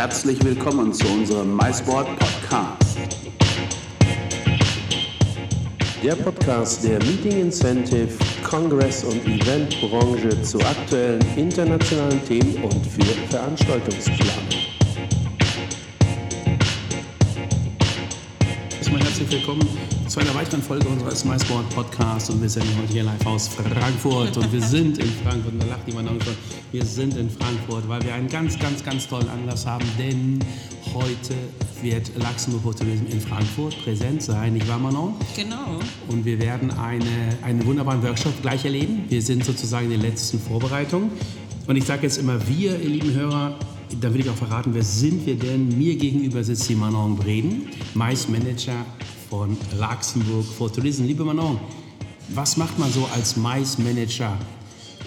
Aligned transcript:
herzlich 0.00 0.42
willkommen 0.42 0.94
zu 0.94 1.06
unserem 1.08 1.54
MySport 1.54 2.08
Podcast. 2.18 2.96
Der 6.02 6.14
Podcast 6.14 6.82
der 6.84 6.98
Meeting 7.00 7.38
Incentive, 7.38 8.08
Kongress- 8.42 9.04
und 9.04 9.22
Eventbranche 9.26 10.40
zu 10.40 10.58
aktuellen 10.60 11.20
internationalen 11.36 12.24
Themen 12.24 12.64
und 12.64 12.86
für 12.86 13.04
Veranstaltungsplanung. 13.28 14.48
Erstmal 18.78 19.02
herzlich 19.02 19.30
willkommen 19.30 19.68
zu 20.10 20.18
einer 20.18 20.34
weiteren 20.34 20.60
Folge 20.60 20.88
unseres 20.88 21.24
MySport 21.24 21.70
Podcasts 21.70 22.30
und 22.30 22.42
wir 22.42 22.48
sind 22.48 22.64
heute 22.82 22.92
hier 22.92 23.04
live 23.04 23.24
aus 23.26 23.46
Frankfurt 23.46 24.36
und 24.36 24.52
wir 24.52 24.60
sind 24.60 24.98
in 24.98 25.08
Frankfurt, 25.22 25.52
da 25.60 25.66
lacht 25.66 25.86
jemand 25.86 26.12
noch 26.12 26.26
wir 26.72 26.84
sind 26.84 27.16
in 27.16 27.30
Frankfurt, 27.30 27.88
weil 27.88 28.02
wir 28.02 28.14
einen 28.14 28.28
ganz, 28.28 28.58
ganz, 28.58 28.82
ganz 28.82 29.06
tollen 29.06 29.28
Anlass 29.28 29.66
haben, 29.66 29.84
denn 30.00 30.40
heute 30.92 31.34
wird 31.80 32.10
Luxemburg 32.18 32.64
Hotelism 32.64 33.06
in 33.06 33.20
Frankfurt 33.20 33.80
präsent 33.84 34.20
sein, 34.20 34.54
nicht 34.54 34.66
wahr 34.66 34.80
Manon? 34.80 35.14
Genau. 35.36 35.78
Und 36.08 36.24
wir 36.24 36.40
werden 36.40 36.72
eine, 36.72 37.38
einen 37.42 37.64
wunderbaren 37.64 38.02
Workshop 38.02 38.32
gleich 38.42 38.64
erleben. 38.64 39.04
Wir 39.08 39.22
sind 39.22 39.44
sozusagen 39.44 39.84
in 39.84 39.92
den 39.92 40.00
letzten 40.00 40.40
Vorbereitungen 40.40 41.12
und 41.68 41.76
ich 41.76 41.84
sage 41.84 42.02
jetzt 42.02 42.18
immer 42.18 42.48
wir, 42.48 42.80
ihr 42.80 42.88
lieben 42.88 43.14
Hörer, 43.14 43.54
da 44.00 44.12
will 44.12 44.22
ich 44.22 44.28
auch 44.28 44.34
verraten, 44.34 44.74
wer 44.74 44.82
sind 44.82 45.24
wir 45.24 45.36
denn? 45.36 45.78
Mir 45.78 45.94
gegenüber 45.94 46.42
sitzt 46.42 46.68
die 46.68 46.74
Manon 46.74 47.14
Breden, 47.14 47.68
Mais 47.94 48.28
Manager 48.28 48.84
von 49.30 49.56
Luxemburg 49.78 50.44
for 50.44 50.72
Tourism. 50.72 51.04
Liebe 51.04 51.24
Manon, 51.24 51.58
was 52.28 52.56
macht 52.56 52.76
man 52.78 52.92
so 52.92 53.08
als 53.14 53.36
Mais-Manager 53.36 54.36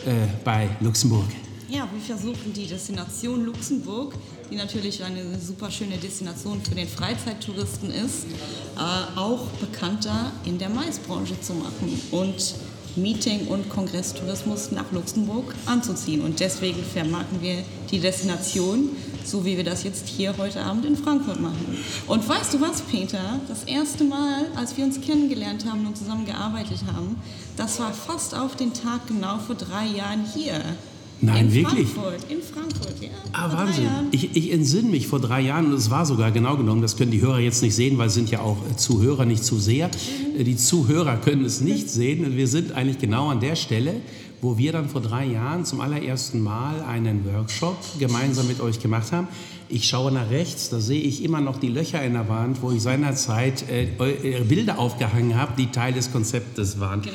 äh, 0.06 0.12
bei 0.46 0.70
Luxemburg? 0.80 1.26
Ja, 1.68 1.88
wir 1.92 2.02
versuchen 2.02 2.54
die 2.54 2.66
Destination 2.66 3.46
Luxemburg, 3.46 4.14
die 4.50 4.56
natürlich 4.56 5.04
eine 5.04 5.38
super 5.40 5.70
schöne 5.70 5.98
Destination 5.98 6.62
für 6.62 6.76
den 6.76 6.88
Freizeittouristen 6.88 7.92
ist, 7.92 8.26
äh, 8.78 9.20
auch 9.20 9.48
bekannter 9.60 10.32
in 10.46 10.58
der 10.58 10.70
Maisbranche 10.70 11.40
zu 11.42 11.54
machen 11.56 12.02
und 12.12 12.56
Meeting- 12.96 13.48
und 13.48 13.68
Kongresstourismus 13.70 14.72
nach 14.72 14.90
Luxemburg 14.92 15.54
anzuziehen. 15.66 16.22
Und 16.22 16.40
deswegen 16.40 16.84
vermarkten 16.84 17.42
wir 17.42 17.64
die 17.92 18.00
Destination 18.00 18.90
so 19.26 19.46
wie 19.46 19.58
wir 19.58 19.64
das 19.64 19.84
jetzt 19.84 20.08
hier 20.08 20.36
heute 20.38 20.62
Abend 20.62 20.86
in 20.86 20.96
Frankfurt 20.96 21.40
machen. 21.40 21.78
Und 22.08 22.28
weißt 22.28 22.54
du 22.54 22.62
was, 22.62 22.82
Peter? 22.82 23.40
Das 23.48 23.64
erste 23.64 24.04
Mal, 24.04 24.46
als 24.56 24.78
wir 24.78 24.86
uns 24.86 25.00
kennengelernt 25.02 25.66
haben 25.70 25.86
und 25.86 25.98
zusammen 25.98 26.26
gearbeitet 26.26 26.84
haben, 26.94 27.16
das 27.58 27.80
war 27.80 27.94
fast 27.94 28.36
auf 28.36 28.56
den 28.56 28.74
Tag 28.74 29.08
genau 29.08 29.38
vor 29.40 29.56
drei 29.56 29.86
Jahren 29.86 30.26
hier. 30.34 30.62
Nein, 31.22 31.46
in 31.46 31.54
wirklich? 31.54 31.88
Frankfurt, 31.88 32.30
in 32.30 32.42
Frankfurt, 32.42 32.96
ja. 33.02 33.10
Ah, 33.32 33.50
vor 33.50 33.60
Wahnsinn. 33.60 33.88
Ich, 34.12 34.36
ich 34.36 34.52
entsinne 34.52 34.90
mich 34.90 35.08
vor 35.08 35.22
drei 35.22 35.40
Jahren, 35.40 35.68
und 35.68 35.74
es 35.74 35.90
war 35.90 36.06
sogar 36.06 36.32
genau 36.32 36.58
genommen, 36.58 36.82
das 36.82 36.98
können 36.98 37.12
die 37.12 37.22
Hörer 37.22 37.40
jetzt 37.40 37.62
nicht 37.62 37.76
sehen, 37.76 37.98
weil 37.98 38.08
es 38.08 38.14
sind 38.14 38.30
ja 38.30 38.42
auch 38.42 38.58
äh, 38.70 38.76
Zuhörer, 38.76 39.24
nicht 39.24 39.46
Zuseher. 39.46 39.90
Äh, 40.38 40.44
Die 40.44 40.58
Zuhörer 40.58 41.16
können 41.16 41.46
es 41.46 41.62
nicht 41.62 41.90
sehen. 41.90 42.26
Und 42.26 42.36
wir 42.36 42.50
sind 42.50 42.74
eigentlich 42.74 42.98
genau 43.00 43.30
an 43.30 43.40
der 43.40 43.56
Stelle, 43.56 44.02
wo 44.44 44.58
wir 44.58 44.74
dann 44.74 44.90
vor 44.90 45.02
drei 45.02 45.26
Jahren 45.26 45.64
zum 45.64 45.80
allerersten 45.80 46.42
Mal 46.42 46.82
einen 46.82 47.26
Workshop 47.34 47.78
gemeinsam 47.98 48.48
mit 48.48 48.60
euch 48.60 48.80
gemacht 48.82 49.14
haben. 49.14 49.30
Ich 49.70 49.88
schaue 49.88 50.12
nach 50.12 50.30
rechts, 50.30 50.70
da 50.70 50.82
sehe 50.82 51.02
ich 51.02 51.24
immer 51.24 51.40
noch 51.40 51.58
die 51.58 51.70
Löcher 51.70 52.04
in 52.04 52.14
der 52.14 52.28
Wand, 52.28 52.62
wo 52.62 52.72
ich 52.72 52.82
seinerzeit 52.82 53.68
äh, 53.70 53.88
eure 53.98 54.44
Bilder 54.44 54.78
aufgehangen 54.78 55.36
habe, 55.38 55.54
die 55.58 55.72
Teil 55.72 55.94
des 55.94 56.12
Konzeptes 56.12 56.80
waren. 56.80 57.02
Genau. 57.02 57.14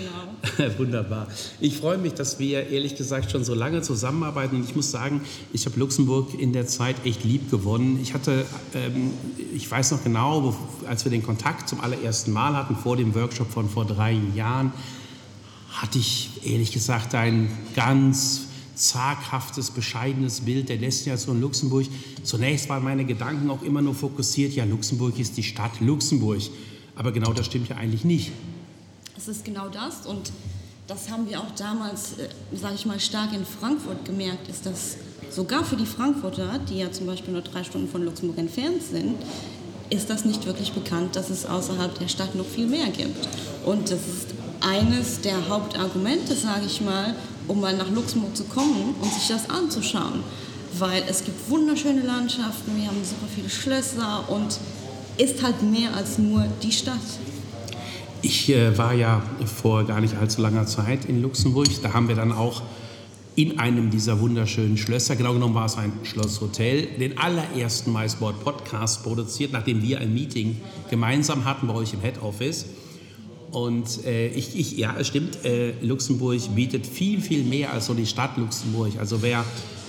Wunderbar. 0.79 1.27
Ich 1.61 1.77
freue 1.77 1.99
mich, 1.99 2.15
dass 2.15 2.39
wir 2.39 2.69
ehrlich 2.69 2.97
gesagt 2.97 3.31
schon 3.31 3.45
so 3.45 3.55
lange 3.55 3.83
zusammenarbeiten 3.83 4.57
und 4.57 4.65
ich 4.65 4.75
muss 4.75 4.91
sagen, 4.91 5.21
ich 5.53 5.67
habe 5.67 5.79
Luxemburg 5.79 6.33
in 6.39 6.53
der 6.53 6.67
Zeit 6.67 6.97
echt 7.05 7.25
lieb 7.25 7.51
gewonnen. 7.51 7.99
Ich 8.03 8.15
hatte, 8.15 8.47
ähm, 8.75 9.11
ich 9.55 9.71
weiß 9.71 9.91
noch 9.91 10.03
genau, 10.03 10.57
als 10.87 11.05
wir 11.05 11.11
den 11.11 11.23
Kontakt 11.23 11.69
zum 11.69 11.81
allerersten 11.81 12.33
Mal 12.33 12.57
hatten 12.57 12.77
vor 12.77 12.97
dem 12.97 13.15
Workshop 13.15 13.51
von 13.51 13.69
vor 13.69 13.85
drei 13.85 14.17
Jahren, 14.35 14.73
hatte 15.79 15.99
ich 15.99 16.31
ehrlich 16.45 16.73
gesagt 16.73 17.15
ein 17.15 17.49
ganz 17.75 18.43
zaghaftes, 18.75 19.71
bescheidenes 19.71 20.41
Bild 20.41 20.69
der 20.69 20.77
Destination 20.77 21.41
Luxemburg. 21.41 21.87
Zunächst 22.23 22.69
waren 22.69 22.83
meine 22.83 23.05
Gedanken 23.05 23.51
auch 23.51 23.63
immer 23.63 23.81
nur 23.81 23.95
fokussiert, 23.95 24.53
ja, 24.55 24.65
Luxemburg 24.65 25.19
ist 25.19 25.37
die 25.37 25.43
Stadt 25.43 25.81
Luxemburg. 25.81 26.43
Aber 26.97 27.13
genau 27.13 27.33
das 27.33 27.47
stimmt 27.47 27.69
ja 27.69 27.77
eigentlich 27.77 28.05
nicht. 28.05 28.33
Es 29.17 29.29
ist 29.29 29.45
genau 29.45 29.69
das 29.69 30.07
und 30.07 30.33
das 30.89 31.11
haben 31.11 31.29
wir 31.29 31.41
auch 31.41 31.55
damals, 31.57 32.19
äh, 32.19 32.29
sage 32.57 32.75
ich 32.75 32.87
mal, 32.87 32.99
stark 32.99 33.33
in 33.35 33.45
Frankfurt 33.45 34.05
gemerkt, 34.05 34.49
ist, 34.49 34.67
dass 34.67 34.97
sogar 35.31 35.65
für 35.65 35.77
die 35.77 35.87
Frankfurter, 35.87 36.59
die 36.59 36.79
ja 36.79 36.91
zum 36.91 37.07
Beispiel 37.07 37.33
nur 37.33 37.43
drei 37.43 37.63
Stunden 37.63 37.89
von 37.89 38.05
Luxemburg 38.05 38.39
entfernt 38.39 38.83
sind, 38.83 39.17
ist 39.91 40.11
das 40.11 40.25
nicht 40.25 40.47
wirklich 40.47 40.73
bekannt, 40.73 41.15
dass 41.15 41.31
es 41.31 41.47
außerhalb 41.47 41.99
der 41.99 42.09
Stadt 42.09 42.35
noch 42.35 42.47
viel 42.47 42.67
mehr 42.67 42.89
gibt. 42.89 43.29
Und 43.65 43.91
das 43.91 44.01
ist 44.01 44.35
eines 44.61 45.21
der 45.21 45.49
Hauptargumente, 45.49 46.35
sage 46.35 46.67
ich 46.67 46.81
mal, 46.81 47.15
um 47.47 47.61
mal 47.61 47.77
nach 47.77 47.91
Luxemburg 47.91 48.37
zu 48.37 48.45
kommen 48.45 48.95
und 49.01 49.13
sich 49.13 49.29
das 49.29 49.49
anzuschauen. 49.51 50.23
Weil 50.79 51.03
es 51.09 51.25
gibt 51.25 51.49
wunderschöne 51.49 52.03
Landschaften, 52.03 52.77
wir 52.77 52.87
haben 52.87 53.03
super 53.03 53.27
viele 53.35 53.49
Schlösser 53.49 54.25
und 54.29 54.59
ist 55.17 55.43
halt 55.43 55.63
mehr 55.63 55.95
als 55.95 56.19
nur 56.19 56.45
die 56.63 56.73
Stadt. 56.73 56.99
Ich 58.23 58.51
äh, 58.51 58.77
war 58.77 58.95
ja 58.95 59.23
vor 59.47 59.85
gar 59.85 60.01
nicht 60.01 60.17
allzu 60.17 60.43
langer 60.43 60.67
Zeit 60.67 61.05
in 61.05 61.23
Luxemburg. 61.23 61.69
Da 61.83 61.93
haben 61.93 62.09
wir 62.09 62.17
dann 62.17 62.33
auch 62.33 62.63
in 63.39 63.61
einem 63.61 63.91
dieser 63.91 64.19
wunderschönen 64.21 64.77
Schlösser, 64.77 65.15
genau 65.15 65.33
genommen 65.33 65.55
war 65.55 65.67
es 65.67 65.77
ein 65.77 65.93
Schlosshotel, 66.03 66.89
den 66.99 67.17
allerersten 67.19 67.93
MySport 67.93 68.43
Podcast 68.43 69.05
produziert, 69.05 69.53
nachdem 69.53 69.81
wir 69.81 70.01
ein 70.01 70.13
Meeting 70.13 70.61
gemeinsam 70.91 71.45
hatten 71.45 71.69
bei 71.69 71.75
euch 71.75 71.93
im 71.93 72.01
Head 72.01 72.21
Office. 72.21 72.67
Und 73.53 74.05
äh, 74.05 74.29
ich, 74.29 74.59
ich, 74.59 74.77
ja, 74.77 74.95
es 74.99 75.07
stimmt, 75.07 75.45
äh, 75.45 75.73
Luxemburg 75.81 76.41
bietet 76.55 76.87
viel, 76.87 77.21
viel 77.21 77.45
mehr 77.45 77.73
als 77.73 77.87
so 77.87 77.95
die 77.95 78.07
Stadt 78.07 78.37
Luxemburg. 78.37 78.93
Also 78.99 79.23
wer 79.23 79.45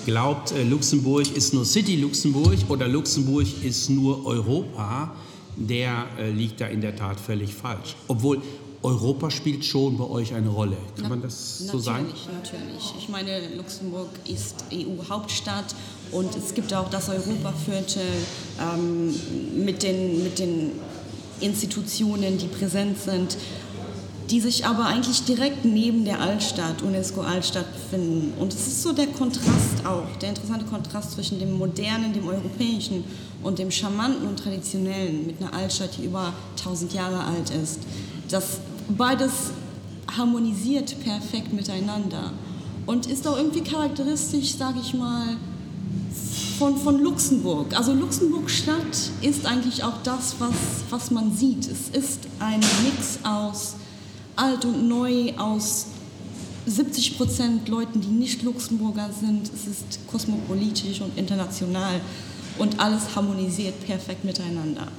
glaubt, 0.05 0.51
äh, 0.51 0.63
Luxemburg 0.63 1.35
ist 1.35 1.53
nur 1.53 1.65
City 1.65 1.97
Luxemburg 1.97 2.57
oder 2.69 2.87
Luxemburg 2.87 3.47
ist 3.63 3.89
nur 3.89 4.25
Europa, 4.25 5.13
der 5.55 6.07
äh, 6.17 6.29
liegt 6.31 6.61
da 6.61 6.67
in 6.67 6.81
der 6.81 6.95
Tat 6.95 7.19
völlig 7.19 7.53
falsch. 7.53 7.95
Obwohl 8.07 8.41
Europa 8.81 9.29
spielt 9.29 9.65
schon 9.65 9.97
bei 9.97 10.05
euch 10.05 10.33
eine 10.33 10.47
Rolle. 10.49 10.77
Kann 10.95 11.09
man 11.09 11.21
das 11.21 11.59
so 11.59 11.65
natürlich, 11.65 11.85
sagen? 11.85 12.07
Natürlich, 12.33 12.93
Ich 12.97 13.09
meine, 13.09 13.55
Luxemburg 13.57 14.07
ist 14.25 14.55
EU-Hauptstadt 14.71 15.75
und 16.11 16.33
es 16.35 16.53
gibt 16.53 16.73
auch 16.73 16.89
das 16.89 17.09
Europaviertel 17.09 18.01
ähm, 18.59 19.13
mit, 19.65 19.83
den, 19.83 20.23
mit 20.23 20.39
den 20.39 20.71
Institutionen, 21.41 22.37
die 22.37 22.47
präsent 22.47 22.97
sind, 22.99 23.37
die 24.29 24.39
sich 24.39 24.65
aber 24.65 24.85
eigentlich 24.85 25.23
direkt 25.23 25.65
neben 25.65 26.05
der 26.05 26.21
Altstadt, 26.21 26.83
UNESCO-Altstadt 26.83 27.65
befinden. 27.73 28.33
Und 28.39 28.53
es 28.53 28.67
ist 28.67 28.83
so 28.83 28.93
der 28.93 29.07
Kontrast 29.07 29.85
auch, 29.85 30.05
der 30.21 30.29
interessante 30.29 30.65
Kontrast 30.65 31.13
zwischen 31.13 31.39
dem 31.39 31.57
Modernen, 31.57 32.13
dem 32.13 32.27
Europäischen 32.27 33.03
und 33.41 33.57
dem 33.57 33.71
Charmanten 33.71 34.27
und 34.27 34.37
Traditionellen 34.37 35.25
mit 35.25 35.41
einer 35.41 35.53
Altstadt, 35.53 35.97
die 35.97 36.05
über 36.05 36.33
1000 36.57 36.93
Jahre 36.93 37.23
alt 37.23 37.49
ist. 37.49 37.79
Das 38.29 38.59
beides 38.89 39.31
harmonisiert 40.15 40.95
perfekt 41.03 41.51
miteinander 41.53 42.31
und 42.85 43.07
ist 43.07 43.27
auch 43.27 43.37
irgendwie 43.37 43.61
charakteristisch, 43.61 44.55
sage 44.55 44.79
ich 44.81 44.93
mal, 44.93 45.37
von, 46.59 46.75
von 46.75 47.01
Luxemburg. 47.01 47.73
Also 47.75 47.93
Luxemburg 47.93 48.51
Stadt 48.51 49.11
ist 49.21 49.45
eigentlich 49.45 49.81
auch 49.83 50.03
das, 50.03 50.35
was, 50.39 50.51
was 50.89 51.09
man 51.09 51.33
sieht. 51.33 51.65
Es 51.65 51.89
ist 51.89 52.27
ein 52.39 52.59
Mix 52.83 53.19
aus 53.23 53.75
alt 54.35 54.65
und 54.65 54.87
neu, 54.89 55.31
aus 55.37 55.87
70 56.65 57.17
Prozent 57.17 57.69
Leuten, 57.69 58.01
die 58.01 58.09
nicht 58.09 58.43
Luxemburger 58.43 59.09
sind. 59.17 59.49
Es 59.53 59.67
ist 59.67 60.05
kosmopolitisch 60.07 60.99
und 60.99 61.17
international 61.17 62.01
und 62.57 62.77
alles 62.79 63.15
harmonisiert 63.15 63.85
perfekt 63.85 64.25
miteinander. 64.25 64.89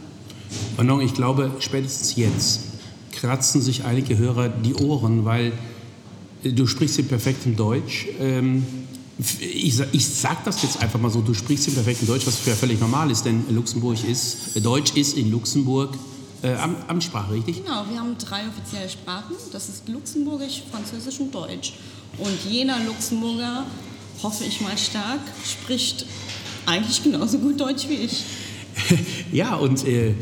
Manon, 0.78 1.02
ich 1.02 1.12
glaube, 1.12 1.50
spätestens 1.60 2.16
jetzt 2.16 2.60
kratzen 3.12 3.60
sich 3.60 3.84
einige 3.84 4.16
Hörer 4.16 4.48
die 4.48 4.74
Ohren, 4.74 5.26
weil 5.26 5.52
äh, 6.42 6.52
du 6.52 6.66
sprichst 6.66 6.98
in 6.98 7.06
perfektem 7.06 7.54
Deutsch. 7.54 8.08
Ähm, 8.18 8.64
ich, 9.40 9.80
ich 9.92 10.06
sag 10.06 10.44
das 10.44 10.62
jetzt 10.62 10.80
einfach 10.80 11.00
mal 11.00 11.10
so, 11.10 11.20
du 11.20 11.34
sprichst 11.34 11.68
in 11.68 11.74
perfektem 11.74 12.06
Deutsch, 12.06 12.26
was 12.26 12.44
ja 12.46 12.54
völlig 12.54 12.80
normal 12.80 13.10
ist, 13.10 13.24
denn 13.24 13.44
Luxemburg 13.54 13.96
ist, 14.08 14.56
äh, 14.56 14.60
Deutsch 14.60 14.92
ist 14.96 15.16
in 15.16 15.30
Luxemburg 15.30 15.94
äh, 16.42 16.54
Am- 16.54 16.76
Amtssprache, 16.88 17.32
richtig? 17.34 17.62
Genau, 17.64 17.84
wir 17.90 17.98
haben 17.98 18.16
drei 18.18 18.42
offizielle 18.48 18.88
Sprachen. 18.88 19.34
Das 19.52 19.68
ist 19.68 19.88
Luxemburgisch, 19.88 20.62
Französisch 20.70 21.20
und 21.20 21.34
Deutsch. 21.34 21.74
Und 22.18 22.50
jener 22.50 22.78
Luxemburger, 22.84 23.66
hoffe 24.22 24.44
ich 24.44 24.60
mal 24.60 24.76
stark, 24.78 25.20
spricht 25.44 26.06
eigentlich 26.66 27.02
genauso 27.02 27.38
gut 27.38 27.60
Deutsch 27.60 27.88
wie 27.88 27.94
ich. 27.94 28.24
Ja, 29.32 29.56
und 29.56 29.86
Äh, 29.86 30.14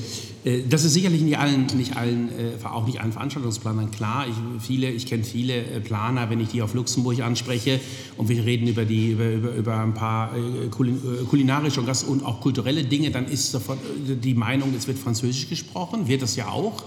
das 0.69 0.85
ist 0.85 0.94
sicherlich 0.94 1.23
nicht 1.23 1.38
allen, 1.38 1.67
nicht 1.76 1.96
allen 1.96 2.29
äh, 2.29 2.64
auch 2.64 2.87
nicht 2.87 3.00
allen 3.00 3.12
Veranstaltungsplanern 3.12 3.90
klar. 3.90 4.26
Ich, 4.29 4.64
viele, 4.64 4.90
ich 4.90 5.06
kenne 5.06 5.25
viele 5.25 5.56
äh, 5.56 5.81
Planer, 5.81 6.31
wenn 6.31 6.40
ich 6.40 6.49
die 6.49 6.62
auf 6.62 6.75
Luxemburg 6.75 7.20
anspreche 7.20 7.81
und 8.17 8.29
wir 8.29 8.44
reden 8.44 8.69
über, 8.69 8.85
die, 8.85 9.12
über, 9.12 9.31
über, 9.31 9.55
über 9.55 9.81
ein 9.81 9.94
paar 9.94 10.31
kulinarische 10.70 11.81
und, 11.81 12.08
und 12.08 12.25
auch 12.25 12.40
kulturelle 12.40 12.85
Dinge, 12.85 13.11
dann 13.11 13.26
ist 13.26 13.50
sofort 13.50 13.79
die 14.06 14.35
Meinung, 14.35 14.73
es 14.76 14.87
wird 14.87 14.99
Französisch 14.99 15.49
gesprochen, 15.49 16.06
wird 16.06 16.23
das 16.23 16.37
ja 16.37 16.49
auch. 16.49 16.82
Auch. 16.82 16.85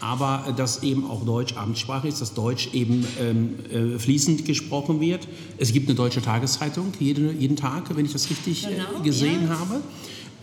Aber 0.00 0.54
dass 0.56 0.82
eben 0.82 1.04
auch 1.10 1.26
Deutsch 1.26 1.54
Amtssprache 1.56 2.08
ist, 2.08 2.22
dass 2.22 2.32
Deutsch 2.32 2.70
eben 2.72 3.04
ähm, 3.20 3.98
fließend 3.98 4.46
gesprochen 4.46 4.98
wird. 5.00 5.28
Es 5.58 5.74
gibt 5.74 5.88
eine 5.88 5.94
deutsche 5.94 6.22
Tageszeitung 6.22 6.92
jeden, 6.98 7.38
jeden 7.38 7.56
Tag, 7.56 7.94
wenn 7.94 8.06
ich 8.06 8.12
das 8.12 8.30
richtig 8.30 8.66
genau, 8.66 9.02
gesehen 9.02 9.42
ja. 9.48 9.58
habe. 9.58 9.82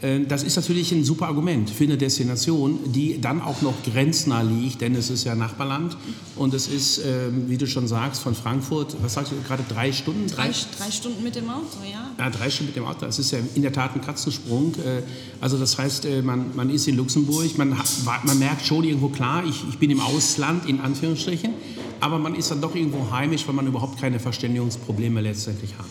Äh, 0.02 0.22
das 0.26 0.44
ist 0.44 0.56
natürlich 0.56 0.92
ein 0.92 1.04
super 1.04 1.28
Argument 1.28 1.70
für 1.70 1.84
eine 1.84 1.98
Destination, 1.98 2.80
die 2.92 3.20
dann 3.20 3.42
auch 3.42 3.62
noch 3.62 3.74
grenznah 3.84 4.42
liegt, 4.42 4.82
denn 4.82 4.96
es 4.96 5.10
ist 5.10 5.24
ja 5.24 5.36
Nachbarland 5.36 5.98
und 6.36 6.54
es 6.54 6.68
ist, 6.68 7.00
ähm, 7.00 7.46
wie 7.48 7.58
du 7.58 7.68
schon 7.68 7.88
sagst, 7.88 8.22
von 8.22 8.36
Frankfurt, 8.36 8.96
was 9.02 9.14
sagst 9.16 9.32
du 9.32 9.36
gerade, 9.48 9.64
drei 9.68 9.92
Stunden? 9.92 10.28
Drei, 10.28 10.52
drei 10.78 10.92
Stunden 10.92 11.24
mit 11.24 11.36
dem 11.36 11.50
Auto, 11.50 11.80
ja. 11.92 12.12
Ja, 12.18 12.30
drei 12.30 12.50
Stunden 12.50 12.68
mit 12.68 12.76
dem 12.76 12.86
Auto, 12.86 13.06
das 13.06 13.20
ist 13.20 13.32
ja 13.32 13.40
in 13.56 13.62
der 13.62 13.74
Tat 13.74 13.96
ein 13.96 14.02
Katzensprung. 14.02 14.74
Äh, 14.76 15.02
also 15.42 15.58
das 15.58 15.78
heißt, 15.78 16.06
äh, 16.06 16.22
man, 16.22 16.56
man 16.56 16.70
ist 16.70 16.88
in 16.88 16.96
Luxemburg, 16.96 17.58
man, 17.58 17.76
man 18.24 18.40
merkt 18.40 18.66
schon 18.66 18.84
irgendwo 18.84 19.10
klar, 19.10 19.44
ich, 19.46 19.64
ich 19.70 19.78
bin 19.80 19.90
im 19.90 20.00
Ausland, 20.00 20.68
in 20.68 20.80
Anführungsstrichen, 20.80 21.54
aber 22.00 22.20
man 22.20 22.36
ist 22.36 22.52
dann 22.52 22.62
doch 22.62 22.76
irgendwo 22.76 23.12
heimisch, 23.12 23.48
weil 23.48 23.56
man 23.56 23.66
überhaupt 23.66 24.00
keine 24.00 24.20
Verständigungsprobleme 24.20 25.22
letztendlich 25.22 25.72
hat. 25.78 25.86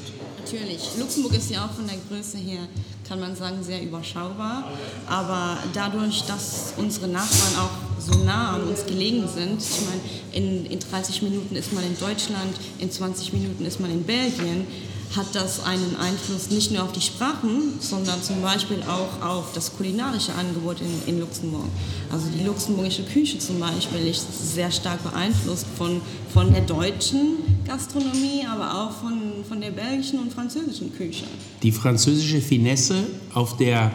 Natürlich. 0.46 0.90
Luxemburg 0.96 1.34
ist 1.34 1.50
ja 1.50 1.66
auch 1.66 1.72
von 1.72 1.88
der 1.88 1.96
Größe 2.08 2.38
her, 2.38 2.68
kann 3.08 3.20
man 3.20 3.34
sagen, 3.36 3.62
sehr 3.62 3.82
überschaubar. 3.82 4.64
Aber 5.08 5.58
dadurch, 5.72 6.24
dass 6.26 6.74
unsere 6.76 7.08
Nachbarn 7.08 7.64
auch 7.64 7.95
so 7.98 8.24
nah 8.24 8.54
an 8.54 8.64
uns 8.64 8.84
gelegen 8.86 9.26
sind, 9.28 9.60
ich 9.60 9.86
meine, 9.86 10.00
in, 10.32 10.66
in 10.66 10.78
30 10.78 11.22
Minuten 11.22 11.56
ist 11.56 11.72
man 11.72 11.84
in 11.84 11.98
Deutschland, 11.98 12.54
in 12.78 12.90
20 12.90 13.32
Minuten 13.32 13.64
ist 13.64 13.80
man 13.80 13.90
in 13.90 14.02
Belgien, 14.02 14.66
hat 15.14 15.34
das 15.34 15.64
einen 15.64 15.96
Einfluss 15.96 16.50
nicht 16.50 16.72
nur 16.72 16.82
auf 16.82 16.92
die 16.92 17.00
Sprachen, 17.00 17.78
sondern 17.80 18.22
zum 18.22 18.42
Beispiel 18.42 18.82
auch 18.82 19.24
auf 19.24 19.52
das 19.54 19.76
kulinarische 19.76 20.34
Angebot 20.34 20.80
in, 20.80 21.14
in 21.14 21.20
Luxemburg. 21.20 21.66
Also 22.10 22.26
die 22.28 22.44
luxemburgische 22.44 23.04
Küche 23.04 23.38
zum 23.38 23.60
Beispiel 23.60 24.06
ist 24.06 24.54
sehr 24.54 24.70
stark 24.70 25.02
beeinflusst 25.04 25.66
von, 25.78 26.00
von 26.32 26.52
der 26.52 26.62
deutschen 26.62 27.38
Gastronomie, 27.66 28.44
aber 28.50 28.82
auch 28.82 28.90
von, 28.90 29.44
von 29.48 29.60
der 29.60 29.70
belgischen 29.70 30.18
und 30.18 30.32
französischen 30.32 30.94
Küche. 30.94 31.24
Die 31.62 31.72
französische 31.72 32.40
Finesse 32.40 32.96
auf 33.32 33.56
der, 33.56 33.92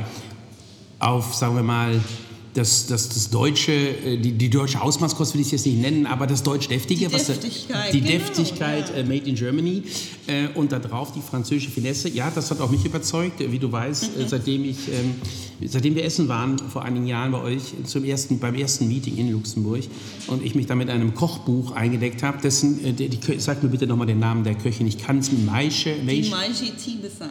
auf, 1.00 1.36
sagen 1.36 1.56
wir 1.56 1.64
mal, 1.64 2.00
das, 2.54 2.88
das, 2.88 3.10
das 3.10 3.30
deutsche, 3.30 3.72
äh, 3.72 4.18
die, 4.18 4.34
die 4.34 4.50
deutsche 4.50 4.82
Hausmannskost 4.82 5.34
will 5.34 5.42
ich 5.42 5.52
jetzt 5.52 5.66
nicht 5.66 5.80
nennen, 5.80 6.06
aber 6.06 6.28
das 6.28 6.44
deutsch-deftige, 6.44 7.08
die 7.08 7.12
Deftigkeit, 7.12 7.94
die 7.94 8.02
genau, 8.02 8.12
Deftigkeit 8.12 8.90
ja. 8.90 8.96
Äh, 8.96 9.04
made 9.04 9.30
in 9.30 9.36
Germany 9.36 9.84
äh, 10.28 10.48
und 10.56 10.72
darauf 10.72 11.14
die 11.14 11.22
französische 11.22 11.72
Finesse. 11.72 12.10
Ja, 12.10 12.32
das 12.34 12.52
hat 12.52 12.60
auch 12.60 12.70
mich 12.70 12.86
überzeugt, 12.86 13.40
wie 13.40 13.60
du 13.60 13.72
weißt, 13.72 14.18
mhm. 14.18 14.28
seitdem 14.28 14.66
ich, 14.66 14.78
ähm, 14.90 15.16
seitdem 15.66 15.96
wir 15.96 16.04
essen 16.04 16.28
waren 16.28 16.58
vor 16.58 16.84
einigen 16.84 17.08
Jahren 17.08 17.32
bei 17.32 17.42
euch 17.42 17.62
zum 17.86 18.04
ersten, 18.04 18.40
beim 18.40 18.56
ersten 18.56 18.88
Meeting 18.88 19.18
in 19.18 19.32
Luxemburg 19.32 19.84
und 20.28 20.44
ich 20.44 20.56
mich 20.56 20.66
da 20.66 20.76
mit 20.76 20.90
einem 20.90 21.16
Kochbuch 21.16 21.72
eingedeckt 21.72 22.24
habe. 22.24 22.42
Dessen, 22.42 22.96
die, 22.96 23.10
die, 23.10 23.40
sag 23.40 23.64
mir 23.64 23.70
bitte 23.70 23.88
nochmal 23.88 24.08
den 24.08 24.20
Namen 24.20 24.44
der 24.44 24.56
Köchin. 24.56 24.88
Ich 24.88 24.98
kann 24.98 25.20
es 25.20 25.32
mit 25.32 25.46
Maische. 25.46 25.96
Die 25.96 26.30
Maische 26.30 26.76
Tibesal. 26.76 27.30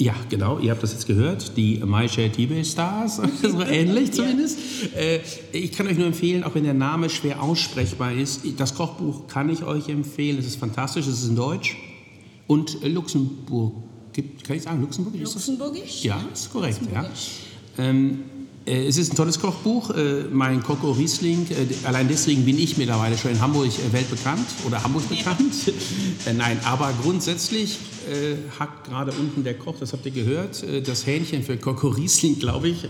Ja, 0.00 0.14
genau, 0.28 0.60
ihr 0.60 0.70
habt 0.70 0.82
das 0.82 0.92
jetzt 0.92 1.08
gehört, 1.08 1.56
die 1.56 1.78
Maisha 1.78 2.28
TV 2.28 2.62
Stars, 2.62 3.16
so 3.42 3.62
ähnlich 3.62 4.12
zumindest. 4.12 4.58
Ja. 4.94 5.00
Äh, 5.00 5.20
ich 5.52 5.72
kann 5.72 5.88
euch 5.88 5.96
nur 5.96 6.06
empfehlen, 6.06 6.44
auch 6.44 6.54
wenn 6.54 6.62
der 6.62 6.74
Name 6.74 7.10
schwer 7.10 7.42
aussprechbar 7.42 8.12
ist, 8.12 8.42
das 8.58 8.76
Kochbuch 8.76 9.26
kann 9.26 9.50
ich 9.50 9.64
euch 9.64 9.88
empfehlen, 9.88 10.38
es 10.38 10.46
ist 10.46 10.56
fantastisch, 10.56 11.08
es 11.08 11.22
ist 11.22 11.28
in 11.30 11.36
Deutsch 11.36 11.76
und 12.46 12.78
Luxemburg, 12.84 13.74
kann 14.44 14.56
ich 14.56 14.62
sagen, 14.62 14.80
Luxemburgisch? 14.80 15.34
Luxemburgisch? 15.34 16.04
Ja, 16.04 16.20
ist 16.32 16.52
korrekt, 16.52 16.80
ja. 16.94 17.04
Ähm, 17.76 18.20
äh, 18.20 18.27
es 18.68 18.98
ist 18.98 19.12
ein 19.12 19.16
tolles 19.16 19.40
Kochbuch. 19.40 19.90
Äh, 19.90 20.24
mein 20.30 20.62
Coco 20.62 20.92
Riesling, 20.92 21.46
äh, 21.50 21.86
allein 21.86 22.06
deswegen 22.06 22.44
bin 22.44 22.58
ich 22.58 22.76
mittlerweile 22.76 23.16
schon 23.16 23.30
in 23.30 23.40
Hamburg 23.40 23.70
weltbekannt 23.92 24.46
oder 24.66 24.82
Hamburg 24.82 25.08
bekannt. 25.08 25.54
Nein, 26.36 26.58
aber 26.64 26.92
grundsätzlich 27.02 27.78
hackt 28.58 28.88
gerade 28.88 29.12
unten 29.12 29.44
der 29.44 29.52
Koch, 29.52 29.74
das 29.78 29.92
habt 29.92 30.06
ihr 30.06 30.12
gehört, 30.12 30.64
das 30.86 31.06
Hähnchen 31.06 31.42
für 31.42 31.58
Coco 31.58 31.88
Riesling, 31.88 32.38
glaube 32.38 32.68
ich. 32.68 32.88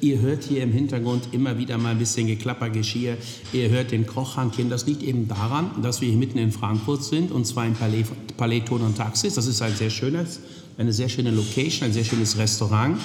Ihr 0.00 0.20
hört 0.20 0.44
hier 0.44 0.62
im 0.62 0.72
Hintergrund 0.72 1.28
immer 1.32 1.58
wieder 1.58 1.76
mal 1.76 1.90
ein 1.90 1.98
bisschen 1.98 2.26
Geklapper, 2.26 2.70
Geschirr. 2.70 3.18
Ihr 3.52 3.68
hört 3.68 3.90
den 3.90 4.06
Kochhandchen. 4.06 4.70
Das 4.70 4.86
liegt 4.86 5.02
eben 5.02 5.28
daran, 5.28 5.82
dass 5.82 6.00
wir 6.00 6.08
hier 6.08 6.16
mitten 6.16 6.38
in 6.38 6.52
Frankfurt 6.52 7.04
sind 7.04 7.32
und 7.32 7.46
zwar 7.46 7.66
im 7.66 7.74
Palais, 7.74 8.04
Palais 8.38 8.60
Ton 8.60 8.80
und 8.80 8.96
Taxis. 8.96 9.34
Das 9.34 9.46
ist 9.46 9.60
ein 9.60 9.76
sehr 9.76 9.90
schönes, 9.90 10.40
eine 10.78 10.94
sehr 10.94 11.10
schöne 11.10 11.32
Location, 11.32 11.88
ein 11.88 11.92
sehr 11.92 12.04
schönes 12.04 12.38
Restaurant. 12.38 12.98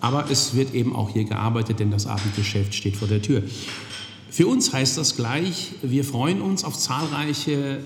Aber 0.00 0.30
es 0.30 0.54
wird 0.54 0.74
eben 0.74 0.94
auch 0.94 1.10
hier 1.10 1.24
gearbeitet, 1.24 1.80
denn 1.80 1.90
das 1.90 2.06
Abendgeschäft 2.06 2.74
steht 2.74 2.96
vor 2.96 3.08
der 3.08 3.22
Tür. 3.22 3.42
Für 4.30 4.46
uns 4.46 4.72
heißt 4.72 4.98
das 4.98 5.16
gleich, 5.16 5.72
wir 5.82 6.04
freuen 6.04 6.42
uns 6.42 6.64
auf 6.64 6.76
zahlreiche 6.76 7.80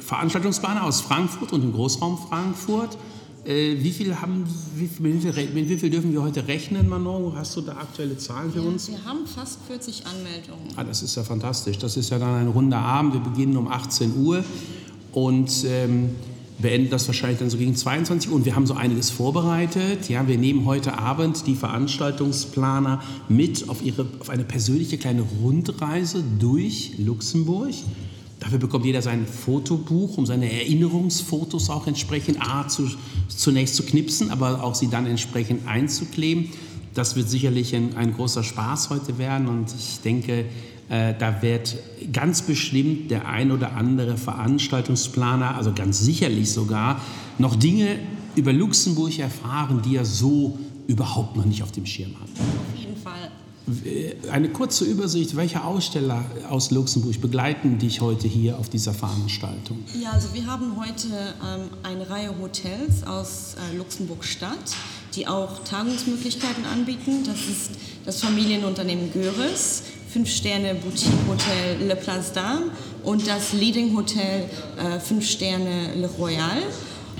Veranstaltungsplaner 0.00 0.84
aus 0.84 1.00
Frankfurt 1.00 1.52
und 1.52 1.62
dem 1.62 1.72
Großraum 1.72 2.18
Frankfurt. 2.18 2.98
Äh, 3.44 3.76
wie, 3.82 3.90
viel 3.90 4.20
haben, 4.20 4.44
wie, 4.76 4.88
mit, 5.00 5.24
wie, 5.24 5.32
viel, 5.32 5.50
mit 5.50 5.68
wie 5.68 5.76
viel 5.76 5.90
dürfen 5.90 6.12
wir 6.12 6.22
heute 6.22 6.46
rechnen, 6.46 6.88
Manon? 6.88 7.34
Hast 7.34 7.56
du 7.56 7.60
da 7.60 7.72
aktuelle 7.72 8.16
Zahlen 8.16 8.52
für 8.52 8.60
ja, 8.60 8.68
uns? 8.68 8.88
Wir 8.88 9.04
haben 9.04 9.26
fast 9.26 9.58
40 9.66 10.06
Anmeldungen. 10.06 10.68
Ah, 10.76 10.84
das 10.84 11.02
ist 11.02 11.16
ja 11.16 11.24
fantastisch. 11.24 11.78
Das 11.78 11.96
ist 11.96 12.10
ja 12.10 12.20
dann 12.20 12.34
ein 12.34 12.48
runder 12.48 12.78
Abend. 12.78 13.14
Wir 13.14 13.20
beginnen 13.20 13.56
um 13.56 13.66
18 13.66 14.16
Uhr 14.16 14.44
und 15.12 15.64
ähm, 15.66 16.10
beenden 16.62 16.90
das 16.90 17.06
wahrscheinlich 17.08 17.40
dann 17.40 17.50
so 17.50 17.58
gegen 17.58 17.76
22 17.76 18.30
Uhr 18.30 18.36
und 18.36 18.44
wir 18.44 18.56
haben 18.56 18.66
so 18.66 18.74
einiges 18.74 19.10
vorbereitet. 19.10 20.08
Ja, 20.08 20.26
wir 20.26 20.38
nehmen 20.38 20.64
heute 20.64 20.96
Abend 20.96 21.46
die 21.46 21.54
Veranstaltungsplaner 21.54 23.02
mit 23.28 23.68
auf, 23.68 23.84
ihre, 23.84 24.06
auf 24.20 24.30
eine 24.30 24.44
persönliche 24.44 24.96
kleine 24.96 25.22
Rundreise 25.42 26.24
durch 26.38 26.92
Luxemburg. 26.98 27.74
Dafür 28.40 28.58
bekommt 28.58 28.84
jeder 28.84 29.02
sein 29.02 29.26
Fotobuch, 29.26 30.16
um 30.16 30.26
seine 30.26 30.50
Erinnerungsfotos 30.50 31.70
auch 31.70 31.86
entsprechend 31.86 32.40
A, 32.40 32.66
zu, 32.66 32.88
zunächst 33.28 33.76
zu 33.76 33.84
knipsen, 33.84 34.30
aber 34.30 34.64
auch 34.64 34.74
sie 34.74 34.88
dann 34.88 35.06
entsprechend 35.06 35.68
einzukleben. 35.68 36.48
Das 36.94 37.16
wird 37.16 37.28
sicherlich 37.28 37.74
ein, 37.74 37.96
ein 37.96 38.14
großer 38.14 38.42
Spaß 38.42 38.90
heute 38.90 39.18
werden 39.18 39.46
und 39.46 39.72
ich 39.78 40.00
denke, 40.00 40.44
da 40.88 41.40
wird 41.40 41.76
ganz 42.12 42.42
bestimmt 42.42 43.10
der 43.10 43.26
ein 43.26 43.50
oder 43.50 43.76
andere 43.76 44.18
Veranstaltungsplaner, 44.18 45.56
also 45.56 45.72
ganz 45.72 46.00
sicherlich 46.00 46.52
sogar, 46.52 47.00
noch 47.38 47.56
Dinge 47.56 47.98
über 48.36 48.52
Luxemburg 48.52 49.18
erfahren, 49.18 49.80
die 49.82 49.96
er 49.96 50.04
so 50.04 50.58
überhaupt 50.86 51.36
noch 51.36 51.44
nicht 51.44 51.62
auf 51.62 51.72
dem 51.72 51.86
Schirm 51.86 52.14
hat. 52.20 52.28
Auf 52.28 52.78
jeden 52.78 52.96
Fall. 52.96 53.30
Äh, 53.84 54.14
eine 54.30 54.48
kurze 54.48 54.84
Übersicht, 54.84 55.36
welche 55.36 55.62
Aussteller 55.62 56.24
aus 56.48 56.70
Luxemburg 56.70 57.20
begleiten 57.20 57.78
dich 57.78 58.00
heute 58.00 58.26
hier 58.26 58.58
auf 58.58 58.68
dieser 58.68 58.92
Veranstaltung? 58.92 59.78
Ja, 60.00 60.10
also 60.10 60.28
wir 60.34 60.46
haben 60.46 60.76
heute 60.76 61.08
ähm, 61.08 61.68
eine 61.82 62.08
Reihe 62.08 62.34
Hotels 62.40 63.04
aus 63.06 63.54
äh, 63.54 63.76
Luxemburg-Stadt, 63.76 64.76
die 65.14 65.26
auch 65.26 65.62
Tagungsmöglichkeiten 65.64 66.64
anbieten. 66.64 67.22
Das 67.24 67.36
ist 67.36 67.70
das 68.04 68.20
Familienunternehmen 68.20 69.12
Göres, 69.12 69.84
fünf 70.12 70.30
Sterne 70.30 70.74
Boutique 70.74 71.10
Hotel 71.26 71.88
Le 71.88 71.96
Place 71.96 72.32
d'Armes 72.34 72.70
und 73.02 73.26
das 73.26 73.54
Leading 73.54 73.96
Hotel 73.96 74.44
äh, 74.76 75.00
fünf 75.00 75.26
Sterne 75.26 75.94
Le 75.96 76.08
Royal 76.18 76.62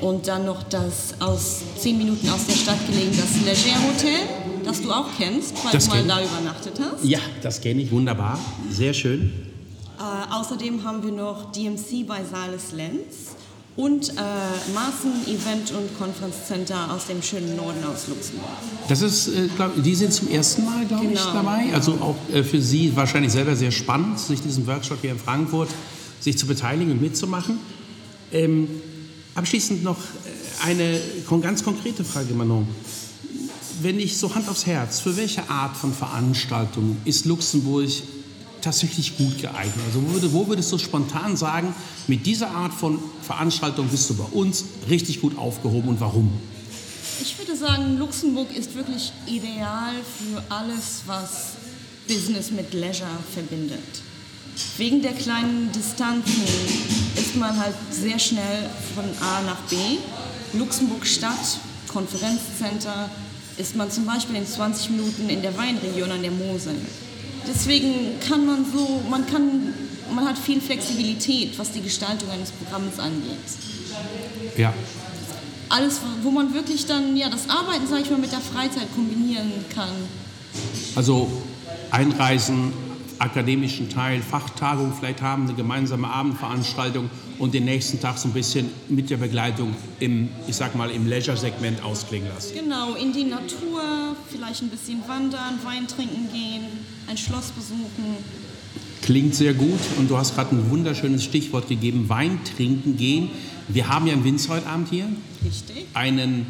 und 0.00 0.28
dann 0.28 0.44
noch 0.44 0.62
das 0.64 1.14
aus 1.20 1.62
zehn 1.78 1.96
Minuten 1.96 2.28
aus 2.28 2.46
der 2.46 2.54
Stadt 2.54 2.86
gelegen 2.86 3.16
das 3.16 3.40
Leger 3.40 3.78
Hotel, 3.82 4.18
das 4.64 4.82
du 4.82 4.90
auch 4.92 5.06
kennst, 5.16 5.54
weil 5.64 5.72
das 5.72 5.84
du 5.86 5.90
mal 5.90 6.04
da 6.04 6.22
übernachtet 6.22 6.74
hast. 6.80 7.04
Ja, 7.04 7.20
das 7.40 7.60
kenne 7.60 7.80
ich 7.82 7.90
wunderbar, 7.90 8.38
sehr 8.70 8.92
schön. 8.92 9.32
Äh, 9.98 10.34
außerdem 10.34 10.84
haben 10.84 11.02
wir 11.02 11.12
noch 11.12 11.50
DMC 11.52 12.06
bei 12.06 12.22
Sales 12.24 12.72
Lenz 12.72 13.36
und 13.76 14.10
äh, 14.10 14.12
Maaßen 14.74 15.26
Event 15.26 15.72
und 15.72 15.96
Conference 15.98 16.46
Center 16.46 16.92
aus 16.92 17.06
dem 17.06 17.22
schönen 17.22 17.56
Norden 17.56 17.82
aus 17.84 18.06
Luxemburg. 18.08 18.48
Das 18.88 19.00
ist, 19.00 19.28
äh, 19.28 19.48
glaub, 19.56 19.82
die 19.82 19.94
sind 19.94 20.12
zum 20.12 20.28
ersten 20.28 20.64
Mal, 20.64 20.84
glaube 20.84 21.06
genau. 21.06 21.14
ich, 21.14 21.26
dabei. 21.32 21.72
Also 21.72 21.92
auch 21.92 22.16
äh, 22.34 22.42
für 22.42 22.60
Sie 22.60 22.94
wahrscheinlich 22.94 23.32
selber 23.32 23.56
sehr 23.56 23.70
spannend, 23.70 24.18
sich 24.18 24.42
diesem 24.42 24.66
Workshop 24.66 24.98
hier 25.00 25.12
in 25.12 25.18
Frankfurt 25.18 25.70
sich 26.20 26.38
zu 26.38 26.46
beteiligen 26.46 26.92
und 26.92 27.00
mitzumachen. 27.00 27.58
Ähm, 28.30 28.68
abschließend 29.34 29.82
noch 29.82 29.98
äh, 29.98 30.66
eine 30.66 31.00
ganz 31.40 31.64
konkrete 31.64 32.04
Frage, 32.04 32.34
Manon. 32.34 32.68
Wenn 33.80 33.98
ich 33.98 34.18
so 34.18 34.34
Hand 34.34 34.48
aufs 34.48 34.66
Herz, 34.66 35.00
für 35.00 35.16
welche 35.16 35.48
Art 35.48 35.76
von 35.76 35.92
Veranstaltung 35.92 36.98
ist 37.04 37.24
Luxemburg 37.24 37.88
tatsächlich 38.62 39.16
gut 39.18 39.38
geeignet? 39.38 39.84
Also 39.86 40.02
wo, 40.02 40.12
würde, 40.12 40.32
wo 40.32 40.46
würdest 40.48 40.72
du 40.72 40.78
spontan 40.78 41.36
sagen, 41.36 41.74
mit 42.06 42.26
dieser 42.26 42.50
Art 42.50 42.72
von 42.72 42.98
Veranstaltung 43.22 43.88
bist 43.88 44.08
du 44.10 44.14
bei 44.14 44.24
uns 44.24 44.64
richtig 44.88 45.20
gut 45.20 45.36
aufgehoben 45.36 45.88
und 45.90 46.00
warum? 46.00 46.32
Ich 47.20 47.38
würde 47.38 47.56
sagen, 47.56 47.98
Luxemburg 47.98 48.56
ist 48.56 48.74
wirklich 48.74 49.12
ideal 49.26 49.94
für 50.18 50.42
alles, 50.48 51.02
was 51.06 51.52
Business 52.08 52.50
mit 52.50 52.72
Leisure 52.74 53.08
verbindet. 53.32 53.78
Wegen 54.76 55.02
der 55.02 55.12
kleinen 55.12 55.70
Distanzen 55.72 56.42
ist 57.16 57.36
man 57.36 57.58
halt 57.58 57.74
sehr 57.90 58.18
schnell 58.18 58.68
von 58.94 59.04
A 59.26 59.42
nach 59.42 59.60
B. 59.68 59.76
Luxemburg 60.54 61.06
Stadt, 61.06 61.58
Konferenzcenter, 61.88 63.08
ist 63.56 63.76
man 63.76 63.90
zum 63.90 64.06
Beispiel 64.06 64.36
in 64.36 64.46
20 64.46 64.90
Minuten 64.90 65.28
in 65.28 65.42
der 65.42 65.56
Weinregion 65.56 66.10
an 66.10 66.22
der 66.22 66.30
Mosel. 66.30 66.74
Deswegen 67.46 68.18
kann 68.26 68.46
man 68.46 68.64
so, 68.64 69.02
man 69.10 69.26
kann, 69.26 69.74
man 70.14 70.26
hat 70.26 70.38
viel 70.38 70.60
Flexibilität, 70.60 71.58
was 71.58 71.72
die 71.72 71.80
Gestaltung 71.80 72.30
eines 72.30 72.50
Programms 72.50 72.98
angeht. 72.98 73.38
Ja. 74.56 74.72
Alles, 75.68 76.00
wo 76.22 76.30
man 76.30 76.52
wirklich 76.52 76.86
dann 76.86 77.16
ja 77.16 77.30
das 77.30 77.48
Arbeiten, 77.48 77.86
sage 77.86 78.02
ich 78.02 78.10
mal, 78.10 78.18
mit 78.18 78.32
der 78.32 78.40
Freizeit 78.40 78.92
kombinieren 78.94 79.50
kann. 79.74 79.88
Also 80.94 81.30
Einreisen, 81.90 82.72
akademischen 83.18 83.88
Teil, 83.88 84.20
Fachtagung 84.20 84.92
vielleicht 84.98 85.22
haben, 85.22 85.44
eine 85.44 85.54
gemeinsame 85.54 86.08
Abendveranstaltung 86.08 87.08
und 87.38 87.54
den 87.54 87.64
nächsten 87.64 88.00
Tag 88.00 88.18
so 88.18 88.28
ein 88.28 88.34
bisschen 88.34 88.68
mit 88.88 89.10
der 89.10 89.16
Begleitung 89.16 89.74
im, 90.00 90.28
ich 90.46 90.56
sag 90.56 90.74
mal, 90.74 90.90
im 90.90 91.06
Leisure-Segment 91.06 91.82
ausklingen 91.82 92.28
lassen. 92.28 92.54
Genau, 92.54 92.94
in 92.94 93.12
die 93.12 93.24
Natur, 93.24 94.16
vielleicht 94.28 94.62
ein 94.62 94.68
bisschen 94.68 95.02
wandern, 95.06 95.58
Wein 95.62 95.86
trinken 95.86 96.28
gehen, 96.32 96.64
ein 97.12 97.18
Schloss 97.18 97.50
besuchen. 97.50 98.16
Klingt 99.02 99.34
sehr 99.34 99.52
gut 99.52 99.80
und 99.98 100.10
du 100.10 100.16
hast 100.16 100.34
gerade 100.34 100.56
ein 100.56 100.70
wunderschönes 100.70 101.22
Stichwort 101.22 101.68
gegeben, 101.68 102.08
Wein 102.08 102.38
trinken 102.56 102.96
gehen. 102.96 103.28
Wir 103.68 103.88
haben 103.88 104.06
ja 104.06 104.14
einen 104.14 104.24
Winzer 104.24 104.54
heute 104.54 104.66
Abend 104.66 104.88
hier. 104.88 105.08
Richtig. 105.44 105.86
Einen, 105.92 106.46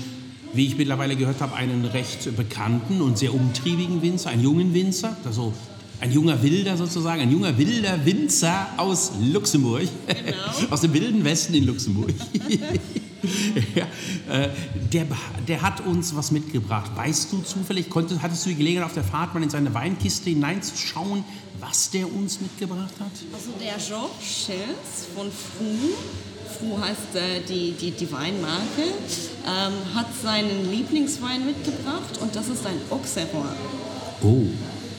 wie 0.52 0.66
ich 0.66 0.76
mittlerweile 0.76 1.16
gehört 1.16 1.40
habe, 1.40 1.57
einen 1.57 1.85
recht 1.87 2.37
bekannten 2.37 3.00
und 3.00 3.19
sehr 3.19 3.35
umtriebigen 3.35 4.02
Winzer, 4.02 4.31
einen 4.31 4.42
jungen 4.45 4.73
Winzer, 4.73 5.16
also 5.25 5.52
ein 6.00 6.12
junger 6.12 6.40
Wilder 6.42 6.76
sozusagen, 6.76 7.23
ein 7.23 7.33
junger 7.33 7.59
wilder 7.59 8.04
Winzer 8.04 8.69
aus 8.76 9.12
Luxemburg, 9.21 9.88
Genau. 10.07 10.37
aus 10.71 10.83
dem 10.83 10.92
wilden 10.92 11.25
Westen 11.25 11.54
in 11.54 11.66
Luxemburg. 11.66 12.14
ja, 13.74 13.86
äh, 14.28 14.48
der, 14.92 15.06
der 15.46 15.62
hat 15.62 15.80
uns 15.80 16.14
was 16.14 16.30
mitgebracht. 16.30 16.90
Weißt 16.94 17.32
du 17.32 17.40
zufällig, 17.42 17.88
konntest, 17.88 18.22
hattest 18.22 18.44
du 18.44 18.50
die 18.50 18.56
Gelegenheit 18.56 18.86
auf 18.86 18.94
der 18.94 19.04
Fahrt 19.04 19.34
mal 19.34 19.42
in 19.42 19.50
seine 19.50 19.72
Weinkiste 19.74 20.30
hineinzuschauen, 20.30 21.24
was 21.60 21.90
der 21.90 22.12
uns 22.12 22.40
mitgebracht 22.40 22.94
hat? 22.98 23.10
Also 23.32 23.50
der 23.60 23.74
Georges 23.74 24.46
Schilz 24.46 25.06
von 25.14 25.30
Fru, 25.30 25.88
Fru 26.58 26.80
heißt 26.80 27.14
äh, 27.14 27.40
die, 27.48 27.72
die, 27.72 27.92
die 27.92 28.10
Weinmarke, 28.10 28.82
ähm, 29.46 29.94
hat 29.94 30.06
seinen 30.22 30.70
Lieblingswein 30.70 31.46
mitgebracht 31.46 32.18
und 32.20 32.34
das 32.34 32.48
ist 32.48 32.66
ein 32.66 32.80
Auxerrois. 32.90 33.54
Oh, 34.22 34.46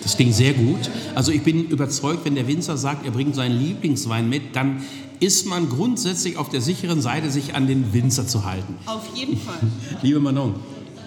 das 0.02 0.16
klingt 0.18 0.36
sehr 0.36 0.54
gut. 0.54 0.90
Also 1.16 1.32
ich 1.32 1.44
bin 1.44 1.70
überzeugt, 1.70 2.26
wenn 2.26 2.36
der 2.36 2.48
Winzer 2.48 2.78
sagt, 2.78 3.06
er 3.06 3.12
bringt 3.12 3.36
seinen 3.36 3.58
Lieblingswein 3.58 4.28
mit, 4.28 4.56
dann 4.56 4.84
ist 5.24 5.46
man 5.46 5.70
grundsätzlich 5.70 6.36
auf 6.36 6.50
der 6.50 6.60
sicheren 6.60 7.02
Seite, 7.02 7.32
sich 7.32 7.56
an 7.56 7.66
den 7.66 7.94
Winzer 7.94 8.28
zu 8.28 8.44
halten. 8.44 8.76
Auf 8.86 9.08
jeden 9.16 9.38
Fall. 9.38 9.56
Liebe 10.02 10.20
Manon, 10.20 10.56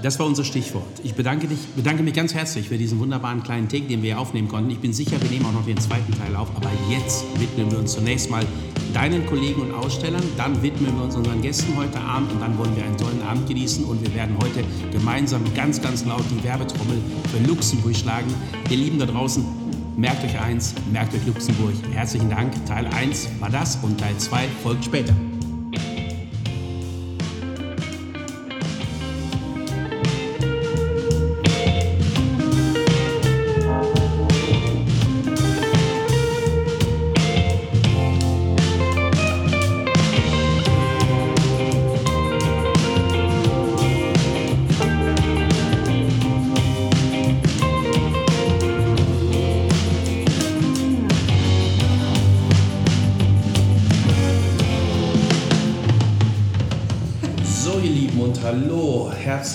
das 0.03 0.19
war 0.19 0.25
unser 0.25 0.43
Stichwort. 0.43 0.87
Ich 1.05 1.15
bedanke, 1.15 1.49
dich, 1.49 1.59
bedanke 1.77 2.03
mich 2.03 2.15
ganz 2.15 2.33
herzlich 2.33 2.69
für 2.69 2.79
diesen 2.79 2.99
wunderbaren 2.99 3.43
kleinen 3.43 3.69
Take, 3.69 3.85
den 3.85 4.01
wir 4.01 4.15
hier 4.15 4.19
aufnehmen 4.19 4.49
konnten. 4.49 4.71
Ich 4.71 4.79
bin 4.79 4.95
sicher, 4.95 5.21
wir 5.21 5.29
nehmen 5.29 5.45
auch 5.45 5.53
noch 5.53 5.67
den 5.67 5.77
zweiten 5.77 6.13
Teil 6.13 6.35
auf, 6.35 6.49
aber 6.57 6.71
jetzt 6.89 7.27
widmen 7.39 7.71
wir 7.71 7.79
uns 7.79 7.93
zunächst 7.93 8.31
mal 8.31 8.43
deinen 8.95 9.27
Kollegen 9.27 9.61
und 9.61 9.75
Ausstellern, 9.75 10.23
dann 10.39 10.63
widmen 10.63 10.97
wir 10.97 11.05
uns 11.05 11.15
unseren 11.15 11.43
Gästen 11.43 11.77
heute 11.77 12.01
Abend 12.01 12.33
und 12.33 12.41
dann 12.41 12.57
wollen 12.57 12.75
wir 12.75 12.85
einen 12.85 12.97
tollen 12.97 13.21
Abend 13.21 13.47
genießen 13.47 13.85
und 13.85 14.01
wir 14.01 14.15
werden 14.15 14.35
heute 14.43 14.65
gemeinsam 14.93 15.43
ganz, 15.55 15.83
ganz 15.83 16.07
laut 16.07 16.25
die 16.31 16.43
Werbetrommel 16.43 16.97
für 17.31 17.47
Luxemburg 17.47 17.95
schlagen. 17.95 18.33
Ihr 18.71 18.79
Lieben 18.79 18.99
da 18.99 19.05
draußen, 19.05 19.45
merkt 19.97 20.25
euch 20.25 20.41
eins, 20.41 20.75
merkt 20.93 21.15
euch 21.15 21.27
Luxemburg. 21.27 21.75
Herzlichen 21.93 22.31
Dank. 22.31 22.53
Teil 22.67 22.87
1 22.87 23.41
war 23.41 23.51
das 23.51 23.77
und 23.77 23.99
Teil 23.99 24.17
2 24.17 24.47
folgt 24.63 24.85
später. 24.85 25.15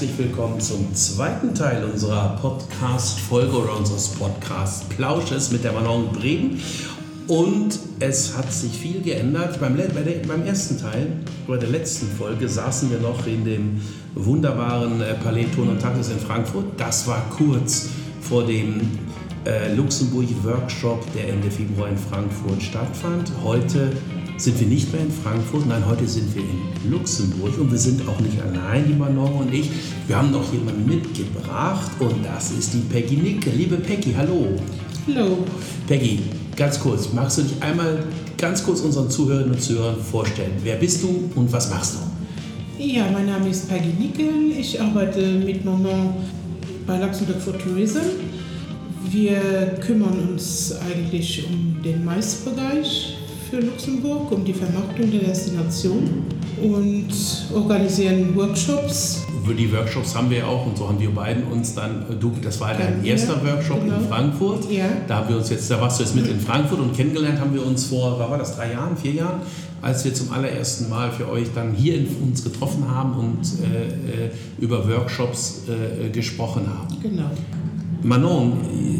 Herzlich 0.01 0.17
willkommen 0.17 0.59
zum 0.59 0.95
zweiten 0.95 1.53
Teil 1.53 1.85
unserer 1.85 2.35
Podcast-Folge 2.41 3.55
oder 3.55 3.77
unseres 3.77 4.07
Podcast-Plausches 4.07 5.51
mit 5.51 5.63
der 5.63 5.73
Manon 5.73 6.11
Bremen. 6.11 6.59
Und 7.27 7.77
es 7.99 8.35
hat 8.35 8.51
sich 8.51 8.71
viel 8.71 9.03
geändert. 9.03 9.59
Beim, 9.59 9.77
bei 9.77 10.01
der, 10.01 10.27
beim 10.27 10.43
ersten 10.43 10.79
Teil, 10.79 11.19
bei 11.45 11.57
der 11.57 11.69
letzten 11.69 12.07
Folge, 12.07 12.49
saßen 12.49 12.89
wir 12.89 12.97
noch 12.97 13.27
in 13.27 13.45
dem 13.45 13.79
wunderbaren 14.15 15.01
äh, 15.01 15.13
Palais 15.23 15.45
Ton 15.55 15.69
und 15.69 15.79
Taxis 15.79 16.09
in 16.09 16.19
Frankfurt. 16.19 16.65
Das 16.77 17.05
war 17.05 17.23
kurz 17.37 17.89
vor 18.21 18.43
dem 18.43 18.81
äh, 19.45 19.71
Luxemburg-Workshop, 19.75 21.13
der 21.13 21.29
Ende 21.29 21.51
Februar 21.51 21.89
in 21.89 21.97
Frankfurt 21.97 22.63
stattfand. 22.63 23.31
Heute 23.43 23.91
sind 24.41 24.59
wir 24.59 24.67
nicht 24.67 24.91
mehr 24.91 25.03
in 25.03 25.11
Frankfurt, 25.11 25.67
nein, 25.67 25.83
heute 25.87 26.07
sind 26.07 26.33
wir 26.33 26.41
in 26.41 26.91
Luxemburg 26.91 27.59
und 27.59 27.71
wir 27.71 27.77
sind 27.77 28.01
auch 28.07 28.19
nicht 28.19 28.41
allein, 28.41 28.87
die 28.87 28.93
Manon 28.93 29.33
und 29.33 29.53
ich. 29.53 29.69
Wir 30.07 30.17
haben 30.17 30.31
noch 30.31 30.51
jemanden 30.51 30.87
mitgebracht 30.87 31.91
und 31.99 32.25
das 32.25 32.49
ist 32.51 32.73
die 32.73 32.79
Peggy 32.79 33.17
Nicke. 33.17 33.51
Liebe 33.51 33.75
Peggy, 33.77 34.13
hallo. 34.17 34.47
Hallo, 35.07 35.45
Peggy, 35.87 36.19
ganz 36.55 36.79
kurz, 36.79 37.13
magst 37.13 37.37
du 37.37 37.43
dich 37.43 37.61
einmal 37.61 38.03
ganz 38.35 38.63
kurz 38.63 38.81
unseren 38.81 39.11
Zuhörerinnen 39.11 39.53
und 39.53 39.61
Zuhörern 39.61 40.01
vorstellen? 40.01 40.53
Wer 40.63 40.77
bist 40.77 41.03
du 41.03 41.29
und 41.35 41.51
was 41.53 41.69
machst 41.69 41.95
du? 41.95 42.11
ja, 42.83 43.05
mein 43.11 43.27
Name 43.27 43.47
ist 43.49 43.69
Peggy 43.69 43.93
Nickel. 43.99 44.57
Ich 44.59 44.81
arbeite 44.81 45.21
mit 45.21 45.63
Maman 45.63 46.15
bei 46.87 46.97
Luxemburg 46.97 47.39
for 47.39 47.57
Tourism. 47.59 47.99
Wir 49.11 49.39
kümmern 49.85 50.29
uns 50.31 50.73
eigentlich 50.89 51.45
um 51.47 51.79
den 51.83 52.03
Maisbereich 52.03 53.20
für 53.51 53.59
Luxemburg, 53.59 54.31
um 54.31 54.45
die 54.45 54.53
Vermarktung 54.53 55.11
der 55.11 55.19
Destination 55.19 56.23
und 56.63 57.09
organisieren 57.53 58.33
Workshops. 58.33 59.25
Über 59.43 59.53
die 59.53 59.69
Workshops 59.73 60.15
haben 60.15 60.29
wir 60.29 60.47
auch 60.47 60.65
und 60.65 60.77
so 60.77 60.87
haben 60.87 60.97
wir 61.01 61.09
beiden 61.09 61.43
uns 61.43 61.75
dann, 61.75 62.05
du, 62.17 62.31
das 62.41 62.61
war 62.61 62.69
dein 62.69 62.77
Kennen 62.77 63.03
wir, 63.03 63.11
erster 63.11 63.45
Workshop 63.45 63.83
genau. 63.83 63.97
in 63.97 64.07
Frankfurt. 64.07 64.71
Ja. 64.71 64.85
Da 65.05 65.17
haben 65.17 65.29
wir 65.29 65.35
uns 65.35 65.49
jetzt, 65.49 65.69
da 65.69 65.81
warst 65.81 65.99
du 65.99 66.03
jetzt 66.03 66.15
mit 66.15 66.27
in 66.27 66.39
Frankfurt 66.39 66.79
und 66.79 66.95
kennengelernt 66.95 67.41
haben 67.41 67.53
wir 67.53 67.65
uns 67.65 67.83
vor, 67.87 68.17
war 68.17 68.37
das, 68.37 68.55
drei 68.55 68.71
Jahren, 68.71 68.95
vier 68.95 69.11
Jahren, 69.11 69.41
als 69.81 70.05
wir 70.05 70.13
zum 70.13 70.31
allerersten 70.31 70.89
Mal 70.89 71.11
für 71.11 71.27
euch 71.27 71.47
dann 71.53 71.73
hier 71.73 71.95
in, 71.95 72.07
uns 72.23 72.45
getroffen 72.45 72.85
haben 72.89 73.15
und 73.15 73.39
äh, 73.65 74.27
äh, 74.27 74.31
über 74.59 74.87
Workshops 74.87 75.63
äh, 75.67 76.07
gesprochen 76.09 76.67
haben. 76.67 76.95
Genau. 77.01 77.31
Manon, 78.03 78.53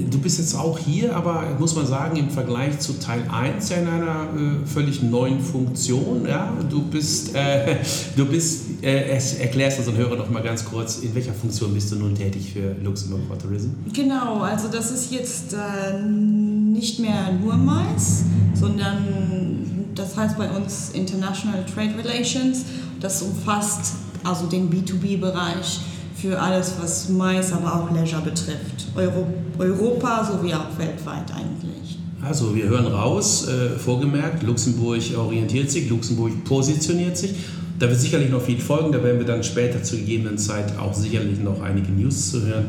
du 0.10 0.20
bist 0.20 0.38
jetzt 0.38 0.56
auch 0.56 0.78
hier, 0.78 1.16
aber 1.16 1.44
muss 1.60 1.76
man 1.76 1.88
sagen, 1.88 2.18
im 2.18 2.30
Vergleich 2.30 2.80
zu 2.80 2.94
Teil 2.94 3.24
1 3.32 3.70
ja 3.70 3.78
in 3.78 3.88
einer 3.88 4.28
äh, 4.36 4.68
völlig 4.68 5.02
neuen 5.02 5.40
Funktion. 5.42 6.28
Ja? 6.28 6.54
Du 6.70 6.82
bist, 6.84 7.34
äh, 7.34 7.78
du 8.16 8.26
bist 8.26 8.84
äh, 8.84 9.18
erklärst 9.40 9.80
unseren 9.80 9.98
Hörern 9.98 10.20
noch 10.20 10.30
mal 10.30 10.44
ganz 10.44 10.66
kurz, 10.66 11.00
in 11.00 11.16
welcher 11.16 11.34
Funktion 11.34 11.74
bist 11.74 11.92
du 11.92 11.96
nun 11.96 12.16
tätig 12.16 12.54
für 12.54 12.76
Luxemburg 12.84 13.22
for 13.28 13.38
Tourism? 13.38 13.70
Genau, 13.94 14.42
also 14.42 14.68
das 14.68 14.92
ist 14.92 15.12
jetzt 15.12 15.54
äh, 15.54 16.00
nicht 16.02 17.00
mehr 17.00 17.32
nur 17.42 17.56
Mais, 17.56 18.24
sondern 18.54 19.92
das 19.96 20.16
heißt 20.16 20.38
bei 20.38 20.50
uns 20.50 20.92
International 20.94 21.66
Trade 21.66 21.94
Relations. 21.98 22.66
Das 23.00 23.22
umfasst 23.22 23.94
also 24.24 24.46
den 24.46 24.70
B2B-Bereich 24.70 25.80
für 26.16 26.40
alles, 26.40 26.74
was 26.82 27.10
Mais, 27.10 27.52
aber 27.52 27.76
auch 27.76 27.92
Leisure 27.92 28.22
betrifft. 28.22 28.88
Euro 28.96 29.28
Europa 29.58 30.24
sowie 30.24 30.54
auch 30.54 30.78
weltweit 30.78 31.32
eigentlich. 31.36 32.00
Also 32.22 32.56
wir 32.56 32.66
hören 32.66 32.88
raus, 32.88 33.48
äh, 33.48 33.78
vorgemerkt, 33.78 34.44
Luxemburg 34.44 35.02
orientiert 35.18 35.72
sich, 35.72 35.90
Luxemburg 35.90 36.44
positioniert 36.44 37.18
sich. 37.18 37.34
Da 37.80 37.90
wird 37.90 38.00
sicherlich 38.00 38.30
noch 38.30 38.42
viel 38.42 38.60
folgen, 38.60 38.92
da 38.92 39.04
werden 39.04 39.18
wir 39.18 39.26
dann 39.26 39.44
später 39.44 39.82
zur 39.82 39.98
gegebenen 40.00 40.38
Zeit 40.38 40.78
auch 40.78 40.94
sicherlich 40.94 41.40
noch 41.40 41.62
einige 41.62 41.92
News 41.92 42.32
zu 42.32 42.46
hören. 42.46 42.66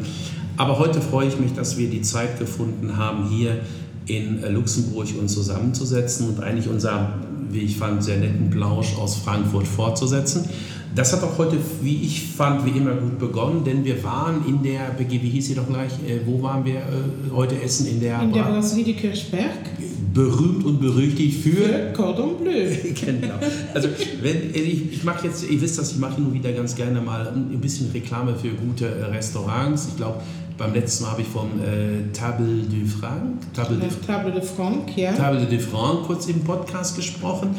Aber 0.56 0.78
heute 0.78 1.00
freue 1.00 1.28
ich 1.28 1.38
mich, 1.38 1.52
dass 1.52 1.76
wir 1.76 1.90
die 1.90 2.02
Zeit 2.02 2.38
gefunden 2.38 2.96
haben, 2.96 3.28
hier 3.28 3.60
in 4.06 4.42
äh, 4.42 4.48
Luxemburg 4.48 5.08
uns 5.18 5.34
zusammenzusetzen 5.34 6.28
und 6.28 6.40
eigentlich 6.42 6.68
unser, 6.68 7.14
wie 7.50 7.60
ich 7.60 7.76
fand, 7.76 8.02
sehr 8.02 8.18
netten 8.18 8.50
Plausch 8.50 8.96
aus 8.96 9.16
Frankfurt 9.16 9.66
fortzusetzen. 9.66 10.48
Das 10.94 11.12
hat 11.12 11.22
auch 11.22 11.38
heute, 11.38 11.56
wie 11.80 12.02
ich 12.02 12.28
fand, 12.28 12.66
wie 12.66 12.76
immer 12.76 12.94
gut 12.94 13.18
begonnen, 13.18 13.64
denn 13.64 13.84
wir 13.84 14.02
waren 14.04 14.46
in 14.46 14.62
der, 14.62 14.94
wie 14.98 15.16
hieß 15.16 15.46
sie 15.46 15.54
doch 15.54 15.66
gleich, 15.66 15.92
äh, 16.06 16.20
wo 16.26 16.42
waren 16.42 16.64
wir 16.64 16.76
äh, 16.76 17.30
heute 17.34 17.60
essen? 17.62 17.86
In 17.86 18.00
der, 18.00 18.20
In 18.22 18.32
der 18.32 18.42
Brasserie 18.42 18.84
de 18.84 18.94
Kirchberg 18.94 19.70
berühmt 20.12 20.64
und 20.64 20.80
berüchtigt 20.80 21.42
für 21.42 21.52
für 21.52 21.92
Cordon 21.92 22.36
Bleu. 22.36 22.68
genau. 23.04 23.34
Also 23.74 23.88
wenn 24.20 24.50
ich, 24.54 24.92
ich 24.92 25.04
mache 25.04 25.26
jetzt, 25.26 25.48
ihr 25.48 25.60
wisst 25.60 25.78
das, 25.78 25.92
ich 25.92 25.98
mache 25.98 26.20
nur 26.20 26.32
wieder 26.32 26.52
ganz 26.52 26.74
gerne 26.74 27.00
mal 27.00 27.28
ein 27.28 27.60
bisschen 27.60 27.90
Reklame 27.90 28.34
für 28.34 28.50
gute 28.50 28.86
äh, 28.86 29.04
Restaurants. 29.04 29.88
Ich 29.88 29.96
glaube, 29.96 30.20
beim 30.58 30.74
letzten 30.74 31.04
Mal 31.04 31.12
habe 31.12 31.22
ich 31.22 31.28
vom 31.28 31.48
äh, 31.60 32.12
Table 32.12 32.64
du 32.70 32.86
Franc, 32.86 33.54
Table 33.54 33.78
du, 33.78 34.06
Table 34.06 34.32
de 34.32 34.42
Franc, 34.42 34.96
ja. 34.96 35.12
Table 35.12 35.46
de 35.46 35.58
Franc 35.58 36.06
kurz 36.06 36.26
im 36.26 36.40
Podcast 36.40 36.96
gesprochen. 36.96 37.54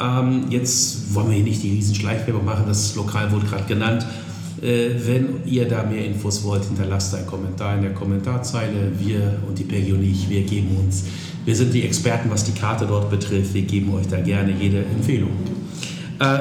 Ähm, 0.00 0.44
jetzt 0.50 1.14
wollen 1.14 1.28
wir 1.28 1.36
hier 1.36 1.44
nicht 1.44 1.62
die 1.62 1.70
riesen 1.70 1.94
Schleichwerbung 1.94 2.44
machen, 2.44 2.64
das 2.66 2.94
Lokal 2.94 3.30
wurde 3.32 3.46
gerade 3.46 3.64
genannt. 3.64 4.06
Äh, 4.62 4.90
wenn 5.06 5.44
ihr 5.46 5.68
da 5.68 5.84
mehr 5.84 6.04
Infos 6.04 6.42
wollt, 6.42 6.64
hinterlasst 6.64 7.14
einen 7.14 7.26
Kommentar 7.26 7.76
in 7.76 7.82
der 7.82 7.94
Kommentarzeile. 7.94 8.92
Wir 8.98 9.38
und 9.46 9.58
die 9.58 9.64
Peggy 9.64 9.92
und 9.92 10.02
ich, 10.02 10.28
wir 10.28 10.42
geben 10.42 10.76
uns, 10.76 11.04
wir 11.44 11.54
sind 11.54 11.72
die 11.72 11.82
Experten, 11.82 12.30
was 12.30 12.44
die 12.44 12.52
Karte 12.52 12.86
dort 12.86 13.10
betrifft. 13.10 13.54
Wir 13.54 13.62
geben 13.62 13.94
euch 13.94 14.08
da 14.08 14.20
gerne 14.20 14.52
jede 14.52 14.84
Empfehlung. 14.84 15.30
Äh, 16.18 16.38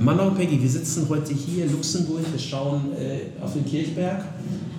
Manon 0.00 0.28
und 0.28 0.36
Peggy, 0.36 0.62
wir 0.62 0.68
sitzen 0.68 1.06
heute 1.08 1.34
hier 1.34 1.64
in 1.64 1.72
Luxemburg, 1.72 2.20
wir 2.30 2.38
schauen 2.38 2.92
äh, 2.92 3.42
auf 3.42 3.52
den 3.52 3.64
Kirchberg. 3.64 4.24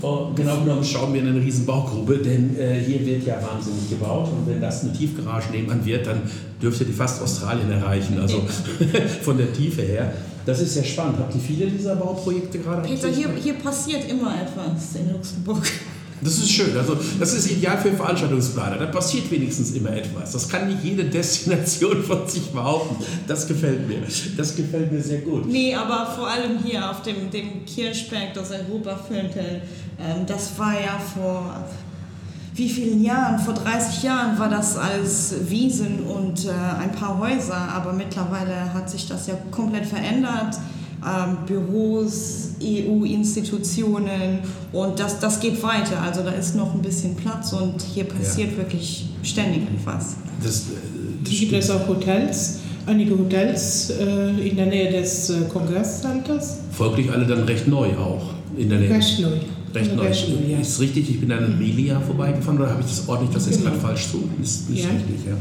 Oh, 0.01 0.27
genau 0.33 0.61
genommen 0.61 0.83
schauen 0.83 1.13
wir 1.13 1.21
in 1.21 1.27
eine 1.27 1.41
riesen 1.41 1.65
Baugrube, 1.65 2.19
denn 2.19 2.57
äh, 2.57 2.79
hier 2.79 3.05
wird 3.05 3.25
ja 3.25 3.35
wahnsinnig 3.35 3.89
gebaut 3.89 4.29
und 4.31 4.47
wenn 4.47 4.61
das 4.61 4.83
eine 4.83 4.93
Tiefgarage 4.93 5.51
nebenan 5.51 5.85
wird, 5.85 6.07
dann 6.07 6.21
dürfte 6.61 6.85
die 6.85 6.93
fast 6.93 7.21
Australien 7.21 7.69
erreichen, 7.69 8.17
also 8.17 8.41
von 9.21 9.37
der 9.37 9.51
Tiefe 9.51 9.81
her. 9.81 10.13
Das 10.45 10.61
ist 10.61 10.73
sehr 10.73 10.85
spannend. 10.85 11.17
Habt 11.19 11.35
ihr 11.35 11.41
viele 11.41 11.67
dieser 11.67 11.97
Bauprojekte 11.97 12.59
gerade? 12.59 12.87
Peter, 12.87 13.09
hier, 13.09 13.29
hier 13.43 13.55
passiert 13.55 14.09
immer 14.09 14.33
etwas 14.41 14.95
in 14.95 15.11
Luxemburg. 15.11 15.63
Das 16.21 16.37
ist 16.37 16.49
schön. 16.51 16.75
Also, 16.77 16.97
das 17.19 17.33
ist 17.33 17.49
ideal 17.51 17.77
für 17.77 17.91
Veranstaltungsplaner. 17.91 18.77
Da 18.77 18.85
passiert 18.87 19.29
wenigstens 19.31 19.71
immer 19.71 19.91
etwas. 19.91 20.31
Das 20.31 20.47
kann 20.47 20.67
nicht 20.67 20.83
jede 20.83 21.05
Destination 21.05 22.03
von 22.07 22.27
sich 22.27 22.47
behaupten. 22.51 23.03
Das 23.27 23.47
gefällt 23.47 23.87
mir. 23.87 24.01
Das 24.37 24.55
gefällt 24.55 24.91
mir 24.91 25.01
sehr 25.01 25.19
gut. 25.21 25.47
Nee, 25.47 25.73
aber 25.75 26.05
vor 26.05 26.27
allem 26.27 26.59
hier 26.63 26.89
auf 26.89 27.01
dem, 27.01 27.29
dem 27.31 27.65
Kirchberg, 27.65 28.33
das 28.33 28.51
Europaviertel, 28.51 29.61
ähm, 29.99 30.25
das 30.25 30.57
war 30.57 30.73
ja 30.73 30.99
vor 30.99 31.65
wie 32.59 32.67
vielen 32.67 33.01
Jahren? 33.01 33.39
Vor 33.39 33.53
30 33.53 34.03
Jahren 34.03 34.37
war 34.37 34.49
das 34.49 34.75
als 34.75 35.49
Wiesen 35.49 36.01
und 36.03 36.45
äh, 36.45 36.49
ein 36.49 36.91
paar 36.91 37.17
Häuser, 37.17 37.55
aber 37.55 37.93
mittlerweile 37.93 38.73
hat 38.73 38.89
sich 38.89 39.07
das 39.07 39.27
ja 39.27 39.35
komplett 39.49 39.85
verändert. 39.85 40.57
Ähm, 41.01 41.37
Büros, 41.47 42.49
EU-Institutionen 42.61 44.39
und 44.73 44.99
das, 44.99 45.19
das 45.19 45.39
geht 45.39 45.61
weiter. 45.63 46.01
Also 46.01 46.21
da 46.23 46.31
ist 46.31 46.55
noch 46.55 46.73
ein 46.73 46.81
bisschen 46.81 47.15
Platz 47.15 47.53
und 47.53 47.81
hier 47.81 48.03
passiert 48.05 48.57
wirklich 48.57 49.07
ständig 49.23 49.63
etwas. 49.63 50.15
Das, 50.43 50.61
äh, 50.61 50.63
das 51.23 51.31
gibt 51.33 51.53
es 51.53 51.69
auch 51.69 51.87
Hotels, 51.87 52.59
einige 52.85 53.17
Hotels 53.17 53.91
äh, 53.91 54.49
in 54.49 54.55
der 54.57 54.65
Nähe 54.67 54.91
des 54.91 55.29
äh, 55.29 55.41
Kongresscenters. 55.51 56.57
folglich 56.71 57.09
alle 57.11 57.25
dann 57.25 57.43
recht 57.43 57.67
neu 57.67 57.95
auch 57.97 58.31
in 58.57 58.69
der 58.69 58.79
Nähe. 58.79 58.89
Recht 58.91 59.19
neu. 59.19 59.29
Recht 59.73 59.95
neu. 59.95 60.03
Recht 60.03 60.29
neu, 60.29 60.51
ja. 60.51 60.59
Ist 60.59 60.79
richtig, 60.79 61.09
ich 61.09 61.19
bin 61.19 61.31
an 61.31 61.57
Melia 61.59 61.99
vorbeigefahren 62.01 62.57
oder 62.59 62.71
habe 62.71 62.81
ich 62.81 62.87
das 62.87 63.07
ordentlich, 63.07 63.33
das 63.35 63.45
jetzt 63.45 63.59
Genau. 63.59 63.69
gerade 63.69 63.81
falsch 63.81 64.07
zu? 64.11 64.27
Ist 64.41 64.69
nicht 64.69 64.83
Ja. 64.83 64.89
richtig, 64.89 65.15
ja. 65.27 65.37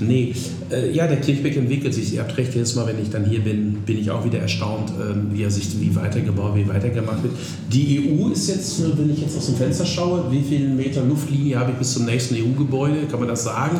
Nee, 0.00 0.34
äh, 0.70 0.90
ja, 0.90 1.06
der 1.06 1.20
Kirchberg 1.20 1.56
entwickelt 1.56 1.94
sich. 1.94 2.14
Ihr 2.14 2.20
habt 2.20 2.36
recht, 2.36 2.54
jedes 2.54 2.74
Mal, 2.74 2.86
wenn 2.86 3.00
ich 3.00 3.10
dann 3.10 3.24
hier 3.24 3.40
bin, 3.40 3.74
bin 3.86 3.98
ich 3.98 4.10
auch 4.10 4.24
wieder 4.24 4.38
erstaunt, 4.38 4.90
ähm, 4.90 5.28
wie 5.32 5.42
er 5.42 5.50
sich, 5.50 5.80
wie 5.80 5.94
weitergebaut, 5.94 6.54
wie 6.56 6.68
weitergemacht 6.68 7.22
wird. 7.22 7.34
Die 7.72 8.18
EU 8.20 8.28
ist 8.28 8.48
jetzt, 8.48 8.80
äh, 8.80 8.98
wenn 8.98 9.12
ich 9.12 9.20
jetzt 9.20 9.36
aus 9.36 9.46
dem 9.46 9.56
Fenster 9.56 9.86
schaue, 9.86 10.30
wie 10.30 10.42
viele 10.42 10.68
Meter 10.68 11.02
Luftlinie 11.04 11.58
habe 11.58 11.72
ich 11.72 11.78
bis 11.78 11.92
zum 11.92 12.06
nächsten 12.06 12.34
EU-Gebäude? 12.34 13.06
Kann 13.10 13.20
man 13.20 13.28
das 13.28 13.44
sagen? 13.44 13.78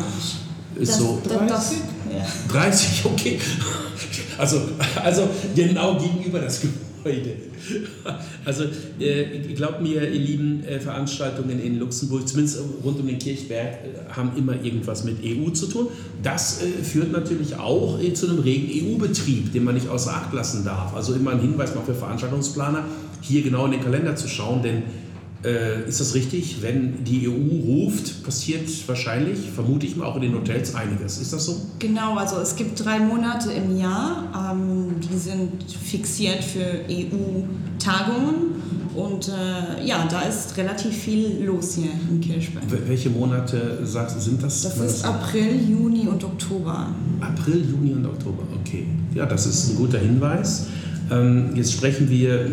Ist 0.75 0.91
Das, 0.91 0.99
so 0.99 1.21
das, 1.23 1.47
das, 1.47 1.73
ja. 2.11 2.25
30, 2.51 3.05
okay. 3.05 3.39
Also, 4.37 4.61
also 5.03 5.29
genau 5.55 5.97
gegenüber 5.97 6.39
das 6.39 6.61
Gebäude. 6.61 6.92
Also 8.45 8.65
äh, 8.99 9.53
glaubt 9.55 9.81
mir, 9.81 10.09
ihr 10.09 10.19
lieben 10.19 10.63
äh, 10.65 10.79
Veranstaltungen 10.79 11.59
in 11.61 11.79
Luxemburg, 11.79 12.27
zumindest 12.27 12.59
rund 12.83 12.99
um 12.99 13.07
den 13.07 13.19
Kirchberg, 13.19 13.67
äh, 13.67 14.13
haben 14.13 14.31
immer 14.35 14.53
irgendwas 14.61 15.03
mit 15.03 15.17
EU 15.23 15.49
zu 15.51 15.67
tun. 15.67 15.87
Das 16.21 16.61
äh, 16.61 16.83
führt 16.83 17.11
natürlich 17.11 17.55
auch 17.55 18.01
äh, 18.01 18.13
zu 18.13 18.27
einem 18.27 18.39
regen 18.39 18.95
EU-Betrieb, 18.95 19.53
den 19.53 19.63
man 19.63 19.75
nicht 19.75 19.87
außer 19.87 20.11
Acht 20.11 20.33
lassen 20.33 20.65
darf. 20.65 20.93
Also 20.93 21.13
immer 21.13 21.31
ein 21.31 21.39
Hinweis 21.39 21.73
mal 21.73 21.83
für 21.85 21.95
Veranstaltungsplaner, 21.95 22.85
hier 23.21 23.41
genau 23.41 23.65
in 23.65 23.71
den 23.71 23.81
Kalender 23.81 24.15
zu 24.15 24.27
schauen, 24.27 24.61
denn 24.61 24.83
äh, 25.45 25.87
ist 25.87 25.99
das 25.99 26.13
richtig? 26.15 26.57
Wenn 26.61 27.03
die 27.03 27.27
EU 27.27 27.31
ruft, 27.65 28.23
passiert 28.23 28.67
wahrscheinlich, 28.87 29.39
vermute 29.53 29.85
ich 29.85 29.95
mal, 29.95 30.05
auch 30.05 30.15
in 30.15 30.21
den 30.23 30.33
Hotels 30.35 30.73
einiges. 30.75 31.17
Ist 31.19 31.33
das 31.33 31.45
so? 31.45 31.57
Genau, 31.79 32.15
also 32.15 32.37
es 32.37 32.55
gibt 32.55 32.83
drei 32.83 32.99
Monate 32.99 33.51
im 33.51 33.77
Jahr, 33.77 34.53
ähm, 34.53 34.95
die 35.01 35.17
sind 35.17 35.63
fixiert 35.71 36.43
für 36.43 36.85
EU-Tagungen 36.89 38.61
und 38.95 39.27
äh, 39.29 39.85
ja, 39.85 40.07
da 40.09 40.21
ist 40.21 40.55
relativ 40.57 40.93
viel 40.95 41.43
los 41.45 41.75
hier 41.75 41.91
im 42.09 42.21
Kirchberg. 42.21 42.63
Wel- 42.69 42.87
Welche 42.87 43.09
Monate 43.09 43.79
sagst 43.83 44.21
sind 44.21 44.41
das? 44.43 44.61
Das 44.61 44.77
ist? 44.79 45.03
April, 45.05 45.59
Juni 45.67 46.07
und 46.07 46.23
Oktober. 46.23 46.89
April, 47.19 47.65
Juni 47.69 47.93
und 47.93 48.05
Oktober. 48.05 48.43
Okay. 48.61 48.85
Ja, 49.15 49.25
das 49.25 49.45
ist 49.47 49.71
ein 49.71 49.75
guter 49.77 49.97
Hinweis. 49.99 50.67
Ähm, 51.11 51.55
jetzt 51.55 51.73
sprechen 51.73 52.09
wir 52.09 52.49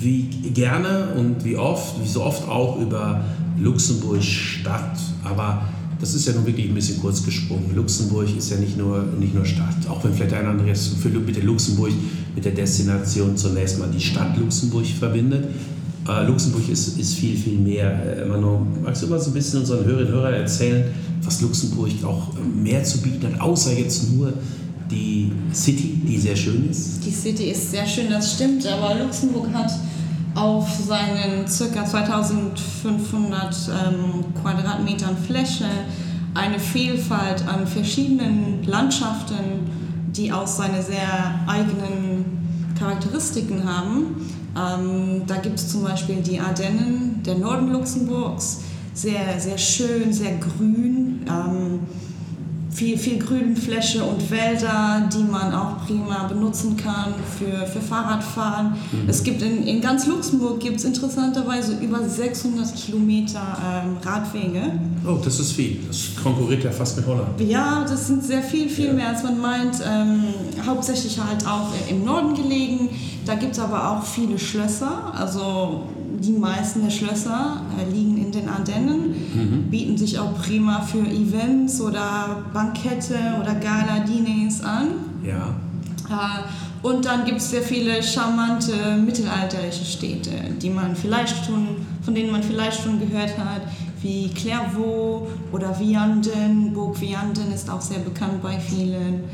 wie 0.00 0.30
gerne 0.56 1.08
und 1.16 1.44
wie 1.44 1.56
oft, 1.56 2.02
wie 2.02 2.08
so 2.08 2.24
oft 2.24 2.48
auch 2.48 2.80
über 2.80 3.22
Luxemburg 3.60 4.22
Stadt. 4.22 4.98
Aber 5.22 5.62
das 6.00 6.14
ist 6.14 6.26
ja 6.26 6.32
nun 6.32 6.46
wirklich 6.46 6.68
ein 6.68 6.74
bisschen 6.74 6.98
kurz 6.98 7.22
gesprungen. 7.22 7.70
Luxemburg 7.74 8.34
ist 8.36 8.50
ja 8.50 8.56
nicht 8.56 8.76
nur, 8.76 9.04
nicht 9.20 9.34
nur 9.34 9.44
Stadt, 9.44 9.86
auch 9.88 10.02
wenn 10.02 10.14
vielleicht 10.14 10.34
ein 10.34 10.46
anderer 10.46 10.68
jetzt 10.68 11.04
mit 11.04 11.36
der 11.36 11.44
Luxemburg, 11.44 11.92
mit 12.34 12.44
der 12.44 12.52
Destination 12.52 13.36
zunächst 13.36 13.78
mal 13.78 13.88
die 13.88 14.00
Stadt 14.00 14.36
Luxemburg 14.38 14.86
verbindet. 14.86 15.44
Äh, 16.08 16.26
Luxemburg 16.26 16.68
ist, 16.68 16.98
ist 16.98 17.14
viel, 17.14 17.36
viel 17.36 17.58
mehr. 17.58 18.22
Äh, 18.22 18.24
Manon, 18.24 18.66
magst 18.82 19.02
du 19.02 19.08
mal 19.08 19.20
so 19.20 19.30
ein 19.30 19.34
bisschen 19.34 19.60
unseren 19.60 19.84
Hörerinnen 19.84 20.12
und 20.12 20.20
Hörern 20.20 20.34
erzählen, 20.34 20.84
was 21.22 21.40
Luxemburg 21.42 21.90
auch 22.04 22.32
mehr 22.62 22.82
zu 22.82 22.98
bieten 22.98 23.26
hat, 23.26 23.40
außer 23.40 23.72
jetzt 23.72 24.10
nur 24.12 24.32
die 24.90 25.32
City, 25.52 26.00
die 26.06 26.16
sehr 26.18 26.36
schön 26.36 26.70
ist? 26.70 27.04
Die 27.04 27.10
City 27.10 27.50
ist 27.50 27.70
sehr 27.72 27.86
schön, 27.86 28.06
das 28.08 28.34
stimmt, 28.34 28.66
aber 28.66 29.02
Luxemburg 29.02 29.48
hat 29.52 29.70
auf 30.36 30.68
seinen 30.70 31.46
ca. 31.46 31.84
2500 31.84 33.56
ähm, 33.68 34.24
Quadratmetern 34.40 35.16
Fläche 35.16 35.64
eine 36.34 36.60
Vielfalt 36.60 37.48
an 37.48 37.66
verschiedenen 37.66 38.62
Landschaften, 38.64 39.70
die 40.08 40.30
auch 40.30 40.46
seine 40.46 40.82
sehr 40.82 41.40
eigenen 41.46 42.26
Charakteristiken 42.78 43.64
haben. 43.64 44.28
Ähm, 44.56 45.22
da 45.26 45.36
gibt 45.36 45.58
es 45.58 45.70
zum 45.70 45.82
Beispiel 45.82 46.16
die 46.16 46.38
Ardennen, 46.38 47.22
der 47.24 47.36
Norden 47.36 47.72
Luxemburgs, 47.72 48.60
sehr, 48.92 49.38
sehr 49.38 49.58
schön, 49.58 50.12
sehr 50.12 50.36
grün. 50.36 51.24
Ähm, 51.28 51.80
viel, 52.76 52.98
viel 52.98 53.18
Grünfläche 53.18 54.04
und 54.04 54.30
Wälder, 54.30 55.08
die 55.10 55.22
man 55.24 55.54
auch 55.54 55.86
prima 55.86 56.24
benutzen 56.28 56.76
kann 56.76 57.14
für, 57.38 57.66
für 57.66 57.80
Fahrradfahren. 57.80 58.74
Es 59.08 59.22
gibt 59.22 59.40
in, 59.40 59.62
in 59.66 59.80
ganz 59.80 60.06
Luxemburg 60.06 60.60
gibt 60.60 60.76
es 60.76 60.84
interessanterweise 60.84 61.78
über 61.80 62.06
600 62.06 62.74
Kilometer 62.76 63.40
ähm, 63.64 63.96
Radwege. 64.04 64.78
Oh, 65.06 65.16
das 65.24 65.40
ist 65.40 65.52
viel. 65.52 65.78
Das 65.88 66.10
konkurriert 66.22 66.64
ja 66.64 66.70
fast 66.70 66.98
mit 66.98 67.06
Holland. 67.06 67.40
Ja, 67.40 67.82
das 67.88 68.08
sind 68.08 68.22
sehr 68.22 68.42
viel, 68.42 68.68
viel 68.68 68.88
Ja. 68.88 68.92
mehr 68.92 69.08
als 69.08 69.22
man 69.22 69.40
meint. 69.40 69.76
Ähm, 69.82 70.24
hauptsächlich 70.66 71.18
halt 71.18 71.46
auch 71.46 71.68
im 71.88 72.04
Norden 72.04 72.34
gelegen. 72.34 72.90
Da 73.24 73.36
gibt 73.36 73.52
es 73.54 73.58
aber 73.58 73.90
auch 73.90 74.02
viele 74.04 74.38
Schlösser. 74.38 75.14
Also 75.16 75.84
die 76.20 76.32
meisten 76.32 76.82
der 76.82 76.90
Schlösser 76.90 77.60
äh, 77.78 77.90
liegen 77.90 78.16
in 78.16 78.32
den 78.32 78.48
Ardennen, 78.48 79.68
bieten 79.70 79.96
sich 79.96 80.18
auch 80.18 80.34
prima 80.40 80.80
für 80.80 81.00
Events 81.00 81.80
oder 81.80 82.44
Bankette 82.52 83.18
oder 83.40 83.54
Gala-Diners 83.54 84.62
an. 84.62 84.88
Ja. 85.24 85.54
Äh, 86.08 86.86
Und 86.86 87.04
dann 87.04 87.24
gibt 87.24 87.38
es 87.38 87.50
sehr 87.50 87.62
viele 87.62 88.02
charmante 88.02 88.96
mittelalterliche 88.96 89.84
Städte, 89.84 90.30
die 90.62 90.70
man 90.70 90.94
vielleicht 90.94 91.44
schon, 91.44 91.68
von 92.02 92.14
denen 92.14 92.30
man 92.30 92.42
vielleicht 92.42 92.82
schon 92.82 93.00
gehört 93.00 93.36
hat, 93.38 93.62
wie 94.02 94.28
Clairvaux 94.28 95.26
oder 95.52 95.78
Vianden. 95.80 96.72
Burg 96.72 97.00
Vianden 97.00 97.50
ist 97.52 97.68
auch 97.68 97.80
sehr 97.80 97.98
bekannt 98.00 98.40
bei 98.42 98.58
vielen. 98.60 99.24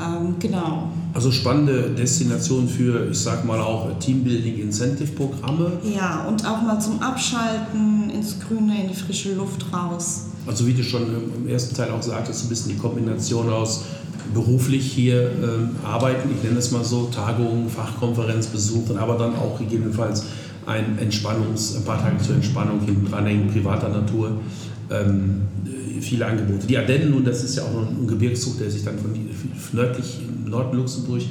Ähm, 0.00 0.36
genau. 0.38 0.88
Also 1.12 1.30
spannende 1.30 1.90
Destination 1.90 2.68
für, 2.68 3.10
ich 3.10 3.18
sag 3.18 3.44
mal 3.44 3.60
auch 3.60 3.98
Teambuilding-Incentive-Programme. 3.98 5.72
Ja, 5.82 6.24
und 6.28 6.46
auch 6.46 6.62
mal 6.62 6.80
zum 6.80 7.02
Abschalten 7.02 8.10
ins 8.10 8.38
Grüne, 8.40 8.82
in 8.82 8.88
die 8.88 8.94
frische 8.94 9.34
Luft 9.34 9.66
raus. 9.72 10.26
Also 10.46 10.66
wie 10.66 10.72
du 10.72 10.82
schon 10.82 11.02
im 11.36 11.48
ersten 11.48 11.74
Teil 11.74 11.90
auch 11.90 12.02
sagtest, 12.02 12.44
ein 12.44 12.48
bisschen 12.48 12.72
die 12.72 12.78
Kombination 12.78 13.50
aus 13.50 13.84
beruflich 14.32 14.92
hier 14.92 15.30
ähm, 15.30 15.70
arbeiten, 15.84 16.30
ich 16.36 16.42
nenne 16.44 16.58
es 16.58 16.70
mal 16.70 16.84
so, 16.84 17.06
Tagungen, 17.06 17.68
Fachkonferenz 17.68 18.46
besuchen, 18.46 18.96
aber 18.96 19.18
dann 19.18 19.34
auch 19.34 19.58
gegebenenfalls 19.58 20.24
ein, 20.66 20.98
Entspannungs-, 20.98 21.76
ein 21.76 21.84
paar 21.84 22.00
Tage 22.00 22.18
zur 22.18 22.36
Entspannung 22.36 22.80
hinten 22.80 23.10
dranhängen, 23.10 23.48
privater 23.48 23.88
Natur. 23.88 24.32
Ähm, 24.90 25.42
viele 26.00 26.26
Angebote. 26.26 26.66
Die 26.66 26.76
Ardennen 26.76 27.10
nun, 27.10 27.24
das 27.24 27.44
ist 27.44 27.56
ja 27.56 27.64
auch 27.64 27.72
noch 27.72 27.88
ein 27.88 28.06
Gebirgszug, 28.06 28.58
der 28.58 28.70
sich 28.70 28.84
dann 28.84 28.98
von 28.98 29.12
nördlich 29.72 30.18
im 30.26 30.50
Norden 30.50 30.76
Luxemburg 30.76 31.22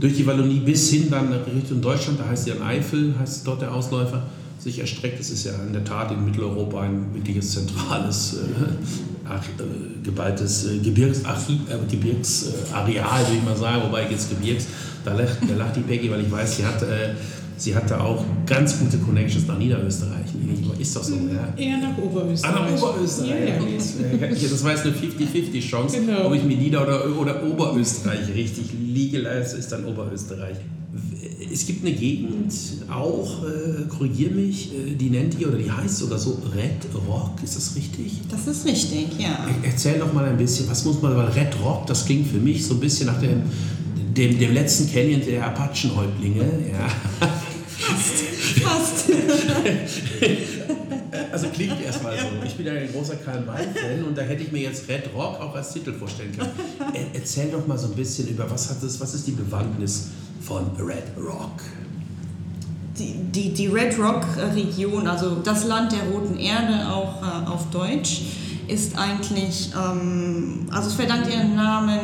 durch 0.00 0.14
die 0.14 0.26
Wallonie 0.26 0.60
bis 0.60 0.90
hin 0.90 1.08
dann 1.10 1.32
Richtung 1.32 1.80
Deutschland, 1.80 2.20
da 2.20 2.28
heißt 2.28 2.46
die 2.46 2.52
an 2.52 2.62
Eifel, 2.62 3.14
heißt 3.18 3.46
dort 3.46 3.62
der 3.62 3.72
Ausläufer, 3.72 4.24
sich 4.58 4.78
erstreckt. 4.78 5.18
Das 5.18 5.30
ist 5.30 5.44
ja 5.44 5.52
in 5.66 5.72
der 5.72 5.84
Tat 5.84 6.10
in 6.12 6.24
Mitteleuropa 6.24 6.82
ein 6.82 7.14
wirkliches 7.14 7.52
zentrales, 7.52 8.34
äh, 8.34 9.34
äh, 9.34 10.04
geballtes 10.04 10.66
äh, 10.66 10.78
Gebirgsarchiv, 10.78 11.60
äh, 11.70 11.90
Gebirgsareal, 11.90 13.26
würde 13.26 13.36
ich 13.38 13.44
mal 13.44 13.56
sagen, 13.56 13.82
wobei 13.84 14.10
jetzt 14.10 14.28
Gebirgs, 14.30 14.66
da 15.04 15.14
lacht, 15.14 15.38
da 15.48 15.54
lacht 15.54 15.76
die 15.76 15.80
Peggy, 15.80 16.10
weil 16.10 16.20
ich 16.20 16.30
weiß, 16.30 16.56
sie 16.56 16.66
hat 16.66 16.82
äh, 17.56 17.60
Sie 17.60 17.74
hatte 17.74 18.00
auch 18.00 18.24
ganz 18.44 18.78
gute 18.78 18.98
Connections 18.98 19.46
nach 19.46 19.58
Niederösterreich. 19.58 20.26
Ist 20.78 20.94
doch 20.94 21.02
so, 21.02 21.14
ja? 21.14 21.52
Eher 21.56 21.78
nach 21.78 21.96
Oberösterreich. 21.98 22.54
Ah, 22.56 22.68
nach 22.70 22.82
Oberösterreich. 22.82 23.30
Ja, 23.30 24.26
ja. 24.28 24.48
Das 24.50 24.62
war 24.64 24.72
jetzt 24.72 24.84
eine 24.84 24.94
50-50 24.94 25.60
Chance, 25.60 26.00
Genau. 26.00 26.26
ob 26.26 26.34
ich 26.34 26.44
mir 26.44 26.56
Nieder- 26.56 26.82
oder, 26.82 27.18
oder 27.18 27.42
Oberösterreich 27.44 28.28
richtig 28.34 28.66
liege, 28.78 29.18
leiste, 29.18 29.56
ist 29.56 29.72
dann 29.72 29.84
Oberösterreich. 29.86 30.56
Es 31.52 31.66
gibt 31.66 31.84
eine 31.86 31.94
Gegend, 31.94 32.52
auch, 32.90 33.42
äh, 33.44 33.86
korrigier 33.88 34.30
mich, 34.30 34.72
äh, 34.74 34.94
die 34.94 35.10
nennt 35.10 35.38
ihr 35.38 35.48
oder 35.48 35.58
die 35.58 35.70
heißt 35.70 35.98
sogar 35.98 36.18
so 36.18 36.38
Red 36.54 36.86
Rock, 37.08 37.42
ist 37.42 37.56
das 37.56 37.74
richtig? 37.76 38.20
Das 38.30 38.46
ist 38.46 38.66
richtig, 38.66 39.06
ja. 39.18 39.46
Erzähl 39.62 39.98
doch 39.98 40.12
mal 40.12 40.24
ein 40.24 40.36
bisschen, 40.36 40.68
was 40.68 40.84
muss 40.84 41.00
man, 41.00 41.16
weil 41.16 41.26
Red 41.28 41.54
Rock, 41.62 41.86
das 41.86 42.04
klingt 42.04 42.26
für 42.28 42.38
mich 42.38 42.66
so 42.66 42.74
ein 42.74 42.80
bisschen 42.80 43.06
nach 43.06 43.20
dem, 43.20 43.42
dem, 44.16 44.38
dem 44.38 44.54
letzten 44.54 44.90
Canyon 44.90 45.24
der 45.24 45.46
Apachenhäuptlinge. 45.46 46.44
Ja. 46.72 46.88
Fast. 48.62 49.10
Also 51.32 51.48
klingt 51.48 51.80
erstmal 51.82 52.16
so. 52.18 52.26
Ich 52.46 52.54
bin 52.54 52.66
ja 52.66 52.72
ein 52.72 52.90
großer 52.92 53.16
Karl 53.16 53.42
May-Fan 53.42 54.04
und 54.06 54.16
da 54.16 54.22
hätte 54.22 54.42
ich 54.42 54.52
mir 54.52 54.62
jetzt 54.62 54.88
Red 54.88 55.10
Rock 55.14 55.40
auch 55.40 55.54
als 55.54 55.72
Titel 55.72 55.92
vorstellen 55.92 56.32
können. 56.36 56.50
Er, 56.94 57.14
erzähl 57.14 57.50
doch 57.50 57.66
mal 57.66 57.76
so 57.78 57.88
ein 57.88 57.94
bisschen 57.94 58.28
über, 58.28 58.50
was 58.50 58.70
hat 58.70 58.82
das, 58.82 59.00
was 59.00 59.14
ist 59.14 59.26
die 59.26 59.32
Bewandtnis 59.32 60.08
von 60.40 60.70
Red 60.78 61.04
Rock? 61.16 61.60
Die, 62.98 63.14
die, 63.32 63.52
die 63.52 63.66
Red 63.66 63.98
Rock-Region, 63.98 65.06
also 65.06 65.36
das 65.36 65.66
Land 65.66 65.92
der 65.92 66.04
roten 66.10 66.38
Erde, 66.38 66.88
auch 66.88 67.22
äh, 67.22 67.46
auf 67.46 67.68
Deutsch, 67.70 68.22
ist 68.68 68.96
eigentlich, 68.96 69.70
ähm, 69.74 70.66
also 70.70 70.88
es 70.88 70.94
verdankt 70.94 71.28
ihren 71.30 71.54
Namen 71.54 72.00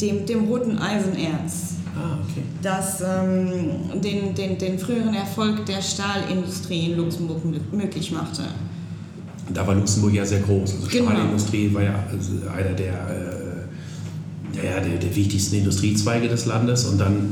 dem, 0.00 0.26
dem 0.26 0.44
roten 0.44 0.78
Eisenerz, 0.78 1.74
Ah, 1.98 2.18
okay. 2.22 2.42
das 2.60 3.00
ähm, 3.00 4.00
den, 4.02 4.34
den, 4.34 4.58
den 4.58 4.78
früheren 4.78 5.14
Erfolg 5.14 5.64
der 5.64 5.80
Stahlindustrie 5.80 6.90
in 6.90 6.98
Luxemburg 6.98 7.40
mö- 7.44 7.74
möglich 7.74 8.12
machte. 8.12 8.42
Da 9.54 9.66
war 9.66 9.74
Luxemburg 9.74 10.12
ja 10.12 10.26
sehr 10.26 10.40
groß. 10.40 10.74
Also 10.74 10.86
Genau. 10.90 11.10
Stahlindustrie 11.10 11.72
war 11.72 11.82
ja 11.82 11.94
also 12.10 12.32
einer 12.54 12.74
der, 12.76 12.92
äh, 12.92 14.66
ja, 14.66 14.80
der, 14.80 14.98
der 14.98 15.16
wichtigsten 15.16 15.56
Industriezweige 15.56 16.28
des 16.28 16.44
Landes 16.46 16.84
und 16.84 16.98
dann 17.00 17.30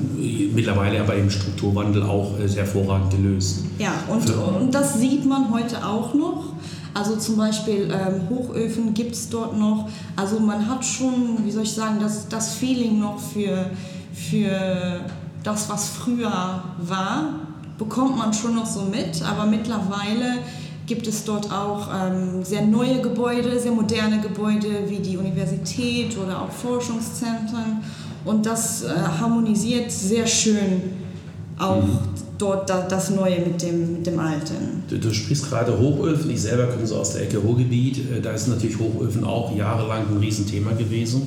mittlerweile 0.54 1.00
aber 1.00 1.14
im 1.16 1.28
Strukturwandel 1.28 2.02
auch 2.02 2.38
äh, 2.40 2.46
sehr 2.48 2.64
hervorragend 2.64 3.10
gelöst. 3.10 3.64
Ja, 3.78 3.92
und, 4.08 4.30
und 4.30 4.74
das 4.74 4.98
sieht 4.98 5.26
man 5.26 5.50
heute 5.52 5.84
auch 5.84 6.14
noch. 6.14 6.54
Also 6.94 7.16
zum 7.16 7.36
Beispiel 7.36 7.90
ähm, 7.90 8.28
Hochöfen 8.30 8.94
gibt 8.94 9.14
es 9.14 9.28
dort 9.28 9.58
noch. 9.58 9.88
Also 10.14 10.38
man 10.38 10.68
hat 10.68 10.84
schon, 10.84 11.44
wie 11.44 11.50
soll 11.50 11.64
ich 11.64 11.72
sagen, 11.72 11.96
das, 12.00 12.28
das 12.28 12.54
Feeling 12.54 13.00
noch 13.00 13.18
für, 13.18 13.70
für 14.12 15.00
das, 15.42 15.68
was 15.68 15.88
früher 15.88 16.62
war, 16.78 17.34
bekommt 17.78 18.16
man 18.16 18.32
schon 18.32 18.54
noch 18.54 18.66
so 18.66 18.82
mit. 18.82 19.22
Aber 19.22 19.44
mittlerweile 19.46 20.38
gibt 20.86 21.06
es 21.06 21.24
dort 21.24 21.50
auch 21.52 21.88
ähm, 21.92 22.44
sehr 22.44 22.62
neue 22.62 23.00
Gebäude, 23.00 23.58
sehr 23.58 23.72
moderne 23.72 24.20
Gebäude 24.20 24.88
wie 24.88 24.98
die 24.98 25.16
Universität 25.16 26.16
oder 26.16 26.42
auch 26.42 26.50
Forschungszentren. 26.50 27.82
Und 28.24 28.46
das 28.46 28.84
äh, 28.84 28.88
harmonisiert 29.20 29.90
sehr 29.90 30.26
schön 30.26 30.82
auch 31.58 31.84
dort 32.38 32.68
da, 32.68 32.82
das 32.82 33.10
Neue 33.10 33.40
mit 33.40 33.62
dem, 33.62 33.94
mit 33.94 34.06
dem 34.06 34.18
Alten. 34.18 34.82
Du, 34.88 34.98
du 34.98 35.12
sprichst 35.12 35.48
gerade 35.48 35.78
Hochöfen. 35.78 36.30
Ich 36.30 36.42
selber 36.42 36.66
komme 36.66 36.86
so 36.86 36.96
aus 36.96 37.12
der 37.12 37.22
Ecke 37.22 37.38
Ruhrgebiet. 37.38 37.98
Äh, 37.98 38.20
Da 38.20 38.32
ist 38.32 38.48
natürlich 38.48 38.78
Hochöfen 38.78 39.24
auch 39.24 39.54
jahrelang 39.56 40.06
ein 40.10 40.18
Riesenthema 40.18 40.72
gewesen. 40.72 41.26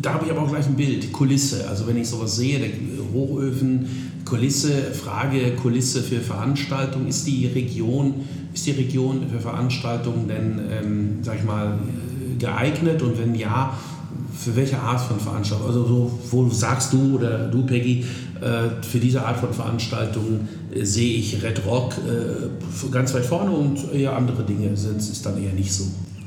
Da 0.00 0.14
habe 0.14 0.24
ich 0.24 0.30
aber 0.30 0.42
auch 0.42 0.50
gleich 0.50 0.66
ein 0.66 0.76
Bild, 0.76 1.12
Kulisse. 1.12 1.68
Also 1.68 1.86
wenn 1.86 1.96
ich 1.96 2.08
sowas 2.08 2.36
sehe, 2.36 2.58
der 2.58 2.70
Hochöfen, 3.12 3.86
Kulisse, 4.24 4.70
Frage 4.92 5.52
Kulisse 5.56 6.02
für 6.02 6.20
Veranstaltungen, 6.20 7.08
ist 7.08 7.26
die 7.26 7.46
Region, 7.46 8.14
ist 8.54 8.66
die 8.66 8.70
Region 8.72 9.26
für 9.30 9.40
Veranstaltungen 9.40 10.26
denn, 10.26 10.60
ähm, 10.70 11.18
sag 11.22 11.36
ich 11.36 11.44
mal, 11.44 11.74
äh, 11.74 12.38
geeignet 12.38 13.02
und 13.02 13.18
wenn 13.18 13.34
ja, 13.34 13.76
für 14.36 14.56
welche 14.56 14.78
Art 14.78 15.00
von 15.00 15.18
Veranstaltung? 15.18 15.66
Also 15.66 15.86
so, 15.86 16.18
wo 16.30 16.48
sagst 16.50 16.92
du 16.92 17.16
oder 17.16 17.48
du, 17.48 17.64
Peggy, 17.64 18.04
äh, 18.40 18.82
für 18.82 18.98
diese 18.98 19.24
Art 19.24 19.38
von 19.38 19.52
Veranstaltungen 19.52 20.48
äh, 20.74 20.84
sehe 20.84 21.18
ich 21.18 21.42
Red 21.42 21.64
Rock 21.66 21.94
äh, 21.98 22.88
ganz 22.90 23.14
weit 23.14 23.24
vorne 23.24 23.50
und 23.50 23.92
eher 23.92 24.16
andere 24.16 24.42
Dinge 24.42 24.76
sind 24.76 24.98
es 24.98 25.22
dann 25.22 25.42
eher 25.42 25.52
nicht 25.52 25.72
so. 25.72 25.84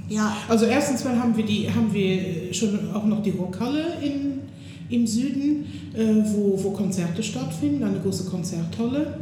Ja, 0.09 0.35
Also 0.47 0.65
erstens 0.65 1.03
mal 1.03 1.19
haben 1.19 1.35
wir, 1.35 1.45
die, 1.45 1.69
haben 1.69 1.93
wir 1.93 2.53
schon 2.53 2.91
auch 2.93 3.03
noch 3.05 3.21
die 3.21 3.31
Rockhalle 3.31 3.83
in, 4.01 4.39
im 4.89 5.05
Süden, 5.05 5.65
wo, 6.27 6.57
wo 6.63 6.71
Konzerte 6.71 7.21
stattfinden, 7.21 7.83
eine 7.83 7.99
große 7.99 8.23
Konzerthalle. 8.23 9.15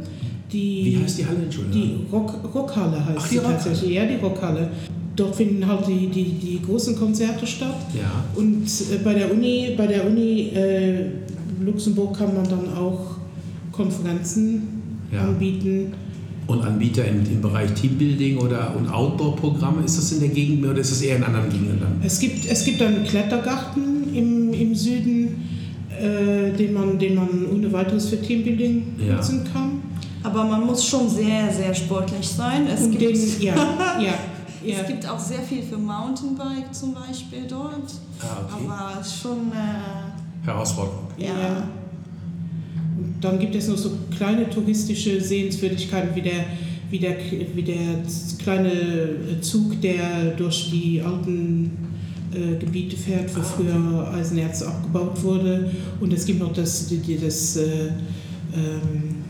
Die, 0.52 0.84
Wie 0.86 1.02
heißt 1.02 1.18
die 1.18 1.26
Halle, 1.26 1.38
Entschuldigung? 1.44 1.80
Die 1.82 2.12
Rock, 2.14 2.54
Rockhalle 2.54 3.04
heißt 3.04 3.18
Ach, 3.18 3.28
die 3.28 3.36
tatsächlich. 3.38 3.90
Ja, 3.94 4.06
die 4.06 4.14
Rockhalle. 4.16 4.70
Dort 5.16 5.34
finden 5.34 5.66
halt 5.66 5.86
die, 5.88 6.06
die, 6.08 6.24
die 6.24 6.60
großen 6.62 6.94
Konzerte 6.96 7.46
statt. 7.46 7.74
Ja. 7.94 8.24
Und 8.34 8.64
äh, 8.64 8.98
bei 9.02 9.14
der 9.14 9.32
Uni, 9.32 9.70
bei 9.76 9.86
der 9.86 10.06
Uni 10.06 10.50
äh, 10.54 11.06
Luxemburg 11.64 12.16
kann 12.18 12.34
man 12.34 12.48
dann 12.48 12.72
auch 12.76 13.16
Konferenzen 13.72 14.62
Ja. 15.12 15.22
anbieten. 15.22 15.92
Und 16.46 16.62
Anbieter 16.62 17.04
im, 17.06 17.20
im 17.26 17.40
Bereich 17.42 17.72
Teambuilding 17.72 18.38
oder 18.38 18.72
und 18.76 18.88
Outdoor-Programme, 18.88 19.82
ist 19.84 19.98
das 19.98 20.12
in 20.12 20.20
der 20.20 20.28
Gegend 20.28 20.64
oder 20.64 20.78
ist 20.78 20.92
das 20.92 21.02
eher 21.02 21.16
in 21.16 21.24
anderen 21.24 21.50
Gegenden? 21.50 21.80
Es 22.04 22.20
gibt, 22.20 22.48
es 22.48 22.64
gibt 22.64 22.80
einen 22.82 23.02
Klettergarten 23.02 24.14
im, 24.14 24.52
im 24.54 24.74
Süden, 24.74 25.42
äh, 26.00 26.56
den, 26.56 26.72
man, 26.72 26.98
den 27.00 27.16
man 27.16 27.28
ohne 27.52 27.72
weiteres 27.72 28.08
für 28.10 28.20
Teambuilding 28.22 28.82
Ja. 29.08 29.14
nutzen 29.16 29.40
kann. 29.52 29.75
Aber 30.36 30.50
man 30.50 30.66
muss 30.66 30.84
schon 30.84 31.08
sehr, 31.08 31.50
sehr 31.52 31.74
sportlich 31.74 32.28
sein. 32.28 32.66
Es, 32.66 32.82
Und 32.82 32.98
gibt, 32.98 33.16
den, 33.16 33.40
ja, 33.40 33.54
ja, 33.54 34.14
ja. 34.64 34.80
es 34.82 34.86
gibt 34.86 35.08
auch 35.08 35.18
sehr 35.18 35.40
viel 35.40 35.62
für 35.62 35.78
Mountainbike 35.78 36.72
zum 36.74 36.94
Beispiel 36.94 37.44
dort. 37.48 37.90
Ah, 38.20 38.44
okay. 38.44 38.64
Aber 38.66 39.00
es 39.00 39.06
ist 39.06 39.20
schon, 39.22 39.52
äh, 39.52 40.44
Herausforderung. 40.46 41.06
ja. 41.18 41.26
Ja. 41.26 41.68
Dann 43.20 43.38
gibt 43.38 43.54
es 43.54 43.68
noch 43.68 43.78
so 43.78 43.92
kleine 44.14 44.48
touristische 44.50 45.20
Sehenswürdigkeiten 45.20 46.14
wie 46.14 46.20
der, 46.20 46.44
wie 46.90 46.98
der, 46.98 47.16
wie 47.54 47.62
der 47.62 48.02
kleine 48.38 49.40
Zug, 49.40 49.80
der 49.80 50.32
durch 50.36 50.70
die 50.70 51.00
alten 51.00 51.70
äh, 52.32 52.56
Gebiete 52.58 52.96
fährt, 52.96 53.34
wo 53.34 53.40
früher 53.40 54.12
Eisenerz 54.14 54.62
abgebaut 54.62 55.22
wurde. 55.22 55.70
Und 55.98 56.12
es 56.12 56.26
gibt 56.26 56.40
noch 56.40 56.52
das, 56.52 56.88
die, 56.88 56.98
die, 56.98 57.18
das, 57.18 57.56
äh, 57.56 57.88
ähm, 58.54 59.25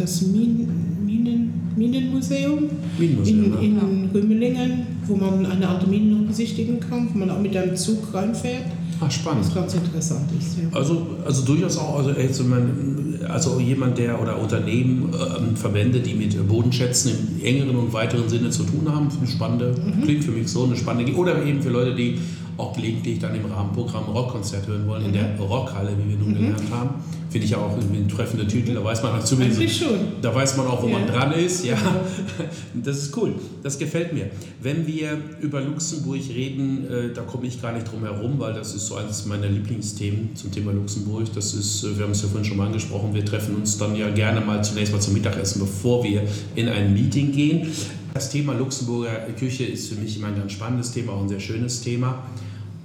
das 0.00 0.22
Min, 0.22 0.68
Minen, 1.04 1.52
Minenmuseum 1.76 2.70
Minenmuseum, 2.98 3.54
in, 3.60 3.78
in 3.78 4.10
Rümelingen, 4.12 4.86
wo 5.06 5.16
man 5.16 5.46
eine 5.46 5.68
alte 5.68 5.86
Mine 5.86 6.16
noch 6.16 6.28
besichtigen 6.28 6.80
kann, 6.80 7.08
wo 7.12 7.18
man 7.18 7.30
auch 7.30 7.40
mit 7.40 7.56
einem 7.56 7.76
Zug 7.76 8.12
reinfährt. 8.12 8.66
Ah, 9.00 9.08
spannend. 9.10 9.46
Was 9.46 9.54
ganz 9.54 9.74
interessant 9.74 10.28
ist. 10.38 10.58
Ja. 10.58 10.78
Also, 10.78 11.06
also 11.24 11.44
durchaus 11.44 11.78
auch, 11.78 12.06
also, 12.06 12.44
man, 12.44 13.18
also 13.26 13.58
jemand, 13.58 13.96
der 13.96 14.20
oder 14.20 14.38
Unternehmen, 14.38 15.08
ähm, 15.14 15.56
Verbände, 15.56 16.00
die 16.00 16.14
mit 16.14 16.46
Bodenschätzen 16.46 17.12
im 17.38 17.44
engeren 17.44 17.76
und 17.76 17.92
weiteren 17.94 18.28
Sinne 18.28 18.50
zu 18.50 18.64
tun 18.64 18.82
haben, 18.86 19.08
eine 19.16 19.26
spannende, 19.26 19.74
klingt 20.02 20.24
für 20.24 20.32
mich 20.32 20.48
so 20.48 20.64
eine 20.64 20.76
spannende, 20.76 21.14
oder 21.14 21.42
eben 21.46 21.62
für 21.62 21.70
Leute, 21.70 21.94
die 21.94 22.18
auch 22.60 22.74
gelegentlich 22.74 23.18
dann 23.18 23.34
im 23.34 23.44
Rahmenprogramm 23.46 24.04
Rockkonzert 24.04 24.66
hören 24.66 24.86
wollen, 24.86 25.06
in 25.06 25.12
der 25.12 25.36
Rockhalle, 25.38 25.90
wie 25.98 26.10
wir 26.10 26.16
nun 26.18 26.34
gelernt 26.34 26.62
haben. 26.70 26.90
Finde 27.30 27.44
ich 27.44 27.52
ja 27.52 27.58
auch 27.58 27.76
ein 27.78 28.08
treffender 28.08 28.46
Titel, 28.48 28.74
da 28.74 28.82
weiß 28.82 29.02
man 29.04 29.24
zumindest, 29.24 29.60
Eigentlich 29.60 29.76
schon. 29.78 29.98
da 30.20 30.34
weiß 30.34 30.56
man 30.56 30.66
auch, 30.66 30.82
wo 30.82 30.88
man 30.88 31.02
Ja. 31.06 31.12
dran 31.12 31.32
ist. 31.32 31.64
Ja, 31.64 31.76
das 32.74 32.98
ist 32.98 33.16
cool. 33.16 33.34
Das 33.62 33.78
gefällt 33.78 34.12
mir. 34.12 34.30
Wenn 34.60 34.84
wir 34.86 35.16
über 35.40 35.60
Luxemburg 35.60 36.20
reden, 36.28 36.86
äh, 36.90 37.14
da 37.14 37.22
komme 37.22 37.46
ich 37.46 37.62
gar 37.62 37.72
nicht 37.72 37.90
drum 37.90 38.02
herum, 38.02 38.34
weil 38.38 38.52
das 38.54 38.74
ist 38.74 38.86
so 38.86 38.96
eines 38.96 39.26
meiner 39.26 39.46
Lieblingsthemen 39.48 40.34
zum 40.34 40.50
Thema 40.50 40.72
Luxemburg. 40.72 41.26
Das 41.34 41.54
ist, 41.54 41.84
äh, 41.84 41.96
wir 41.96 42.04
haben 42.04 42.10
es 42.12 42.22
ja 42.22 42.28
vorhin 42.28 42.44
schon 42.44 42.56
mal 42.56 42.66
angesprochen, 42.66 43.14
wir 43.14 43.24
treffen 43.24 43.54
uns 43.54 43.78
dann 43.78 43.94
ja 43.94 44.10
gerne 44.10 44.40
mal 44.40 44.62
zunächst 44.64 44.92
mal 44.92 45.00
zum 45.00 45.14
Mittagessen, 45.14 45.60
bevor 45.60 46.02
wir 46.02 46.22
in 46.56 46.68
ein 46.68 46.92
Meeting 46.92 47.30
gehen. 47.30 47.68
Das 48.12 48.28
Thema 48.30 48.54
Luxemburger 48.54 49.12
Küche 49.38 49.62
ist 49.64 49.88
für 49.88 49.94
mich 49.94 50.16
immer 50.16 50.26
ein 50.26 50.36
ganz 50.36 50.50
spannendes 50.50 50.90
Thema, 50.90 51.12
auch 51.12 51.22
ein 51.22 51.28
sehr 51.28 51.38
schönes 51.38 51.80
Thema. 51.80 52.24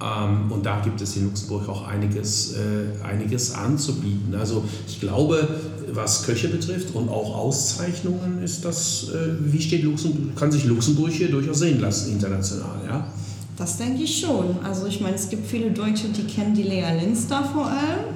Ähm, 0.06 0.52
und 0.52 0.66
da 0.66 0.82
gibt 0.82 1.02
es 1.02 1.16
in 1.16 1.26
Luxemburg 1.26 1.68
auch 1.68 1.88
einiges, 1.88 2.54
äh, 2.54 3.04
einiges 3.04 3.54
anzubieten. 3.54 4.36
Also 4.36 4.64
ich 4.88 5.00
glaube, 5.00 5.48
was 5.94 6.24
Köche 6.24 6.50
betrifft 6.50 6.94
und 6.94 7.10
auch 7.10 7.36
Auszeichnungen, 7.36 8.44
ist 8.44 8.64
das, 8.66 9.10
äh, 9.10 9.30
wie 9.40 9.62
steht 9.62 9.84
Luxemburg, 9.84 10.36
kann 10.36 10.52
sich 10.52 10.66
Luxemburg 10.66 11.12
hier 11.12 11.32
durchaus 11.32 11.60
sehen 11.60 11.80
lassen 11.80 12.12
international. 12.12 12.76
Ja? 12.88 13.08
Das 13.58 13.78
denke 13.78 14.04
ich 14.04 14.20
schon. 14.20 14.58
Also 14.64 14.86
ich 14.86 15.02
meine, 15.02 15.16
es 15.16 15.30
gibt 15.30 15.48
viele 15.48 15.72
Deutsche, 15.72 16.10
die 16.10 16.24
kennen 16.24 16.54
die 16.54 16.64
Lea 16.64 17.00
Linster 17.00 17.44
vor 17.44 17.68
allem, 17.68 18.14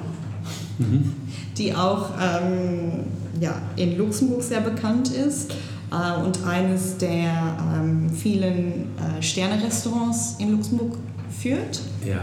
mhm. 0.78 1.12
die 1.56 1.74
auch 1.74 2.10
ähm, 2.20 3.04
ja, 3.40 3.60
in 3.76 3.96
Luxemburg 3.96 4.42
sehr 4.42 4.60
bekannt 4.60 5.10
ist 5.10 5.52
äh, 5.90 6.22
und 6.22 6.44
eines 6.44 6.98
der 6.98 7.56
ähm, 7.74 8.10
vielen 8.10 8.86
äh, 8.98 9.22
Sterne-Restaurants 9.22 10.36
in 10.38 10.52
Luxemburg 10.52 10.96
führt. 11.40 11.80
Ja. 12.04 12.20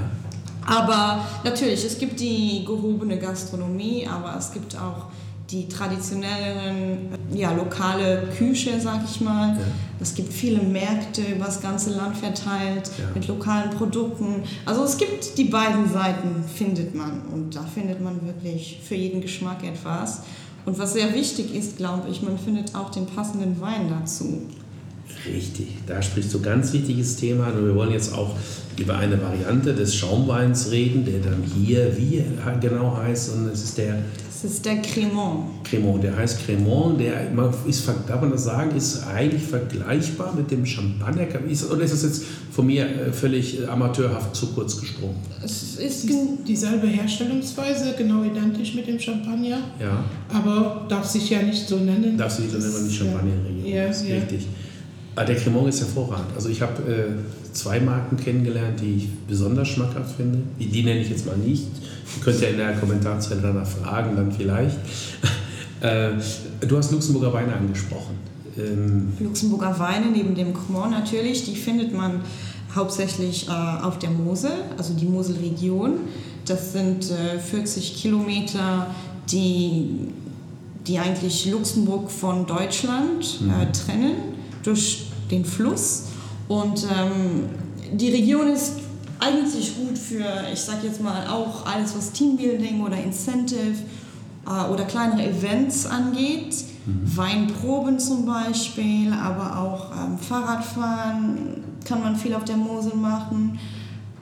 Aber 0.65 1.25
natürlich, 1.43 1.85
es 1.85 1.97
gibt 1.97 2.19
die 2.19 2.63
gehobene 2.65 3.17
Gastronomie, 3.17 4.07
aber 4.07 4.35
es 4.37 4.51
gibt 4.51 4.75
auch 4.75 5.05
die 5.49 5.69
traditionellen, 5.69 7.09
ja, 7.31 7.53
lokale 7.53 8.27
Küche, 8.37 8.79
sag 8.81 9.01
ich 9.09 9.21
mal. 9.21 9.49
Ja. 9.49 9.65
Es 9.99 10.13
gibt 10.13 10.33
viele 10.33 10.61
Märkte 10.61 11.21
über 11.21 11.45
das 11.45 11.61
ganze 11.61 11.91
Land 11.91 12.17
verteilt 12.17 12.91
ja. 12.97 13.05
mit 13.13 13.27
lokalen 13.27 13.69
Produkten. 13.71 14.43
Also 14.65 14.83
es 14.83 14.97
gibt 14.97 15.37
die 15.37 15.45
beiden 15.45 15.89
Seiten, 15.89 16.43
findet 16.43 16.93
man. 16.93 17.21
Und 17.33 17.55
da 17.55 17.61
findet 17.61 18.01
man 18.01 18.25
wirklich 18.25 18.81
für 18.83 18.95
jeden 18.95 19.21
Geschmack 19.21 19.63
etwas. 19.63 20.23
Und 20.65 20.77
was 20.77 20.93
sehr 20.93 21.13
wichtig 21.13 21.55
ist, 21.55 21.77
glaube 21.77 22.09
ich, 22.11 22.21
man 22.21 22.37
findet 22.37 22.75
auch 22.75 22.91
den 22.91 23.05
passenden 23.05 23.61
Wein 23.61 23.89
dazu. 23.89 24.41
Richtig, 25.33 25.67
da 25.85 26.01
sprichst 26.01 26.33
du 26.33 26.41
ganz 26.41 26.73
wichtiges 26.73 27.15
Thema. 27.15 27.47
Und 27.47 27.65
wir 27.65 27.75
wollen 27.75 27.91
jetzt 27.91 28.13
auch 28.13 28.35
über 28.79 28.97
eine 28.97 29.21
Variante 29.21 29.73
des 29.73 29.95
Schaumweins 29.95 30.71
reden, 30.71 31.05
der 31.05 31.19
dann 31.19 31.43
hier 31.43 31.97
wie 31.97 32.23
genau 32.61 32.97
heißt. 32.97 33.35
Und 33.35 33.47
es 33.47 33.63
ist 33.63 33.77
der. 33.77 33.97
Das 34.41 34.51
ist 34.51 34.65
der 34.65 34.83
Cremant. 34.83 35.63
Cremant, 35.63 36.03
der 36.03 36.15
heißt 36.15 36.45
Cremant. 36.45 36.99
Der 36.99 37.31
ist, 37.67 37.89
darf 38.07 38.21
man 38.21 38.29
das 38.29 38.43
sagen, 38.43 38.75
ist 38.75 39.03
eigentlich 39.07 39.41
vergleichbar 39.41 40.35
mit 40.35 40.51
dem 40.51 40.63
Champagner. 40.63 41.25
Oder 41.71 41.81
ist 41.81 41.93
das 41.93 42.03
jetzt 42.03 42.23
von 42.51 42.67
mir 42.67 42.85
äh, 42.85 43.11
völlig 43.11 43.61
äh, 43.61 43.65
amateurhaft 43.65 44.35
zu 44.35 44.53
kurz 44.53 44.79
gesprungen? 44.79 45.15
Es 45.43 45.77
ist 45.77 46.07
dieselbe 46.47 46.85
Herstellungsweise, 46.85 47.95
genau 47.97 48.23
identisch 48.23 48.75
mit 48.75 48.87
dem 48.87 48.99
Champagner. 48.99 49.57
Ja. 49.79 50.03
Aber 50.31 50.85
darf 50.87 51.05
sich 51.05 51.31
ja 51.31 51.41
nicht 51.41 51.67
so 51.67 51.77
nennen. 51.77 52.15
Darf 52.15 52.33
sich 52.33 52.51
nennen, 52.51 52.73
weil 52.73 52.83
nicht 52.83 52.95
Champagner-Region 52.95 53.65
ja. 53.65 53.85
ja, 53.85 53.89
ist. 53.89 54.03
Richtig. 54.03 54.47
Ah, 55.17 55.23
der 55.23 55.35
Cremant 55.35 55.67
ist 55.67 55.79
hervorragend. 55.79 56.27
Also 56.35 56.47
ich 56.49 56.61
habe 56.61 56.83
äh, 56.83 57.51
zwei 57.51 57.79
Marken 57.79 58.17
kennengelernt, 58.17 58.79
die 58.79 58.97
ich 58.97 59.09
besonders 59.27 59.67
schmackhaft 59.67 60.15
finde. 60.15 60.43
Die, 60.59 60.67
die 60.67 60.83
nenne 60.83 60.99
ich 60.99 61.09
jetzt 61.09 61.25
mal 61.25 61.35
nicht. 61.35 61.63
Ihr 61.63 62.23
könnt 62.23 62.39
ja 62.39 62.49
in 62.49 62.57
der 62.57 62.73
Kommentarzelle 62.77 63.41
danach 63.41 63.65
fragen, 63.65 64.15
dann 64.15 64.31
vielleicht. 64.31 64.77
äh, 65.81 66.11
du 66.67 66.77
hast 66.77 66.91
Luxemburger 66.91 67.33
Weine 67.33 67.55
angesprochen. 67.55 68.13
Ähm, 68.59 69.13
Luxemburger 69.19 69.79
Weine 69.79 70.05
neben 70.11 70.35
dem 70.35 70.53
Cremant 70.53 70.91
natürlich, 70.91 71.45
die 71.45 71.55
findet 71.55 71.97
man 71.97 72.21
hauptsächlich 72.75 73.47
äh, 73.47 73.51
auf 73.51 73.97
der 73.97 74.11
Mosel, 74.11 74.51
also 74.77 74.93
die 74.93 75.07
Moselregion. 75.07 75.93
Das 76.45 76.73
sind 76.73 77.05
40 77.05 77.91
äh, 77.91 77.95
Kilometer, 77.95 78.85
die, 79.31 80.09
die 80.85 80.99
eigentlich 80.99 81.47
Luxemburg 81.47 82.11
von 82.11 82.45
Deutschland 82.45 83.39
äh, 83.41 83.65
mhm. 83.65 83.73
trennen 83.73 84.15
durch 84.61 85.06
den 85.29 85.45
Fluss. 85.45 86.05
Und 86.47 86.83
ähm, 86.83 87.49
die 87.93 88.09
Region 88.09 88.47
ist 88.47 88.73
eigentlich 89.19 89.75
gut 89.75 89.97
für, 89.97 90.25
ich 90.51 90.59
sag 90.59 90.83
jetzt 90.83 91.01
mal, 91.01 91.27
auch 91.27 91.65
alles, 91.65 91.95
was 91.95 92.11
Teambuilding 92.11 92.81
oder 92.81 92.97
Incentive 92.97 93.75
äh, 94.45 94.71
oder 94.71 94.85
kleinere 94.85 95.27
Events 95.27 95.85
angeht. 95.85 96.55
Mhm. 96.85 97.17
Weinproben 97.17 97.99
zum 97.99 98.25
Beispiel, 98.25 99.11
aber 99.11 99.59
auch 99.59 99.91
ähm, 99.91 100.17
Fahrradfahren 100.17 101.63
kann 101.83 102.01
man 102.01 102.15
viel 102.15 102.33
auf 102.33 102.45
der 102.45 102.57
Mosel 102.57 102.95
machen. 102.95 103.59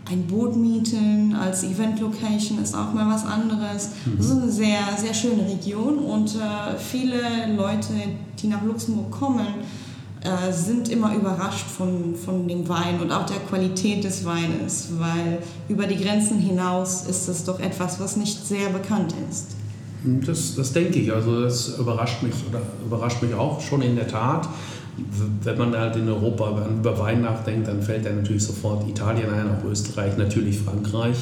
Ein 0.07 0.27
Boot 0.27 0.55
mieten 0.55 1.35
als 1.35 1.63
Event-Location 1.63 2.61
ist 2.61 2.75
auch 2.75 2.93
mal 2.93 3.09
was 3.11 3.25
anderes. 3.25 3.89
Mhm. 4.05 4.17
Das 4.17 4.25
ist 4.27 4.31
eine 4.37 4.51
sehr, 4.51 4.79
sehr 4.97 5.13
schöne 5.13 5.47
Region 5.47 5.97
und 5.97 6.35
äh, 6.35 6.77
viele 6.77 7.55
Leute, 7.55 7.93
die 8.41 8.47
nach 8.47 8.63
Luxemburg 8.63 9.11
kommen, 9.11 9.47
äh, 10.25 10.51
sind 10.51 10.89
immer 10.89 11.15
überrascht 11.15 11.67
von, 11.67 12.15
von 12.15 12.47
dem 12.47 12.67
Wein 12.67 12.99
und 12.99 13.11
auch 13.11 13.25
der 13.25 13.38
Qualität 13.38 14.03
des 14.03 14.25
Weines, 14.25 14.89
weil 14.97 15.39
über 15.69 15.85
die 15.85 15.97
Grenzen 15.97 16.39
hinaus 16.39 17.05
ist 17.07 17.27
es 17.27 17.43
doch 17.43 17.59
etwas, 17.59 17.99
was 17.99 18.17
nicht 18.17 18.45
sehr 18.45 18.69
bekannt 18.69 19.13
ist. 19.29 19.55
Das, 20.25 20.55
das 20.55 20.73
denke 20.73 20.99
ich, 20.99 21.11
also 21.11 21.41
das 21.41 21.77
überrascht 21.79 22.21
mich 22.23 22.33
oder 22.49 22.61
überrascht 22.85 23.21
mich 23.21 23.33
auch 23.33 23.61
schon 23.61 23.81
in 23.81 23.95
der 23.95 24.07
Tat. 24.07 24.47
Wenn 25.43 25.57
man 25.57 25.75
halt 25.75 25.95
in 25.95 26.07
Europa 26.07 26.67
über 26.69 26.97
Wein 26.99 27.21
nachdenkt, 27.21 27.67
dann 27.67 27.81
fällt 27.81 28.05
dann 28.05 28.17
natürlich 28.17 28.43
sofort 28.43 28.88
Italien 28.88 29.29
ein, 29.29 29.47
auch 29.49 29.63
Österreich, 29.65 30.17
natürlich 30.17 30.59
Frankreich. 30.59 31.17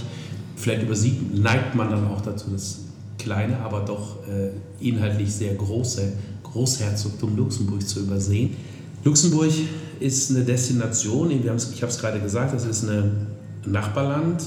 Vielleicht 0.56 0.84
übersieht, 0.84 1.38
neigt 1.38 1.76
man 1.76 1.90
dann 1.90 2.08
auch 2.08 2.22
dazu, 2.22 2.52
das 2.52 2.80
kleine, 3.18 3.58
aber 3.60 3.82
doch 3.82 4.18
äh, 4.28 4.52
inhaltlich 4.86 5.34
sehr 5.34 5.56
große 5.56 6.14
Großherzogtum 6.44 7.36
Luxemburg 7.36 7.88
zu 7.88 8.02
übersehen. 8.02 8.56
Luxemburg 9.04 9.52
ist 10.00 10.32
eine 10.32 10.44
Destination, 10.44 11.32
ich 11.32 11.46
habe 11.48 11.58
es 11.58 12.00
gerade 12.00 12.20
gesagt, 12.20 12.54
das 12.54 12.66
ist 12.66 12.84
ein 12.84 13.28
Nachbarland 13.66 14.44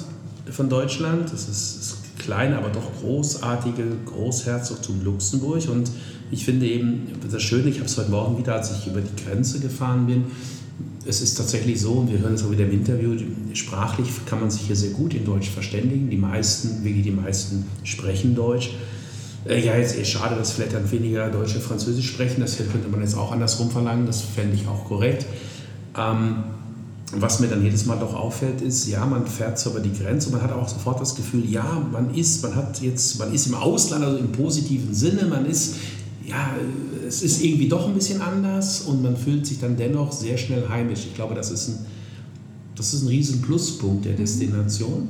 von 0.51 0.69
Deutschland. 0.69 1.33
Das 1.33 1.49
ist 1.49 1.79
das 1.79 1.97
kleine, 2.19 2.59
aber 2.59 2.69
doch 2.69 2.91
großartige 3.01 3.85
Großherzogtum 4.07 5.05
Luxemburg. 5.05 5.69
Und 5.69 5.91
ich 6.31 6.45
finde 6.45 6.67
eben 6.67 7.09
das 7.31 7.43
Schöne, 7.43 7.69
ich 7.69 7.77
habe 7.77 7.87
es 7.87 7.97
heute 7.97 8.11
Morgen 8.11 8.39
wieder, 8.39 8.55
als 8.55 8.73
ich 8.73 8.87
über 8.87 9.01
die 9.01 9.25
Grenze 9.25 9.61
gefahren 9.61 10.07
bin, 10.07 10.25
es 11.09 11.21
ist 11.21 11.37
tatsächlich 11.37 11.81
so, 11.81 11.93
und 11.93 12.11
wir 12.11 12.19
hören 12.19 12.35
es 12.35 12.45
auch 12.45 12.51
wieder 12.51 12.65
im 12.65 12.73
Interview, 12.73 13.17
sprachlich 13.53 14.09
kann 14.27 14.41
man 14.41 14.51
sich 14.51 14.63
hier 14.63 14.75
sehr 14.75 14.91
gut 14.91 15.15
in 15.15 15.25
Deutsch 15.25 15.49
verständigen. 15.49 16.11
Die 16.11 16.17
meisten, 16.17 16.85
wirklich 16.85 17.05
die 17.05 17.13
meisten 17.13 17.65
sprechen 17.85 18.35
Deutsch. 18.35 18.71
Äh, 19.49 19.65
ja, 19.65 19.77
jetzt 19.77 19.97
ist 19.97 20.09
schade, 20.09 20.35
dass 20.37 20.53
vielleicht 20.53 20.75
dann 20.75 20.91
weniger 20.91 21.29
Deutsche 21.29 21.61
Französisch 21.61 22.09
sprechen. 22.09 22.41
Das 22.41 22.57
könnte 22.57 22.89
man 22.91 23.01
jetzt 23.01 23.17
auch 23.17 23.33
andersrum 23.33 23.71
verlangen. 23.71 24.07
Das 24.07 24.21
fände 24.21 24.55
ich 24.55 24.67
auch 24.67 24.85
korrekt. 24.85 25.27
Ähm, 25.97 26.45
was 27.13 27.39
mir 27.39 27.47
dann 27.47 27.63
jedes 27.63 27.87
Mal 27.87 27.99
doch 27.99 28.15
auffällt, 28.15 28.61
ist, 28.61 28.89
ja, 28.89 29.07
man 29.07 29.27
fährt 29.27 29.59
so 29.59 29.71
über 29.71 29.81
die 29.81 29.93
Grenze 29.93 30.29
und 30.29 30.35
man 30.35 30.43
hat 30.43 30.53
auch 30.53 30.69
sofort 30.69 31.01
das 31.01 31.15
Gefühl, 31.15 31.49
ja, 31.49 31.87
man 31.93 32.13
ist, 32.13 32.43
man 32.43 32.57
hat 32.57 32.81
jetzt, 32.83 33.19
man 33.21 33.33
ist 33.33 33.47
im 33.47 33.55
Ausland, 33.55 34.05
also 34.05 34.19
im 34.19 34.33
positiven 34.33 34.93
Sinne, 34.93 35.27
man 35.27 35.47
ist, 35.47 35.77
ja, 36.27 36.51
es 37.07 37.23
ist 37.23 37.45
irgendwie 37.45 37.69
doch 37.69 37.87
ein 37.87 37.95
bisschen 37.95 38.21
anders 38.21 38.81
und 38.83 39.03
man 39.03 39.17
fühlt 39.17 39.47
sich 39.47 39.61
dann 39.61 39.77
dennoch 39.77 40.11
sehr 40.11 40.37
schnell 40.37 40.69
heimisch. 40.69 41.07
Ich 41.07 41.15
glaube, 41.15 41.37
das 41.37 41.53
ist 41.53 41.69
ein, 41.69 41.87
das 42.75 42.93
ist 42.93 43.03
ein 43.03 43.09
riesen 43.09 43.41
Pluspunkt 43.41 44.05
der 44.05 44.15
Destination. 44.15 45.03
Ähm, 45.03 45.09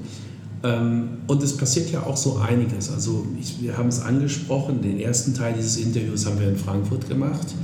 und 0.63 1.43
es 1.43 1.57
passiert 1.57 1.91
ja 1.93 2.03
auch 2.03 2.17
so 2.17 2.37
einiges. 2.37 2.91
Also 2.91 3.27
ich, 3.41 3.63
wir 3.63 3.77
haben 3.77 3.89
es 3.89 4.01
angesprochen, 4.01 4.83
den 4.83 4.99
ersten 4.99 5.35
Teil 5.35 5.55
dieses 5.55 5.77
Interviews 5.77 6.27
haben 6.27 6.41
wir 6.41 6.49
in 6.49 6.57
Frankfurt 6.57 7.09
gemacht. 7.09 7.55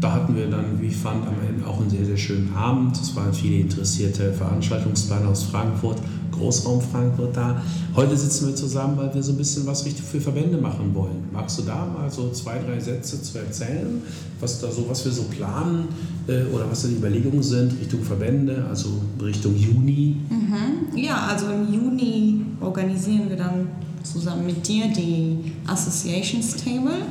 Da 0.00 0.12
hatten 0.12 0.36
wir 0.36 0.48
dann, 0.48 0.80
wie 0.80 0.86
ich 0.86 0.96
fand, 0.96 1.26
am 1.26 1.34
Ende 1.46 1.66
auch 1.66 1.80
einen 1.80 1.90
sehr, 1.90 2.04
sehr 2.04 2.16
schönen 2.16 2.54
Abend. 2.54 2.96
Es 2.96 3.16
waren 3.16 3.32
viele 3.32 3.56
interessierte 3.56 4.32
Veranstaltungsplaner 4.32 5.28
aus 5.28 5.42
Frankfurt, 5.42 5.98
Großraum 6.30 6.80
Frankfurt 6.80 7.36
da. 7.36 7.60
Heute 7.96 8.16
sitzen 8.16 8.46
wir 8.46 8.54
zusammen, 8.54 8.96
weil 8.96 9.12
wir 9.12 9.22
so 9.24 9.32
ein 9.32 9.38
bisschen 9.38 9.66
was 9.66 9.84
richtig 9.84 10.04
für 10.04 10.20
Verbände 10.20 10.56
machen 10.58 10.94
wollen. 10.94 11.24
Magst 11.32 11.58
du 11.58 11.62
da 11.62 11.84
mal 11.84 12.08
so 12.08 12.30
zwei, 12.30 12.58
drei 12.58 12.78
Sätze 12.78 13.20
zu 13.20 13.38
erzählen, 13.38 14.00
was, 14.38 14.60
da 14.60 14.70
so, 14.70 14.88
was 14.88 15.04
wir 15.04 15.10
so 15.10 15.24
planen 15.24 15.88
äh, 16.28 16.44
oder 16.54 16.70
was 16.70 16.82
da 16.82 16.88
die 16.88 16.94
Überlegungen 16.94 17.42
sind 17.42 17.72
Richtung 17.80 18.04
Verbände, 18.04 18.66
also 18.68 19.00
Richtung 19.20 19.56
Juni? 19.56 20.16
Mhm. 20.30 20.96
Ja, 20.96 21.26
also 21.26 21.46
im 21.46 21.74
Juni 21.74 22.42
organisieren 22.60 23.28
wir 23.28 23.36
dann 23.36 23.66
zusammen 24.04 24.46
mit 24.46 24.66
dir 24.68 24.84
die 24.96 25.52
Associations 25.66 26.54
Table, 26.54 27.02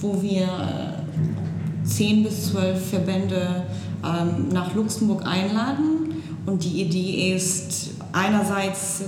wo 0.00 0.22
wir 0.22 0.99
äh, 1.90 1.92
zehn 1.92 2.22
bis 2.22 2.50
zwölf 2.50 2.90
Verbände 2.90 3.64
ähm, 4.04 4.48
nach 4.52 4.74
Luxemburg 4.74 5.26
einladen. 5.26 6.14
Und 6.46 6.64
die 6.64 6.82
Idee 6.82 7.34
ist 7.34 7.90
einerseits 8.12 9.02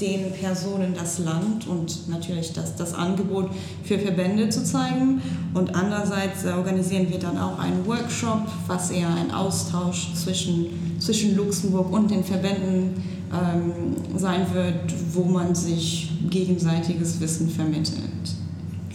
den 0.00 0.30
Personen 0.32 0.94
das 0.94 1.18
Land 1.18 1.66
und 1.66 2.08
natürlich 2.08 2.52
das, 2.52 2.76
das 2.76 2.92
Angebot 2.92 3.50
für 3.82 3.98
Verbände 3.98 4.48
zu 4.50 4.62
zeigen. 4.62 5.22
Und 5.54 5.74
andererseits 5.74 6.44
organisieren 6.44 7.08
wir 7.08 7.18
dann 7.18 7.38
auch 7.38 7.58
einen 7.58 7.86
Workshop, 7.86 8.42
was 8.66 8.90
eher 8.90 9.08
ein 9.08 9.30
Austausch 9.30 10.12
zwischen, 10.14 10.98
zwischen 10.98 11.34
Luxemburg 11.34 11.90
und 11.92 12.10
den 12.10 12.24
Verbänden 12.24 13.02
ähm, 13.32 14.18
sein 14.18 14.46
wird, 14.52 14.92
wo 15.12 15.24
man 15.24 15.54
sich 15.54 16.12
gegenseitiges 16.28 17.18
Wissen 17.20 17.48
vermittelt. 17.48 18.35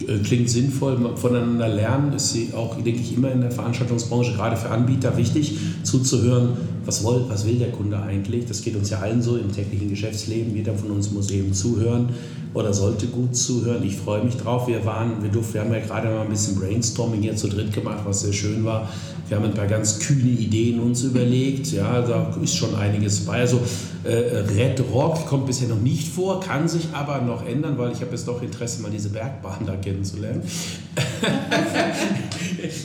Äh, 0.08 0.20
klingt 0.20 0.50
sinnvoll, 0.50 0.98
voneinander 1.16 1.68
lernen 1.68 2.14
ist 2.14 2.34
sie 2.34 2.50
auch, 2.54 2.76
denke 2.76 3.02
ich, 3.02 3.16
immer 3.16 3.32
in 3.32 3.42
der 3.42 3.52
Veranstaltungsbranche, 3.52 4.34
gerade 4.34 4.56
für 4.56 4.70
Anbieter, 4.70 5.16
wichtig 5.18 5.58
zuzuhören, 5.84 6.50
was, 6.86 7.04
will, 7.04 7.26
was 7.28 7.46
will 7.46 7.60
der 7.60 7.72
Kunde 7.72 8.02
eigentlich. 8.02 8.46
Das 8.46 8.62
geht 8.62 8.76
uns 8.76 8.90
ja 8.90 9.00
allen 9.00 9.22
so 9.22 9.38
im 9.38 9.52
täglichen 9.52 9.90
Geschäftsleben. 9.90 10.56
Jeder 10.56 10.74
von 10.74 10.92
uns 10.92 11.12
muss 11.12 11.30
eben 11.32 11.54
zuhören 11.54 12.10
oder 12.54 12.74
sollte 12.74 13.08
gut 13.08 13.36
zuhören. 13.36 13.84
Ich 13.84 13.96
freue 13.96 14.24
mich 14.24 14.36
drauf. 14.36 14.68
Wir 14.68 14.86
waren, 14.86 15.22
wir 15.22 15.30
durften, 15.30 15.54
wir 15.56 15.62
haben 15.62 15.72
ja 15.72 15.80
gerade 15.80 16.10
mal 16.10 16.22
ein 16.22 16.30
bisschen 16.30 16.56
Brainstorming 16.60 17.22
hier 17.22 17.36
zu 17.36 17.48
dritt 17.48 17.74
gemacht, 17.74 18.00
was 18.06 18.22
sehr 18.22 18.34
schön 18.34 18.64
war. 18.66 18.90
Wir 19.32 19.38
haben 19.38 19.46
ein 19.46 19.54
paar 19.54 19.68
ganz 19.68 20.00
kühne 20.00 20.30
Ideen 20.30 20.82
uns 20.82 21.04
überlegt. 21.04 21.68
Ja, 21.68 22.02
da 22.02 22.36
ist 22.44 22.54
schon 22.54 22.76
einiges 22.76 23.26
bei. 23.26 23.40
Also 23.40 23.62
äh, 24.04 24.10
Red 24.10 24.84
Rock 24.92 25.26
kommt 25.26 25.46
bisher 25.46 25.70
noch 25.70 25.80
nicht 25.80 26.10
vor, 26.10 26.42
kann 26.42 26.68
sich 26.68 26.90
aber 26.92 27.22
noch 27.22 27.48
ändern, 27.48 27.78
weil 27.78 27.94
ich 27.94 28.02
habe 28.02 28.12
jetzt 28.12 28.28
doch 28.28 28.42
Interesse, 28.42 28.82
mal 28.82 28.92
diese 28.92 29.08
Bergbahn 29.08 29.66
da 29.66 29.78
kennenzulernen. 29.78 30.42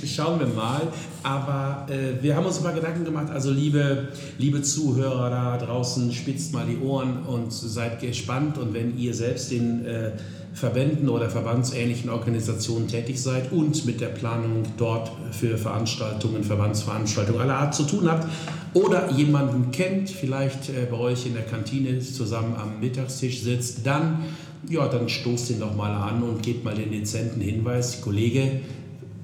Schauen 0.06 0.38
wir 0.38 0.46
mal. 0.46 0.82
Aber 1.24 1.92
äh, 1.92 2.22
wir 2.22 2.36
haben 2.36 2.46
uns 2.46 2.60
mal 2.60 2.72
Gedanken 2.72 3.04
gemacht. 3.04 3.32
Also 3.32 3.50
liebe, 3.50 4.10
liebe 4.38 4.62
Zuhörer 4.62 5.28
da 5.28 5.56
draußen, 5.56 6.12
spitzt 6.12 6.52
mal 6.52 6.64
die 6.64 6.78
Ohren 6.78 7.24
und 7.26 7.52
seid 7.52 7.98
gespannt. 7.98 8.56
Und 8.56 8.72
wenn 8.72 8.96
ihr 8.96 9.14
selbst 9.14 9.50
den 9.50 9.84
äh, 9.84 10.12
Verbänden 10.56 11.10
oder 11.10 11.28
verbandsähnlichen 11.28 12.08
Organisationen 12.08 12.88
tätig 12.88 13.20
seid 13.20 13.52
und 13.52 13.84
mit 13.84 14.00
der 14.00 14.08
Planung 14.08 14.62
dort 14.78 15.12
für 15.30 15.58
Veranstaltungen, 15.58 16.44
Verbandsveranstaltungen 16.44 17.42
aller 17.42 17.58
Art 17.58 17.74
zu 17.74 17.82
tun 17.82 18.10
habt 18.10 18.26
oder 18.72 19.10
jemanden 19.10 19.70
kennt, 19.70 20.08
vielleicht 20.08 20.70
äh, 20.70 20.86
bei 20.90 20.96
euch 20.96 21.26
in 21.26 21.34
der 21.34 21.42
Kantine 21.42 21.98
zusammen 21.98 22.56
am 22.56 22.80
Mittagstisch 22.80 23.42
sitzt, 23.42 23.86
dann, 23.86 24.24
ja, 24.66 24.88
dann 24.88 25.10
stoßt 25.10 25.50
ihn 25.50 25.60
doch 25.60 25.76
mal 25.76 25.92
an 25.92 26.22
und 26.22 26.42
gebt 26.42 26.64
mal 26.64 26.74
den 26.74 26.90
dezenten 26.90 27.42
Hinweis, 27.42 28.00
Kollege, 28.00 28.62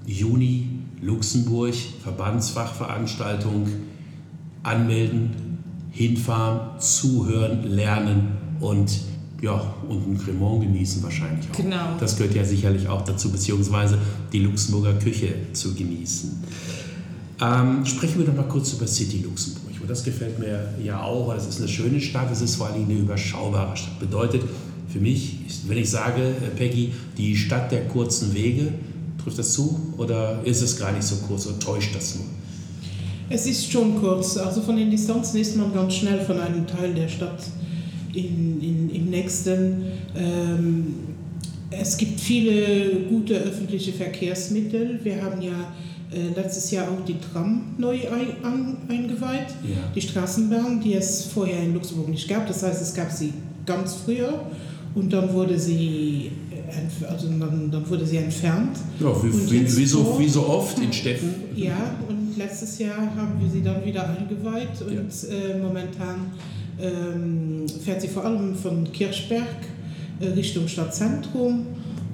Juni, 0.05 0.69
Luxemburg, 1.01 1.75
Verbandsfachveranstaltung, 2.03 3.69
anmelden, 4.65 5.31
hinfahren, 5.93 6.79
zuhören, 6.79 7.63
lernen 7.65 8.37
und 8.61 9.12
ja, 9.43 9.75
und 9.89 10.09
ein 10.09 10.19
Cremant 10.19 10.63
genießen 10.63 11.03
wahrscheinlich 11.03 11.51
auch. 11.51 11.57
Genau. 11.57 11.97
Das 11.99 12.17
gehört 12.17 12.35
ja 12.35 12.45
sicherlich 12.45 12.89
auch 12.89 13.03
dazu, 13.03 13.31
beziehungsweise 13.31 13.99
die 14.33 14.39
Luxemburger 14.39 14.95
Küche 14.95 15.35
zu 15.53 15.75
genießen. 15.75 16.43
Ähm, 17.41 17.85
sprechen 17.85 18.21
wir 18.21 18.27
doch 18.27 18.37
mal 18.37 18.45
kurz 18.45 18.73
über 18.73 18.87
City 18.87 19.19
Luxemburg. 19.25 19.63
Und 19.81 19.91
das 19.91 20.05
gefällt 20.05 20.39
mir 20.39 20.73
ja 20.83 21.03
auch. 21.03 21.35
Es 21.35 21.49
ist 21.49 21.59
eine 21.59 21.69
schöne 21.69 22.01
Stadt, 22.01 22.31
es 22.31 22.41
ist 22.41 22.55
vor 22.55 22.69
allem 22.69 22.85
eine 22.85 22.95
überschaubare 22.95 23.77
Stadt. 23.77 23.99
Bedeutet 23.99 24.43
für 24.89 25.01
mich, 25.01 25.39
wenn 25.67 25.77
ich 25.77 25.91
sage, 25.91 26.23
äh, 26.23 26.57
Peggy, 26.57 26.93
die 27.19 27.37
Stadt 27.37 27.73
der 27.73 27.89
kurzen 27.89 28.33
Wege, 28.35 28.69
trifft 29.23 29.41
das 29.41 29.55
zu 29.55 29.93
oder 29.97 30.41
ist 30.45 30.63
es 30.63 30.79
gar 30.79 30.93
nicht 30.93 31.03
so 31.03 31.17
kurz 31.27 31.49
oder 31.49 31.59
täuscht 31.59 31.97
das 31.97 32.15
nur? 32.15 32.27
Es 33.29 33.47
ist 33.47 33.73
schon 33.73 34.01
kurz. 34.01 34.37
Also 34.37 34.63
von 34.63 34.77
den 34.77 34.89
Distanzen 34.89 35.41
ist 35.41 35.57
man 35.57 35.75
ganz 35.75 35.95
schnell 35.95 36.25
von 36.25 36.39
einem 36.39 36.65
Teil 36.65 36.95
der 36.95 37.09
Stadt 37.09 37.43
in, 38.15 38.61
in, 38.61 38.91
im 38.91 39.11
nächsten. 39.11 39.83
Ähm, 40.17 40.95
es 41.71 41.97
gibt 41.97 42.21
viele 42.21 43.07
gute 43.09 43.35
öffentliche 43.35 43.93
Verkehrsmittel. 43.93 45.01
Wir 45.03 45.23
haben 45.23 45.41
ja 45.41 45.73
äh, 46.13 46.35
letztes 46.39 46.71
Jahr 46.71 46.87
auch 46.89 47.05
die 47.07 47.17
Tram 47.19 47.63
neu 47.79 47.95
ein, 47.95 48.45
an, 48.45 48.77
eingeweiht, 48.89 49.49
Ja. 49.65 49.77
die 49.95 50.01
Straßenbahn, 50.03 50.81
die 50.83 50.95
es 50.95 51.25
vorher 51.25 51.63
in 51.63 51.73
Luxemburg 51.75 52.09
nicht 52.11 52.29
gab. 52.29 52.47
Das 52.47 52.63
heißt, 52.63 52.83
es 52.83 52.93
gab 52.95 53.11
sie 53.11 53.33
ganz 53.65 53.95
früher 53.95 54.41
und 54.95 55.11
dann 55.13 55.33
wurde 55.33 55.59
sie, 55.59 56.33
also 57.09 57.29
dann, 57.29 57.71
dann 57.71 57.89
wurde 57.89 58.05
sie 58.05 58.19
entfernt. 58.19 58.77
Ja, 59.01 59.15
wie, 59.23 59.51
wie, 59.51 59.77
wie, 59.79 59.87
so, 59.87 60.17
wie 60.19 60.29
so 60.29 60.47
oft 60.47 60.79
in 60.79 60.93
Städten. 60.93 61.33
Ja, 61.57 61.95
und 62.07 62.37
letztes 62.37 62.79
Jahr 62.79 62.99
haben 62.99 63.41
wir 63.41 63.49
sie 63.51 63.63
dann 63.63 63.83
wieder 63.85 64.07
eingeweiht 64.11 64.81
und 64.83 65.31
äh, 65.31 65.59
momentan 65.59 66.33
ähm, 66.81 67.67
fährt 67.85 68.01
sie 68.01 68.09
vor 68.09 68.25
allem 68.25 68.55
von 68.55 68.91
Kirchberg 68.93 69.47
äh, 70.21 70.29
Richtung 70.29 70.69
Stadtzentrum 70.69 71.67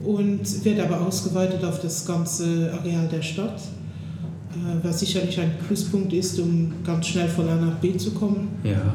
und 0.04 0.64
wird 0.64 0.80
aber 0.80 1.00
ausgeweitet 1.00 1.64
auf 1.64 1.80
das 1.80 2.06
ganze 2.06 2.72
Areal 2.72 3.08
der 3.08 3.22
Stadt, 3.22 3.60
äh, 4.52 4.84
was 4.84 5.00
sicherlich 5.00 5.38
ein 5.40 5.52
Pluspunkt 5.66 6.12
ist, 6.12 6.38
um 6.38 6.72
ganz 6.84 7.06
schnell 7.06 7.28
von 7.28 7.48
A 7.48 7.56
nach 7.56 7.76
B 7.76 7.96
zu 7.96 8.12
kommen. 8.12 8.48
Ja. 8.64 8.94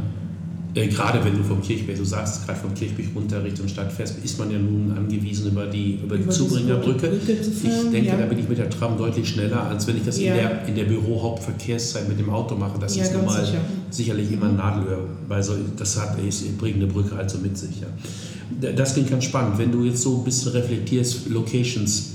Äh, 0.76 0.88
gerade 0.88 1.24
wenn 1.24 1.38
du 1.38 1.44
vom 1.44 1.62
Kirchberg, 1.62 1.98
du 1.98 2.04
sagst 2.04 2.40
es 2.40 2.46
gerade 2.48 2.60
vom 2.60 2.74
Kirchberg 2.74 3.08
runter 3.16 3.44
Richtung 3.44 3.68
Stadt 3.68 3.92
fährst, 3.94 4.16
ist 4.24 4.40
man 4.40 4.50
ja 4.50 4.58
nun 4.58 4.92
angewiesen 4.98 5.52
über 5.52 5.68
die, 5.68 6.00
über 6.04 6.18
die 6.18 6.24
Über 6.24 6.32
diese 6.34 6.48
Zubringerbrücke. 6.48 7.08
Brücke 7.10 7.42
zu 7.44 7.52
Ich 7.52 7.92
denke, 7.92 8.08
ja. 8.08 8.18
da 8.18 8.26
bin 8.26 8.40
ich 8.40 8.50
mit 8.50 8.58
der 8.58 8.70
Tram 8.72 8.98
deutlich 8.98 9.30
schneller, 9.30 9.68
als 9.68 9.86
wenn 9.86 9.98
ich 9.98 10.04
das 10.04 10.20
Ja. 10.20 10.34
in 10.34 10.40
der, 10.42 10.68
in 10.68 10.76
der 10.76 10.86
Bürohauptverkehrszeit 10.86 12.08
mit 12.10 12.18
dem 12.20 12.30
Auto 12.32 12.56
mache. 12.56 12.80
Das 12.80 12.96
Ja, 12.96 13.04
ist 13.04 13.14
normal 13.14 13.46
sicher. 13.46 13.60
sicherlich 13.92 14.32
immer 14.32 14.48
ein 14.48 14.56
Nadelöhr, 14.56 15.06
weil 15.28 15.44
so, 15.44 15.54
das 15.78 16.00
hat, 16.00 16.18
ist, 16.20 16.58
bringt 16.58 16.78
eine 16.78 16.88
Brücke 16.88 17.16
also 17.16 17.38
mit 17.38 17.58
sich. 17.58 17.82
Ja. 17.82 18.72
Das 18.72 18.94
klingt 18.94 19.10
ganz 19.10 19.26
spannend. 19.26 19.58
Wenn 19.58 19.72
du 19.72 19.84
jetzt 19.84 20.02
so 20.02 20.18
ein 20.18 20.24
bisschen 20.24 20.52
reflektierst, 20.54 21.30
Locations 21.30 22.12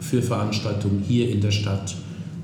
für 0.00 0.22
Veranstaltungen 0.22 1.02
hier 1.06 1.28
in 1.30 1.40
der 1.40 1.50
Stadt, 1.50 1.94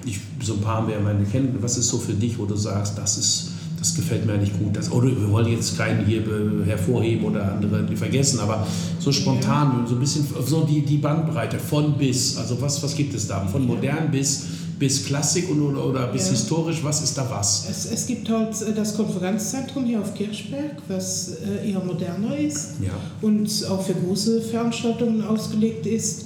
ich, 0.06 0.18
so 0.42 0.54
ein 0.54 0.60
paar 0.60 0.76
haben 0.76 0.88
wir 0.88 0.94
ja 0.96 1.00
meine 1.00 1.24
kennen. 1.24 1.56
Was 1.60 1.78
ist 1.78 1.88
so 1.88 1.98
für 1.98 2.12
dich, 2.12 2.38
wo 2.38 2.44
du 2.44 2.54
sagst, 2.56 2.98
das 2.98 3.16
ist, 3.16 3.50
das 3.84 3.94
gefällt 3.94 4.24
mir 4.24 4.38
nicht 4.38 4.58
gut. 4.58 4.74
Das, 4.74 4.90
oder 4.90 5.08
wir 5.08 5.30
wollen 5.30 5.48
jetzt 5.48 5.76
keinen 5.76 6.06
hier 6.06 6.22
be- 6.24 6.62
hervorheben 6.64 7.26
oder 7.26 7.52
andere 7.52 7.86
vergessen, 7.96 8.40
aber 8.40 8.66
so 8.98 9.12
spontan, 9.12 9.84
so 9.86 9.94
ein 9.96 10.00
bisschen 10.00 10.26
so 10.46 10.62
die, 10.64 10.80
die 10.80 10.96
Bandbreite 10.98 11.58
von 11.58 11.92
bis. 11.98 12.36
Also 12.38 12.58
was, 12.62 12.82
was 12.82 12.96
gibt 12.96 13.14
es 13.14 13.28
da? 13.28 13.46
Von 13.46 13.66
modern 13.66 14.10
bis, 14.10 14.44
bis 14.78 15.04
Klassik 15.04 15.50
und, 15.50 15.60
oder, 15.60 15.84
oder 15.86 16.06
bis 16.06 16.24
Ja. 16.26 16.30
historisch, 16.32 16.82
was 16.82 17.02
ist 17.02 17.18
da 17.18 17.26
was? 17.30 17.66
Es, 17.70 17.84
es 17.92 18.06
gibt 18.06 18.26
halt 18.30 18.54
äh, 18.62 18.72
das 18.74 18.96
Konferenzzentrum 18.96 19.84
hier 19.84 20.00
auf 20.00 20.14
Kirchberg, 20.14 20.76
was 20.88 21.32
äh, 21.62 21.70
eher 21.70 21.80
moderner 21.84 22.36
ist. 22.38 22.74
Ja. 22.82 22.92
und 23.20 23.48
auch 23.68 23.82
für 23.82 23.94
große 23.94 24.40
Veranstaltungen 24.40 25.22
ausgelegt 25.22 25.84
ist. 25.86 26.24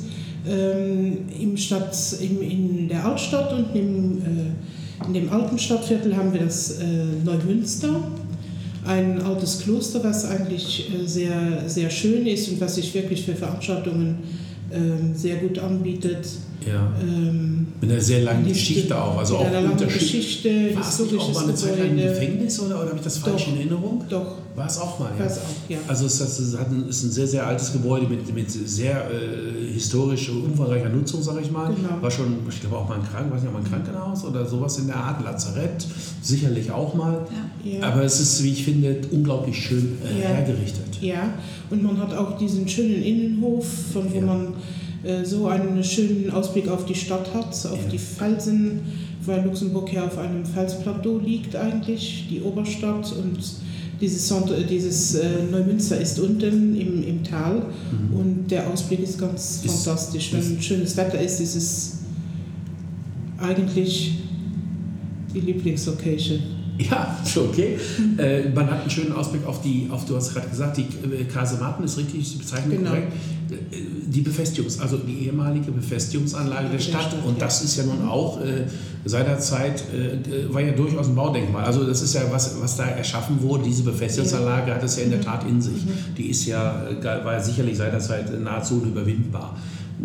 Ähm, 0.48 1.18
im 1.38 1.56
Stadt, 1.56 1.94
im, 2.20 2.40
in 2.40 2.88
der 2.88 3.04
Altstadt 3.04 3.52
und 3.52 3.74
im, 3.74 4.18
äh, 4.18 4.24
in 5.06 5.14
dem 5.14 5.32
alten 5.32 5.58
Stadtviertel 5.58 6.16
haben 6.16 6.32
wir 6.32 6.40
das 6.40 6.78
äh, 6.78 6.84
Neumünster, 7.24 8.02
ein 8.84 9.20
altes 9.22 9.60
Kloster, 9.60 10.02
was 10.02 10.24
eigentlich 10.24 10.90
äh, 10.92 11.06
sehr, 11.06 11.64
sehr 11.66 11.90
schön 11.90 12.26
ist 12.26 12.48
und 12.48 12.60
was 12.60 12.76
sich 12.76 12.92
wirklich 12.94 13.24
für 13.24 13.34
Veranstaltungen 13.34 14.18
ähm, 14.72 15.14
sehr 15.14 15.36
gut 15.36 15.58
anbietet. 15.58 16.26
Ja. 16.68 16.92
Ähm, 17.00 17.66
Mit 17.80 17.90
einer 17.90 18.00
sehr 18.00 18.22
langen 18.22 18.46
Geschichte 18.46 19.00
auch. 19.00 19.18
Also 19.18 19.38
auch. 19.38 19.46
Geschichte, 19.76 20.74
War 20.74 20.82
es 20.82 21.00
auch 21.00 21.34
mal 21.34 21.44
eine 21.44 21.54
Zeit 21.54 21.78
lang 21.78 21.90
im. 21.90 21.96
Gefängnis 21.96 22.60
oder, 22.60 22.76
oder 22.76 22.88
habe 22.88 22.96
ich 22.96 23.04
das 23.04 23.18
falsch 23.18 23.44
Doch. 23.44 23.52
in 23.52 23.58
Erinnerung? 23.58 24.04
Doch, 24.08 24.36
War 24.54 24.66
es 24.66 24.78
auch 24.78 24.98
mal, 24.98 25.10
ja. 25.12 25.20
war 25.20 25.26
es 25.26 25.38
auch, 25.38 25.70
ja. 25.70 25.78
Also 25.86 26.06
es 26.06 26.20
ist, 26.20 26.54
ein, 26.56 26.88
ist 26.88 27.02
ein 27.04 27.10
sehr, 27.10 27.26
sehr 27.26 27.46
altes 27.46 27.72
Gebäude 27.72 28.06
mit, 28.06 28.34
mit 28.34 28.50
sehr 28.50 29.08
äh, 29.10 29.72
historisch 29.72 30.28
umfangreicher 30.30 30.88
Nutzung, 30.88 31.22
sage 31.22 31.40
ich 31.42 31.50
mal. 31.50 31.72
Genau. 31.74 32.00
War 32.00 32.10
schon, 32.10 32.38
ich 32.48 32.60
glaube 32.60 32.76
auch 32.76 32.88
mal 32.88 32.96
ein, 32.96 33.04
Kranken, 33.04 33.32
weiß 33.32 33.42
nicht, 33.42 33.52
mal 33.52 33.60
ein 33.60 33.64
Krankenhaus 33.64 34.24
oder 34.24 34.44
sowas 34.46 34.78
in 34.78 34.86
der 34.88 34.96
Art, 34.96 35.22
Lazarett, 35.22 35.86
sicherlich 36.22 36.70
auch 36.70 36.94
mal. 36.94 37.26
Ja. 37.64 37.88
Aber 37.88 38.02
es 38.02 38.20
ist, 38.20 38.42
wie 38.42 38.52
ich 38.52 38.64
finde, 38.64 39.00
unglaublich 39.10 39.56
schön 39.56 39.98
äh, 40.04 40.22
hergerichtet. 40.22 41.00
Ja, 41.00 41.34
und 41.70 41.82
man 41.82 41.98
hat 41.98 42.14
auch 42.14 42.36
diesen 42.38 42.68
schönen 42.68 43.02
Innenhof, 43.02 43.66
von 43.92 44.12
wo 44.12 44.20
man 44.20 44.54
äh, 45.04 45.24
so 45.24 45.46
einen 45.46 45.82
schönen 45.84 46.30
Ausblick 46.30 46.68
auf 46.68 46.84
die 46.86 46.94
Stadt 46.94 47.32
hat, 47.34 47.48
auf 47.66 47.82
Ja. 47.84 47.90
die 47.90 47.98
Felsen, 47.98 48.80
weil 49.24 49.44
Luxemburg 49.44 49.92
ja 49.92 50.06
auf 50.06 50.18
einem 50.18 50.44
Felsplateau 50.44 51.18
liegt 51.18 51.54
eigentlich, 51.56 52.26
die 52.30 52.40
Oberstadt 52.42 53.12
und 53.12 53.38
dieses, 54.00 54.28
Centre, 54.28 54.62
dieses 54.62 55.16
äh, 55.16 55.26
Neumünster 55.50 56.00
ist 56.00 56.18
unten 56.20 56.76
im, 56.76 57.02
im 57.02 57.24
Tal 57.24 57.62
und 58.14 58.46
der 58.50 58.68
Ausblick 58.70 59.00
ist 59.00 59.18
ganz 59.18 59.60
Mhm. 59.62 59.70
Ist- 59.70 59.84
fantastisch. 59.84 60.32
Wenn 60.32 60.62
schönes 60.62 60.96
Wetter 60.96 61.20
ist, 61.20 61.40
ist 61.40 61.54
es 61.56 61.98
eigentlich 63.40 64.14
die 65.34 65.40
Lieblingslocation. 65.40 66.38
Ja, 66.78 67.16
schon 67.26 67.48
okay. 67.48 67.76
Äh, 68.18 68.48
man 68.50 68.66
hat 68.70 68.82
einen 68.82 68.90
schönen 68.90 69.12
Ausblick 69.12 69.44
auf 69.46 69.60
die, 69.62 69.88
auf, 69.90 70.04
du 70.06 70.16
hast 70.16 70.32
gerade 70.32 70.48
gesagt, 70.48 70.76
die 70.76 70.82
äh, 70.82 71.24
Kasematten 71.24 71.84
ist 71.84 71.98
richtig 71.98 72.32
die 72.32 72.38
Bezeichnung 72.38 72.78
Genau. 72.78 72.90
korrekt. 72.90 73.12
Die 74.06 74.22
Befestigungs-, 74.22 74.80
also 74.80 74.98
die 74.98 75.26
ehemalige 75.26 75.70
Befestigungsanlage 75.72 76.68
der 76.70 76.78
Stadt. 76.78 77.14
Und 77.24 77.40
das 77.40 77.62
ist 77.62 77.76
ja 77.76 77.84
nun 77.84 78.06
auch 78.08 78.40
äh, 78.40 78.64
seinerzeit, 79.04 79.82
äh, 79.92 80.52
war 80.52 80.60
ja 80.60 80.72
durchaus 80.72 81.08
ein 81.08 81.14
Baudenkmal. 81.14 81.64
Also 81.64 81.84
das 81.84 82.02
ist 82.02 82.14
ja, 82.14 82.22
was, 82.30 82.60
was 82.60 82.76
da 82.76 82.84
erschaffen 82.84 83.40
wurde, 83.42 83.64
diese 83.64 83.82
Befestigungsanlage 83.82 84.74
hat 84.74 84.82
es 84.82 84.96
ja 84.96 85.04
in 85.04 85.10
der 85.10 85.20
Tat 85.20 85.48
in 85.48 85.60
sich. 85.62 85.82
Die 86.16 86.26
ist 86.26 86.46
ja, 86.46 86.88
äh, 86.88 87.24
war 87.24 87.32
ja 87.34 87.40
sicherlich 87.40 87.76
seinerzeit 87.76 88.38
nahezu 88.40 88.74
unüberwindbar. 88.82 89.56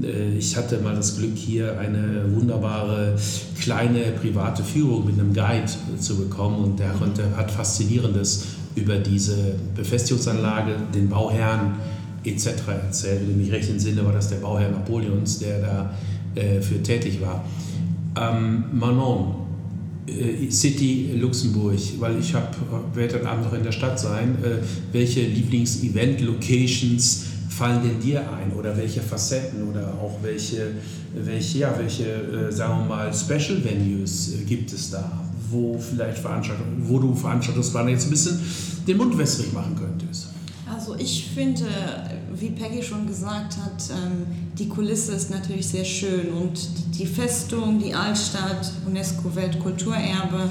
Äh, 0.02 0.38
Ich 0.38 0.56
hatte 0.56 0.80
mal 0.80 0.96
das 0.96 1.18
Glück, 1.18 1.36
hier 1.36 1.80
eine 1.80 2.26
wunderbare 2.34 3.16
kleine 3.60 4.12
private 4.22 4.64
Führung 4.64 5.06
mit 5.06 5.20
einem 5.20 5.34
Guide 5.34 5.66
äh, 5.66 6.00
zu 6.00 6.16
bekommen 6.18 6.64
und 6.64 6.80
der 6.80 6.91
konnte, 6.91 7.24
hat 7.36 7.52
Faszinierendes 7.52 8.46
über 8.76 8.96
diese 8.98 9.56
Befestigungsanlage, 9.76 10.76
den 10.96 11.10
Bauherrn 11.10 11.76
etc. 12.24 12.47
erzählt. 12.67 13.21
Wenn 13.21 13.32
ich 13.32 13.47
mich 13.47 13.51
recht 13.51 13.69
entsinne, 13.69 14.05
war 14.05 14.13
das 14.13 14.30
der 14.30 14.38
Bauherr 14.38 14.69
Napoleons, 14.69 15.39
der 15.39 15.59
da 15.59 15.93
äh, 16.36 16.61
für 16.61 16.82
tätig 16.82 17.19
war. 17.21 17.43
Ähm, 18.15 18.65
Manon, 18.74 19.43
äh, 20.07 20.49
City 20.51 21.11
Luxemburg, 21.15 21.80
weil 21.99 22.19
ich 22.19 22.34
habe, 22.34 22.49
werde 22.93 23.15
heute 23.15 23.30
Abend 23.30 23.45
noch 23.45 23.53
in 23.53 23.63
der 23.63 23.71
Stadt 23.71 23.99
sein. 23.99 24.38
Äh, 24.43 24.57
welche 24.91 25.21
Lieblings-Event-Locations 25.21 27.26
fallen 27.49 27.82
denn 27.84 27.99
dir 27.99 28.21
ein 28.34 28.51
oder 28.57 28.76
welche 28.76 29.01
Facetten 29.01 29.69
oder 29.69 29.93
auch 30.01 30.17
welche, 30.21 30.71
welche, 31.15 31.59
ja, 31.59 31.76
welche 31.78 32.05
äh, 32.05 32.51
sagen 32.51 32.80
wir 32.80 32.95
mal, 32.95 33.13
Special 33.13 33.63
Venues 33.63 34.34
gibt 34.47 34.74
es 34.74 34.89
da, 34.89 35.24
wo 35.49 35.78
vielleicht 35.78 36.17
Veranstaltungen, 36.17 36.82
wo 36.84 36.99
du 36.99 37.13
Veranstaltungsplaner 37.13 37.91
jetzt 37.91 38.07
ein 38.07 38.09
bisschen 38.09 38.39
den 38.88 38.97
Mund 38.97 39.15
wässrig 39.17 39.53
machen 39.53 39.76
könntest? 39.80 40.32
Ich 41.00 41.30
finde, 41.34 41.66
wie 42.34 42.50
Peggy 42.50 42.84
schon 42.84 43.08
gesagt 43.08 43.58
hat, 43.58 43.84
ähm, 43.91 44.26
die 44.58 44.68
Kulisse 44.68 45.14
ist 45.14 45.30
natürlich 45.30 45.68
sehr 45.68 45.86
schön 45.86 46.32
und 46.34 46.60
die 46.98 47.06
Festung, 47.06 47.80
die 47.80 47.94
Altstadt, 47.94 48.72
UNESCO-Weltkulturerbe 48.86 50.50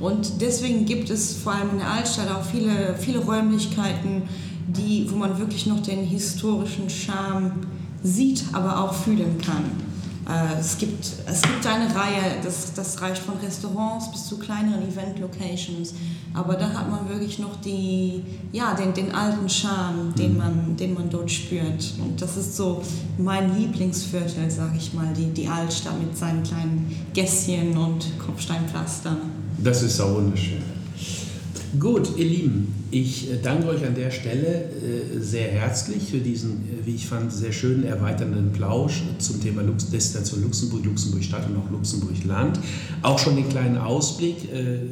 und 0.00 0.40
deswegen 0.40 0.84
gibt 0.84 1.10
es 1.10 1.34
vor 1.34 1.54
allem 1.54 1.70
in 1.70 1.78
der 1.78 1.90
Altstadt 1.90 2.30
auch 2.30 2.44
viele, 2.44 2.96
viele 2.98 3.18
Räumlichkeiten, 3.18 4.22
die, 4.66 5.06
wo 5.10 5.16
man 5.16 5.38
wirklich 5.38 5.66
noch 5.66 5.80
den 5.80 6.04
historischen 6.04 6.90
Charme 6.90 7.52
sieht, 8.02 8.44
aber 8.52 8.80
auch 8.80 8.92
fühlen 8.92 9.38
kann. 9.38 9.64
Äh, 10.28 10.58
es, 10.58 10.78
gibt, 10.78 11.04
es 11.26 11.42
gibt 11.42 11.66
eine 11.66 11.94
Reihe, 11.94 12.40
das, 12.42 12.72
das 12.74 13.00
reicht 13.02 13.22
von 13.22 13.36
Restaurants 13.36 14.10
bis 14.10 14.26
zu 14.26 14.38
kleineren 14.38 14.88
Event-Locations, 14.88 15.94
aber 16.32 16.54
da 16.54 16.72
hat 16.72 16.90
man 16.90 17.08
wirklich 17.08 17.38
noch 17.38 17.60
die, 17.60 18.22
ja, 18.52 18.74
den, 18.74 18.94
den 18.94 19.14
alten 19.14 19.48
Charme, 19.48 20.14
den 20.16 20.32
mhm. 20.32 20.38
man, 20.38 20.76
den 20.76 20.94
man 20.94 21.10
dort 21.10 21.30
spürt. 21.30 21.94
Und 21.98 22.20
das 22.20 22.36
ist 22.36 22.56
so 22.56 22.82
mein 23.18 23.56
Lieblingsviertel, 23.56 24.50
sage 24.50 24.76
ich 24.78 24.94
mal, 24.94 25.12
die, 25.16 25.26
die 25.26 25.46
Altstadt 25.46 26.00
mit 26.00 26.16
seinen 26.16 26.42
kleinen 26.42 27.06
Gässchen 27.12 27.76
und 27.76 28.18
Kopfsteinpflastern. 28.18 29.18
Das 29.58 29.82
ist 29.82 30.00
auch 30.00 30.14
wunderschön. 30.14 30.73
Gut, 31.80 32.16
ihr 32.16 32.26
Lieben, 32.26 32.72
ich 32.90 33.28
äh, 33.28 33.38
danke 33.42 33.68
euch 33.68 33.84
an 33.84 33.94
der 33.96 34.12
Stelle 34.12 34.64
äh, 34.64 35.18
sehr 35.18 35.48
herzlich 35.48 36.04
für 36.10 36.18
diesen, 36.18 36.52
äh, 36.52 36.86
wie 36.86 36.94
ich 36.94 37.06
fand, 37.06 37.32
sehr 37.32 37.52
schönen 37.52 37.84
erweiternden 37.84 38.52
Plausch 38.52 39.02
zum 39.18 39.40
Thema 39.40 39.62
Lux 39.62 39.90
Destination 39.90 40.42
Luxemburg, 40.42 40.84
Luxemburg 40.84 41.24
Stadt 41.24 41.48
und 41.48 41.56
auch 41.56 41.70
Luxemburg 41.70 42.22
Land. 42.24 42.60
Auch 43.02 43.18
schon 43.18 43.34
den 43.36 43.48
kleinen 43.48 43.76
Ausblick 43.76 44.36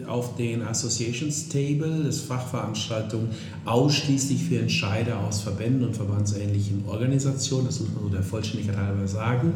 auf 0.07 0.37
den 0.37 0.63
Associations 0.63 1.49
Table, 1.49 2.05
das 2.05 2.21
Fachveranstaltung 2.21 3.29
ausschließlich 3.65 4.45
für 4.45 4.59
Entscheider 4.59 5.21
aus 5.21 5.41
Verbänden 5.41 5.87
und 5.87 5.97
verbandsähnlichen 5.97 6.85
Organisationen. 6.87 7.67
Das 7.67 7.81
muss 7.81 7.91
man 7.95 8.03
so 8.05 8.09
der 8.09 8.23
Vollständigkeit 8.23 8.77
halber 8.77 9.07
sagen. 9.07 9.53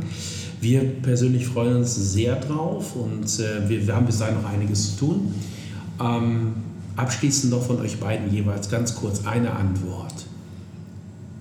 Wir 0.61 0.81
persönlich 1.03 1.47
freuen 1.47 1.77
uns 1.79 1.95
sehr 1.95 2.37
drauf 2.37 2.97
und 2.97 3.39
wir, 3.69 3.95
haben 3.95 4.07
bis 4.07 4.19
dahin 4.19 4.37
noch 4.37 4.49
einiges 4.49 4.93
zu 4.93 5.07
tun. 5.07 5.35
Ähm, 6.01 6.55
Abschließend 6.97 7.53
noch 7.53 7.63
von 7.63 7.79
euch 7.81 8.01
beiden 8.01 8.33
jeweils 8.33 8.71
ganz 8.71 8.95
kurz 8.95 9.27
eine 9.27 9.53
Antwort. 9.53 10.15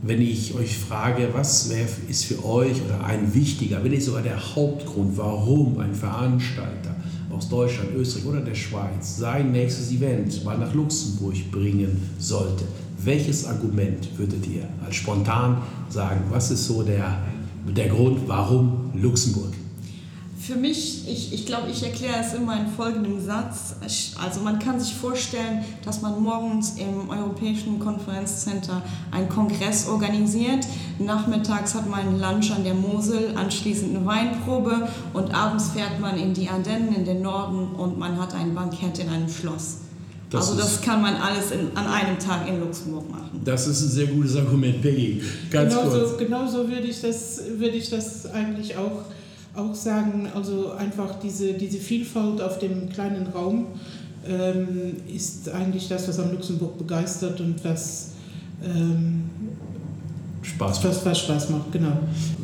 Wenn 0.01 0.21
ich 0.21 0.53
euch 0.53 0.77
frage, 0.77 1.29
was 1.31 1.71
ist 2.09 2.25
für 2.25 2.43
euch 2.45 2.81
oder 2.83 3.05
ein 3.05 3.33
wichtiger, 3.33 3.81
wenn 3.81 3.91
nicht 3.91 4.03
sogar 4.03 4.21
der 4.21 4.55
Hauptgrund, 4.55 5.17
warum 5.17 5.79
ein 5.79 5.95
Veranstalter 5.95 6.95
aus 7.31 7.47
Deutschland, 7.47 7.95
Österreich 7.95 8.25
oder 8.25 8.41
der 8.41 8.53
Schweiz 8.53 9.17
sein 9.17 9.53
nächstes 9.53 9.91
Event 9.91 10.43
mal 10.43 10.57
nach 10.57 10.73
Luxemburg 10.73 11.49
bringen 11.51 12.01
sollte, 12.19 12.65
welches 13.03 13.45
Argument 13.45 14.09
würdet 14.17 14.45
ihr 14.47 14.67
als 14.85 14.95
spontan 14.95 15.61
sagen? 15.89 16.21
Was 16.29 16.51
ist 16.51 16.65
so 16.65 16.83
der, 16.83 17.17
der 17.65 17.87
Grund, 17.87 18.27
warum 18.27 18.91
Luxemburg? 18.93 19.53
Für 20.45 20.55
mich, 20.55 21.07
ich, 21.07 21.33
ich 21.33 21.45
glaube, 21.47 21.71
ich 21.71 21.81
erkläre 21.81 22.17
es 22.21 22.35
immer 22.35 22.59
in 22.59 22.67
folgendem 22.67 23.19
Satz. 23.19 23.75
Also 24.23 24.41
man 24.41 24.59
kann 24.59 24.79
sich 24.79 24.93
vorstellen, 24.93 25.65
dass 25.83 26.03
man 26.03 26.21
morgens 26.21 26.75
im 26.77 27.09
Europäischen 27.09 27.79
Konferenzcenter 27.79 28.83
einen 29.09 29.27
Kongress 29.27 29.87
organisiert. 29.87 30.67
Nachmittags 30.99 31.73
hat 31.73 31.89
man 31.89 32.01
einen 32.01 32.19
Lunch 32.19 32.51
an 32.51 32.63
der 32.63 32.75
Mosel, 32.75 33.35
anschließend 33.35 33.95
eine 33.95 34.05
Weinprobe 34.05 34.87
und 35.13 35.33
abends 35.33 35.71
fährt 35.71 35.99
man 35.99 36.15
in 36.19 36.35
die 36.35 36.47
Ardennen, 36.47 36.93
in 36.93 37.05
den 37.05 37.23
Norden 37.23 37.73
und 37.75 37.97
man 37.97 38.21
hat 38.21 38.35
ein 38.35 38.53
Bankett 38.53 38.99
in 38.99 39.09
einem 39.09 39.29
Schloss. 39.29 39.77
Das 40.29 40.49
also 40.49 40.61
das 40.61 40.79
kann 40.79 41.01
man 41.01 41.15
alles 41.15 41.49
in, 41.51 41.75
an 41.75 41.87
einem 41.87 42.19
Tag 42.19 42.47
in 42.47 42.59
Luxemburg 42.59 43.09
machen. 43.09 43.41
Das 43.43 43.67
ist 43.67 43.81
ein 43.81 43.89
sehr 43.89 44.07
gutes 44.07 44.35
Argument, 44.35 44.79
Peggy. 44.79 45.23
Ganz 45.49 45.73
genauso, 45.73 45.99
kurz. 45.99 46.17
Genauso 46.19 46.69
würde 46.69 46.85
ich, 46.87 47.01
das, 47.01 47.41
würde 47.57 47.77
ich 47.77 47.89
das 47.89 48.27
eigentlich 48.27 48.77
auch 48.77 49.05
auch 49.55 49.75
sagen, 49.75 50.27
also 50.33 50.71
einfach 50.73 51.19
diese, 51.19 51.53
diese 51.53 51.77
Vielfalt 51.77 52.41
auf 52.41 52.59
dem 52.59 52.89
kleinen 52.89 53.27
Raum 53.27 53.67
ähm, 54.27 54.97
ist 55.13 55.49
eigentlich 55.49 55.87
das, 55.87 56.07
was 56.07 56.19
am 56.19 56.31
Luxemburg 56.31 56.77
begeistert 56.77 57.39
und 57.41 57.63
was 57.63 58.11
ähm, 58.63 59.29
Spaß 60.45 60.83
macht. 60.83 60.95
Was, 60.95 61.05
was 61.05 61.19
Spaß 61.19 61.49
macht, 61.49 61.71
genau. 61.71 61.97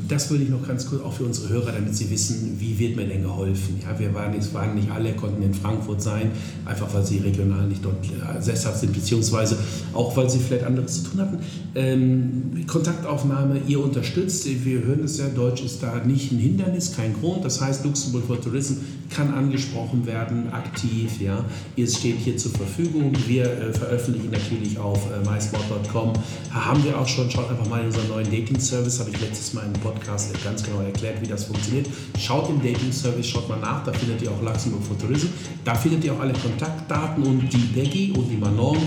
Das 0.08 0.30
würde 0.30 0.44
ich 0.44 0.50
noch 0.50 0.68
ganz 0.68 0.88
kurz 0.88 1.02
auch 1.04 1.14
für 1.14 1.24
unsere 1.24 1.50
Hörer, 1.50 1.72
damit 1.72 1.96
sie 1.96 2.10
wissen, 2.10 2.58
wie 2.60 2.78
wird 2.78 2.96
mir 2.96 3.06
denn 3.06 3.24
geholfen. 3.24 3.80
Ja, 3.82 3.98
wir 3.98 4.14
waren, 4.14 4.34
es 4.34 4.54
waren 4.54 4.76
nicht 4.76 4.92
alle, 4.92 5.14
konnten 5.14 5.42
in 5.42 5.54
Frankfurt 5.54 6.02
sein, 6.02 6.32
einfach 6.66 6.94
weil 6.94 7.06
sie 7.06 7.20
regional 7.20 7.68
nicht 7.68 7.84
dort 7.86 8.04
äh, 8.06 8.42
sesshaft 8.42 8.80
sind, 8.80 8.94
beziehungsweise 8.94 9.58
auch 9.94 10.16
weil 10.18 10.30
sie 10.30 10.40
vielleicht 10.40 10.66
anderes 10.66 11.04
zu 11.04 11.12
tun 11.12 11.22
hatten. 11.22 11.40
Ähm, 11.76 12.66
Kontaktaufnahme, 12.68 13.62
ihr 13.68 13.82
unterstützt, 13.82 14.46
wir 14.66 14.84
hören 14.84 15.04
es 15.06 15.18
ja, 15.18 15.28
Deutsch 15.30 15.64
ist 15.64 15.82
da 15.82 16.04
nicht 16.04 16.32
ein 16.32 16.40
Hindernis, 16.40 16.94
kein 16.94 17.14
Grund. 17.14 17.46
Das 17.46 17.62
heißt, 17.62 17.86
Luxemburg 17.86 18.26
for 18.26 18.42
Tourism 18.42 18.76
kann 19.10 19.34
angesprochen 19.34 20.06
werden, 20.06 20.52
aktiv. 20.52 21.22
Ja. 21.22 21.44
Ihr 21.76 21.88
steht 21.88 22.18
hier 22.18 22.38
zur 22.38 22.52
Verfügung. 22.52 23.14
Wir 23.28 23.46
äh, 23.46 23.74
veröffentlichen 23.74 24.32
natürlich 24.32 24.78
auf 24.80 25.00
äh, 25.12 25.20
mysport.com. 25.30 26.14
Haben 26.52 26.84
wir 26.84 26.98
auch 26.98 27.08
schon, 27.08 27.30
schaut 27.30 27.50
einfach 27.50 27.68
mal 27.68 27.84
in 27.84 27.91
unseren 27.92 28.08
neuen 28.08 28.32
Dating-Service, 28.32 29.02
habe 29.02 29.10
ich 29.10 29.20
letztes 29.20 29.54
Mal 29.54 29.66
im 29.66 29.74
Podcast 29.74 30.32
ganz 30.44 30.64
genau 30.64 30.80
erklärt, 30.82 31.22
wie 31.22 31.28
das 31.28 31.44
funktioniert. 31.46 31.88
Schaut 32.18 32.50
im 32.50 32.62
Dating-Service, 32.62 33.28
schaut 33.28 33.50
mal 33.50 33.60
nach, 33.60 33.84
da 33.84 33.92
findet 33.92 34.22
ihr 34.22 34.32
auch 34.32 34.42
Luxemburg 34.42 34.84
for 34.84 34.98
Tourism. 34.98 35.28
Da 35.66 35.76
findet 35.76 36.06
ihr 36.06 36.14
auch 36.14 36.20
alle 36.22 36.34
Kontaktdaten 36.34 37.24
und 37.24 37.52
die 37.52 37.58
Becky 37.58 38.14
und 38.16 38.30
die 38.30 38.38
Manon 38.38 38.78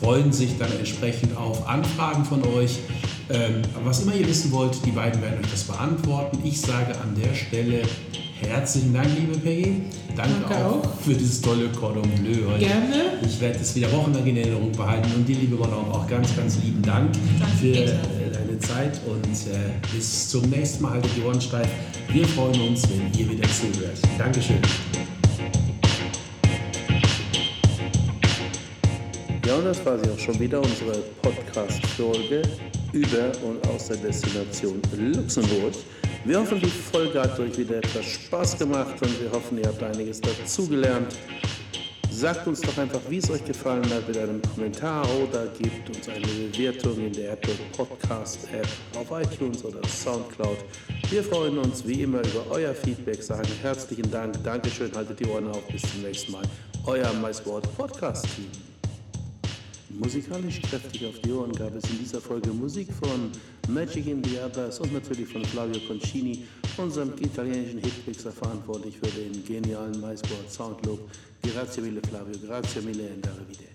freuen 0.00 0.30
sich 0.30 0.58
dann 0.58 0.70
entsprechend 0.78 1.36
auf 1.36 1.66
Anfragen 1.66 2.24
von 2.24 2.42
euch. 2.48 2.78
Ähm, 3.30 3.62
was 3.84 4.02
immer 4.02 4.14
ihr 4.14 4.28
wissen 4.28 4.52
wollt, 4.52 4.84
die 4.84 4.90
beiden 4.90 5.22
werden 5.22 5.38
euch 5.42 5.50
das 5.50 5.64
beantworten. 5.64 6.38
Ich 6.44 6.60
sage 6.60 6.94
an 7.00 7.14
der 7.16 7.34
Stelle 7.34 7.82
herzlichen 8.46 8.92
Dank, 8.92 9.08
liebe 9.16 9.38
Peggy. 9.38 9.82
Danke, 10.16 10.32
Danke 10.48 10.66
auch, 10.66 10.84
auch, 10.84 11.00
für 11.00 11.14
dieses 11.14 11.40
tolle 11.40 11.68
Cordon 11.68 12.02
Bleu 12.02 12.50
heute. 12.50 12.66
Gerne. 12.66 13.18
Ich 13.24 13.40
werde 13.40 13.58
es 13.60 13.74
wieder 13.74 13.90
wochenlang 13.92 14.26
in 14.26 14.36
Erinnerung 14.36 14.72
behalten. 14.72 15.10
Und 15.14 15.26
dir, 15.26 15.36
liebe 15.36 15.56
Manon, 15.56 15.90
auch 15.90 16.06
ganz, 16.06 16.36
ganz 16.36 16.58
lieben 16.62 16.82
Dank 16.82 17.12
Danke, 17.38 17.56
für 17.56 18.19
Zeit. 18.80 19.00
Und 19.06 19.52
äh, 19.52 19.94
bis 19.94 20.30
zum 20.30 20.48
nächsten 20.48 20.82
Mal. 20.82 20.92
Haltet 20.92 21.10
die 21.16 21.22
Ohren 21.22 21.40
steif. 21.40 21.68
Wir 22.08 22.26
freuen 22.26 22.60
uns, 22.68 22.88
wenn 22.88 23.12
ihr 23.18 23.30
wieder 23.30 23.48
zuhört. 23.48 23.98
Dankeschön. 24.18 24.58
Ja, 29.46 29.56
und 29.56 29.64
das 29.64 29.84
war 29.84 29.98
sie 29.98 30.10
auch 30.10 30.18
schon 30.18 30.38
wieder, 30.38 30.60
unsere 30.60 30.98
Podcast-Folge 31.22 32.42
über 32.92 33.32
und 33.44 33.66
aus 33.68 33.88
der 33.88 33.96
Destination 33.98 34.80
Luxemburg. 34.96 35.74
Wir 36.24 36.40
hoffen, 36.40 36.60
die 36.60 36.66
Folge 36.66 37.20
hat 37.20 37.38
euch 37.38 37.56
wieder 37.56 37.76
etwas 37.76 38.04
Spaß 38.04 38.58
gemacht 38.58 38.94
und 39.00 39.20
wir 39.20 39.30
hoffen, 39.32 39.58
ihr 39.58 39.66
habt 39.66 39.82
einiges 39.82 40.20
dazugelernt. 40.20 41.16
Sagt 42.20 42.46
uns 42.46 42.60
doch 42.60 42.76
einfach, 42.76 43.00
wie 43.08 43.16
es 43.16 43.30
euch 43.30 43.42
gefallen 43.46 43.88
hat 43.88 44.06
mit 44.06 44.18
einem 44.18 44.42
Kommentar 44.42 45.06
oder 45.22 45.46
gebt 45.58 45.88
uns 45.88 46.06
eine 46.06 46.26
Bewertung 46.26 46.98
in 46.98 47.14
der 47.14 47.32
Apple 47.32 47.54
Podcast 47.74 48.46
App 48.52 48.68
auf 48.94 49.10
iTunes 49.22 49.64
oder 49.64 49.80
Soundcloud. 49.88 50.58
Wir 51.08 51.24
freuen 51.24 51.56
uns 51.56 51.86
wie 51.86 52.02
immer 52.02 52.18
über 52.18 52.44
euer 52.50 52.74
Feedback, 52.74 53.22
sagen 53.22 53.48
herzlichen 53.62 54.10
Dank, 54.10 54.34
Dankeschön, 54.44 54.94
haltet 54.94 55.18
die 55.18 55.24
Ohren 55.28 55.48
auf, 55.48 55.66
bis 55.68 55.80
zum 55.80 56.02
nächsten 56.02 56.32
Mal. 56.32 56.42
Euer 56.84 57.10
MySport 57.14 57.74
Podcast 57.74 58.26
Team. 58.36 58.50
Musikalisch 59.88 60.60
kräftig 60.60 61.06
auf 61.06 61.18
die 61.20 61.32
Ohren 61.32 61.52
gab 61.52 61.74
es 61.74 61.88
in 61.88 62.00
dieser 62.00 62.20
Folge 62.20 62.50
Musik 62.50 62.88
von 63.02 63.32
Magic 63.72 64.08
in 64.08 64.22
the 64.24 64.38
Others 64.40 64.80
und 64.80 64.92
natürlich 64.92 65.28
von 65.28 65.44
Flavio 65.44 65.80
Concini, 65.86 66.44
unserem 66.76 67.12
italienischen 67.20 67.78
Hitmixer 67.78 68.32
verantwortlich 68.32 68.96
für 68.98 69.10
den 69.10 69.44
genialen 69.44 70.00
MySport 70.00 70.50
Soundloop. 70.50 71.00
Grazie 71.42 71.82
mille 71.82 72.00
Flavio, 72.02 72.34
grazie 72.44 72.82
mille, 72.82 73.10
andare 73.12 73.46
vide. 73.48 73.70